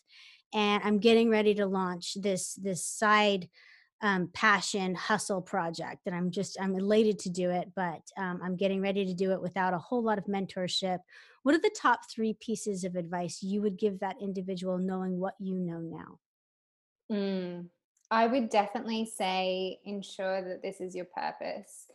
and 0.53 0.81
I'm 0.83 0.97
getting 0.97 1.29
ready 1.29 1.53
to 1.55 1.67
launch 1.67 2.17
this 2.19 2.55
this 2.55 2.83
side 2.83 3.49
um, 4.01 4.29
passion 4.33 4.93
hustle 4.93 5.41
project 5.41 6.01
and 6.05 6.15
i'm 6.15 6.29
just 6.29 6.57
i'm 6.61 6.75
elated 6.75 7.17
to 7.17 7.29
do 7.29 7.49
it 7.49 7.71
but 7.75 8.01
um, 8.17 8.39
i'm 8.43 8.55
getting 8.55 8.81
ready 8.81 9.05
to 9.05 9.13
do 9.13 9.31
it 9.31 9.41
without 9.41 9.73
a 9.73 9.77
whole 9.77 10.03
lot 10.03 10.17
of 10.17 10.25
mentorship. 10.25 10.99
What 11.43 11.55
are 11.55 11.61
the 11.61 11.75
top 11.79 12.01
three 12.11 12.33
pieces 12.39 12.83
of 12.83 12.95
advice 12.95 13.41
you 13.41 13.61
would 13.61 13.77
give 13.77 13.99
that 13.99 14.17
individual 14.21 14.77
knowing 14.77 15.17
what 15.17 15.35
you 15.39 15.55
know 15.55 15.79
now? 15.79 16.19
Mm, 17.11 17.67
i 18.11 18.27
would 18.27 18.49
definitely 18.49 19.05
say 19.05 19.79
ensure 19.85 20.41
that 20.41 20.61
this 20.61 20.81
is 20.81 20.95
your 20.95 21.05
purpose. 21.05 21.87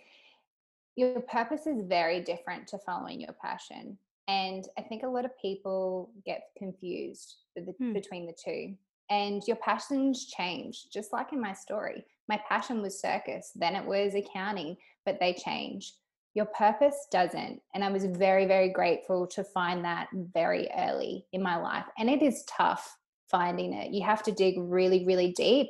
Your 0.97 1.21
purpose 1.21 1.67
is 1.67 1.83
very 1.87 2.21
different 2.21 2.67
to 2.69 2.79
following 2.79 3.21
your 3.21 3.35
passion 3.41 3.99
and 4.29 4.69
i 4.79 4.83
think 4.83 5.03
a 5.03 5.09
lot 5.09 5.25
of 5.25 5.37
people 5.41 6.11
get 6.25 6.51
confused 6.57 7.37
the, 7.57 7.63
hmm. 7.63 7.93
between 7.93 8.27
the 8.27 8.33
two 8.33 8.75
and 9.13 9.43
your 9.47 9.57
passions 9.57 10.27
change 10.27 10.87
just 10.91 11.13
like 11.13 11.33
in 11.33 11.41
my 11.41 11.53
story. 11.53 12.05
My 12.29 12.41
passion 12.49 12.81
was 12.81 13.01
circus 13.01 13.53
then 13.55 13.77
it 13.77 13.85
was 13.85 14.15
accounting 14.15 14.77
but 15.05 15.19
they 15.21 15.35
change. 15.35 15.93
Your 16.35 16.47
purpose 16.47 16.97
doesn't 17.11 17.61
and 17.75 17.85
i 17.85 17.91
was 17.91 18.07
very 18.07 18.47
very 18.47 18.71
grateful 18.71 19.27
to 19.29 19.45
find 19.45 19.85
that 19.85 20.09
very 20.15 20.69
early 20.79 21.27
in 21.33 21.43
my 21.43 21.57
life. 21.57 21.85
And 21.99 22.09
it 22.09 22.23
is 22.23 22.45
tough 22.45 22.97
finding 23.31 23.73
it. 23.75 23.93
You 23.93 24.03
have 24.05 24.23
to 24.25 24.33
dig 24.33 24.55
really 24.59 25.05
really 25.07 25.33
deep 25.33 25.69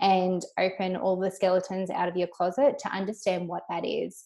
and 0.00 0.42
open 0.58 0.96
all 0.96 1.16
the 1.16 1.30
skeletons 1.30 1.90
out 1.90 2.08
of 2.08 2.16
your 2.16 2.28
closet 2.28 2.78
to 2.80 2.88
understand 3.00 3.48
what 3.48 3.62
that 3.70 3.84
is. 3.84 4.24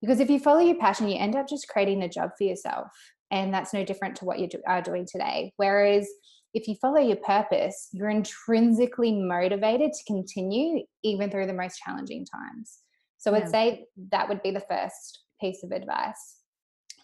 Because 0.00 0.20
if 0.20 0.28
you 0.28 0.38
follow 0.38 0.60
your 0.60 0.80
passion 0.86 1.08
you 1.08 1.18
end 1.18 1.36
up 1.36 1.48
just 1.48 1.68
creating 1.68 2.02
a 2.02 2.08
job 2.08 2.30
for 2.36 2.44
yourself 2.44 2.88
and 3.30 3.52
that's 3.52 3.72
no 3.72 3.84
different 3.84 4.16
to 4.16 4.24
what 4.26 4.38
you 4.38 4.48
are 4.66 4.82
doing 4.82 5.06
today. 5.10 5.52
Whereas 5.56 6.06
if 6.54 6.68
you 6.68 6.76
follow 6.76 7.00
your 7.00 7.16
purpose, 7.16 7.88
you're 7.92 8.10
intrinsically 8.10 9.12
motivated 9.12 9.92
to 9.92 10.04
continue 10.06 10.84
even 11.02 11.30
through 11.30 11.46
the 11.46 11.52
most 11.52 11.80
challenging 11.84 12.24
times. 12.24 12.78
So 13.18 13.32
yeah. 13.32 13.38
I'd 13.38 13.50
say 13.50 13.86
that 14.10 14.28
would 14.28 14.42
be 14.42 14.52
the 14.52 14.64
first 14.68 15.24
piece 15.40 15.64
of 15.64 15.72
advice. 15.72 16.36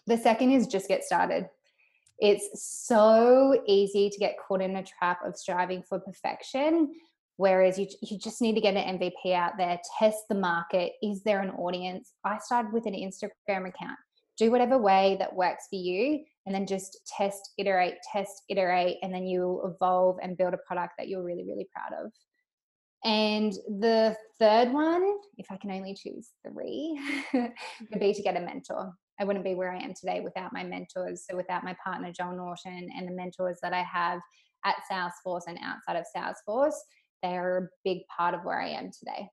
The 0.07 0.17
second 0.17 0.51
is 0.51 0.67
just 0.67 0.87
get 0.87 1.03
started. 1.03 1.47
It's 2.19 2.49
so 2.87 3.61
easy 3.67 4.09
to 4.09 4.19
get 4.19 4.35
caught 4.47 4.61
in 4.61 4.75
a 4.75 4.83
trap 4.83 5.19
of 5.25 5.35
striving 5.35 5.83
for 5.83 5.99
perfection, 5.99 6.93
whereas 7.37 7.77
you, 7.77 7.87
you 8.01 8.17
just 8.19 8.41
need 8.41 8.53
to 8.53 8.61
get 8.61 8.75
an 8.75 8.99
MVP 8.99 9.33
out 9.33 9.53
there, 9.57 9.79
test 9.99 10.19
the 10.29 10.35
market. 10.35 10.93
Is 11.01 11.23
there 11.23 11.41
an 11.41 11.49
audience? 11.51 12.13
I 12.23 12.37
started 12.37 12.71
with 12.71 12.85
an 12.85 12.93
Instagram 12.93 13.67
account. 13.67 13.97
Do 14.41 14.49
whatever 14.49 14.79
way 14.79 15.17
that 15.19 15.35
works 15.35 15.67
for 15.69 15.75
you 15.75 16.25
and 16.47 16.55
then 16.55 16.65
just 16.65 16.99
test, 17.15 17.51
iterate, 17.59 17.97
test, 18.11 18.41
iterate, 18.49 18.97
and 19.03 19.13
then 19.13 19.27
you'll 19.27 19.71
evolve 19.71 20.17
and 20.23 20.35
build 20.35 20.55
a 20.55 20.65
product 20.65 20.93
that 20.97 21.07
you're 21.07 21.21
really, 21.21 21.43
really 21.43 21.67
proud 21.71 22.03
of. 22.03 22.11
And 23.03 23.53
the 23.79 24.15
third 24.39 24.73
one, 24.73 25.03
if 25.37 25.45
I 25.51 25.57
can 25.57 25.69
only 25.69 25.93
choose 25.93 26.29
three, 26.43 26.99
would 27.35 27.99
be 27.99 28.15
to 28.15 28.21
get 28.23 28.35
a 28.35 28.39
mentor. 28.39 28.91
I 29.19 29.25
wouldn't 29.25 29.45
be 29.45 29.53
where 29.53 29.71
I 29.71 29.77
am 29.77 29.93
today 29.93 30.21
without 30.21 30.53
my 30.53 30.63
mentors. 30.63 31.23
So, 31.29 31.37
without 31.37 31.63
my 31.63 31.75
partner, 31.85 32.11
Joel 32.11 32.35
Norton, 32.35 32.89
and 32.97 33.07
the 33.07 33.13
mentors 33.13 33.59
that 33.61 33.73
I 33.73 33.83
have 33.83 34.21
at 34.65 34.77
Salesforce 34.91 35.43
and 35.45 35.59
outside 35.61 35.97
of 35.97 36.05
Salesforce, 36.17 36.73
they 37.21 37.37
are 37.37 37.57
a 37.59 37.69
big 37.83 37.99
part 38.17 38.33
of 38.33 38.43
where 38.43 38.59
I 38.59 38.69
am 38.69 38.89
today. 38.89 39.29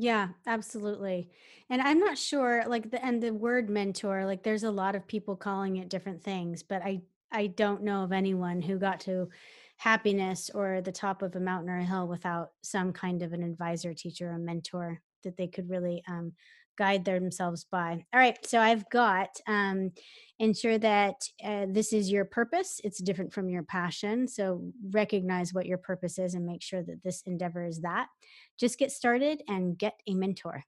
Yeah, 0.00 0.28
absolutely. 0.46 1.28
And 1.68 1.82
I'm 1.82 1.98
not 1.98 2.16
sure 2.16 2.64
like 2.66 2.90
the 2.90 3.04
and 3.04 3.22
the 3.22 3.34
word 3.34 3.68
mentor, 3.68 4.24
like 4.24 4.42
there's 4.42 4.64
a 4.64 4.70
lot 4.70 4.94
of 4.94 5.06
people 5.06 5.36
calling 5.36 5.76
it 5.76 5.90
different 5.90 6.22
things, 6.22 6.62
but 6.62 6.80
I 6.82 7.02
I 7.30 7.48
don't 7.48 7.82
know 7.82 8.02
of 8.04 8.12
anyone 8.12 8.62
who 8.62 8.78
got 8.78 9.00
to 9.00 9.28
happiness 9.76 10.50
or 10.54 10.80
the 10.80 10.92
top 10.92 11.22
of 11.22 11.36
a 11.36 11.40
mountain 11.40 11.70
or 11.70 11.78
a 11.78 11.84
hill 11.84 12.08
without 12.08 12.52
some 12.62 12.92
kind 12.92 13.22
of 13.22 13.32
an 13.34 13.42
advisor, 13.42 13.92
teacher, 13.94 14.30
or 14.30 14.38
mentor 14.38 15.02
that 15.22 15.36
they 15.36 15.46
could 15.48 15.68
really 15.68 16.02
um, 16.08 16.32
guide 16.80 17.04
themselves 17.04 17.66
by. 17.70 18.02
All 18.10 18.18
right, 18.18 18.38
so 18.46 18.58
I've 18.58 18.88
got 18.88 19.28
um, 19.46 19.92
ensure 20.38 20.78
that 20.78 21.16
uh, 21.44 21.66
this 21.68 21.92
is 21.92 22.10
your 22.10 22.24
purpose. 22.24 22.80
It's 22.82 23.02
different 23.02 23.34
from 23.34 23.50
your 23.50 23.64
passion. 23.64 24.26
So 24.26 24.62
recognize 24.90 25.52
what 25.52 25.66
your 25.66 25.76
purpose 25.76 26.18
is 26.18 26.32
and 26.32 26.46
make 26.46 26.62
sure 26.62 26.82
that 26.82 27.02
this 27.04 27.22
endeavor 27.26 27.66
is 27.66 27.82
that. 27.82 28.06
Just 28.58 28.78
get 28.78 28.92
started 28.92 29.42
and 29.46 29.76
get 29.76 29.92
a 30.08 30.14
mentor. 30.14 30.64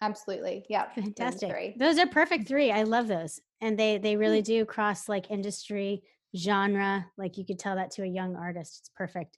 Absolutely. 0.00 0.64
Yeah. 0.70 0.86
Fantastic. 0.94 1.78
Those 1.78 1.98
are 1.98 2.06
perfect 2.06 2.48
three. 2.48 2.72
I 2.72 2.84
love 2.84 3.06
those. 3.06 3.38
And 3.60 3.78
they 3.78 3.98
they 3.98 4.16
really 4.16 4.40
do 4.40 4.64
cross 4.64 5.10
like 5.10 5.30
industry, 5.30 6.04
genre. 6.34 7.04
Like 7.18 7.36
you 7.36 7.44
could 7.44 7.58
tell 7.58 7.76
that 7.76 7.90
to 7.92 8.02
a 8.02 8.06
young 8.06 8.34
artist. 8.34 8.78
It's 8.80 8.90
perfect. 8.96 9.36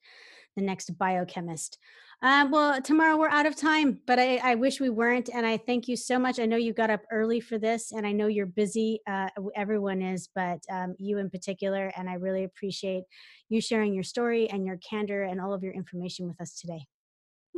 The 0.57 0.63
next 0.63 0.97
biochemist. 0.99 1.79
Uh, 2.23 2.47
well, 2.51 2.83
Tamara 2.83 3.17
we're 3.17 3.31
out 3.31 3.47
of 3.47 3.57
time, 3.57 3.99
but 4.07 4.19
I, 4.19 4.37
I, 4.39 4.55
wish 4.55 4.79
we 4.79 4.91
weren't. 4.91 5.31
And 5.33 5.47
I 5.47 5.57
thank 5.57 5.89
you 5.89 5.97
so 5.97 6.19
much. 6.19 6.39
I 6.39 6.45
know 6.45 6.59
you 6.59 6.75
got 6.75 6.91
up 6.91 7.01
early 7.11 7.41
for 7.41 7.59
this, 7.59 7.93
and 7.93 8.07
I 8.07 8.13
know 8.13 8.27
you're 8.27 8.45
busy. 8.45 9.01
Uh, 9.07 9.31
everyone 9.57 10.03
is, 10.03 10.29
but 10.35 10.59
um, 10.71 10.95
you 10.99 11.17
in 11.17 11.31
particular. 11.31 11.91
And 11.97 12.11
I 12.11 12.15
really 12.15 12.45
appreciate 12.45 13.05
you 13.49 13.63
sharing 13.63 13.95
your 13.95 14.03
story 14.03 14.51
and 14.51 14.67
your 14.67 14.79
candor 14.79 15.23
and 15.23 15.41
all 15.41 15.55
of 15.55 15.63
your 15.63 15.73
information 15.73 16.29
with 16.29 16.39
us 16.43 16.61
today. 16.61 16.85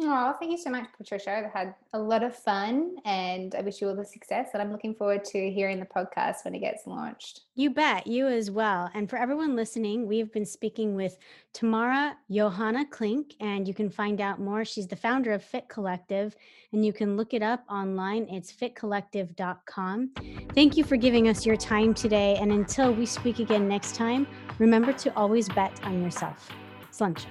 Oh, 0.00 0.34
thank 0.40 0.50
you 0.50 0.58
so 0.58 0.70
much, 0.70 0.86
Patricia. 0.96 1.30
I've 1.30 1.52
had 1.52 1.74
a 1.92 1.98
lot 1.98 2.22
of 2.22 2.34
fun 2.34 2.96
and 3.04 3.54
I 3.54 3.60
wish 3.60 3.80
you 3.80 3.88
all 3.88 3.94
the 3.94 4.04
success. 4.04 4.48
And 4.52 4.62
I'm 4.62 4.72
looking 4.72 4.94
forward 4.94 5.24
to 5.26 5.50
hearing 5.50 5.78
the 5.78 5.86
podcast 5.86 6.44
when 6.44 6.54
it 6.54 6.60
gets 6.60 6.86
launched. 6.86 7.42
You 7.54 7.70
bet, 7.70 8.06
you 8.06 8.26
as 8.26 8.50
well. 8.50 8.90
And 8.94 9.08
for 9.08 9.16
everyone 9.16 9.54
listening, 9.54 10.06
we've 10.06 10.32
been 10.32 10.46
speaking 10.46 10.94
with 10.94 11.18
Tamara 11.52 12.16
Johanna 12.30 12.86
Klink, 12.86 13.34
and 13.40 13.68
you 13.68 13.74
can 13.74 13.90
find 13.90 14.22
out 14.22 14.40
more. 14.40 14.64
She's 14.64 14.86
the 14.86 14.96
founder 14.96 15.32
of 15.32 15.44
Fit 15.44 15.68
Collective, 15.68 16.34
and 16.72 16.84
you 16.84 16.94
can 16.94 17.16
look 17.16 17.34
it 17.34 17.42
up 17.42 17.64
online. 17.68 18.26
It's 18.30 18.50
fitcollective.com. 18.50 20.10
Thank 20.54 20.76
you 20.78 20.84
for 20.84 20.96
giving 20.96 21.28
us 21.28 21.44
your 21.44 21.56
time 21.56 21.92
today. 21.92 22.36
And 22.40 22.52
until 22.52 22.92
we 22.94 23.04
speak 23.04 23.38
again 23.38 23.68
next 23.68 23.94
time, 23.94 24.26
remember 24.58 24.94
to 24.94 25.14
always 25.14 25.48
bet 25.50 25.78
on 25.84 26.02
yourself. 26.02 26.48
Slunch. 26.90 27.26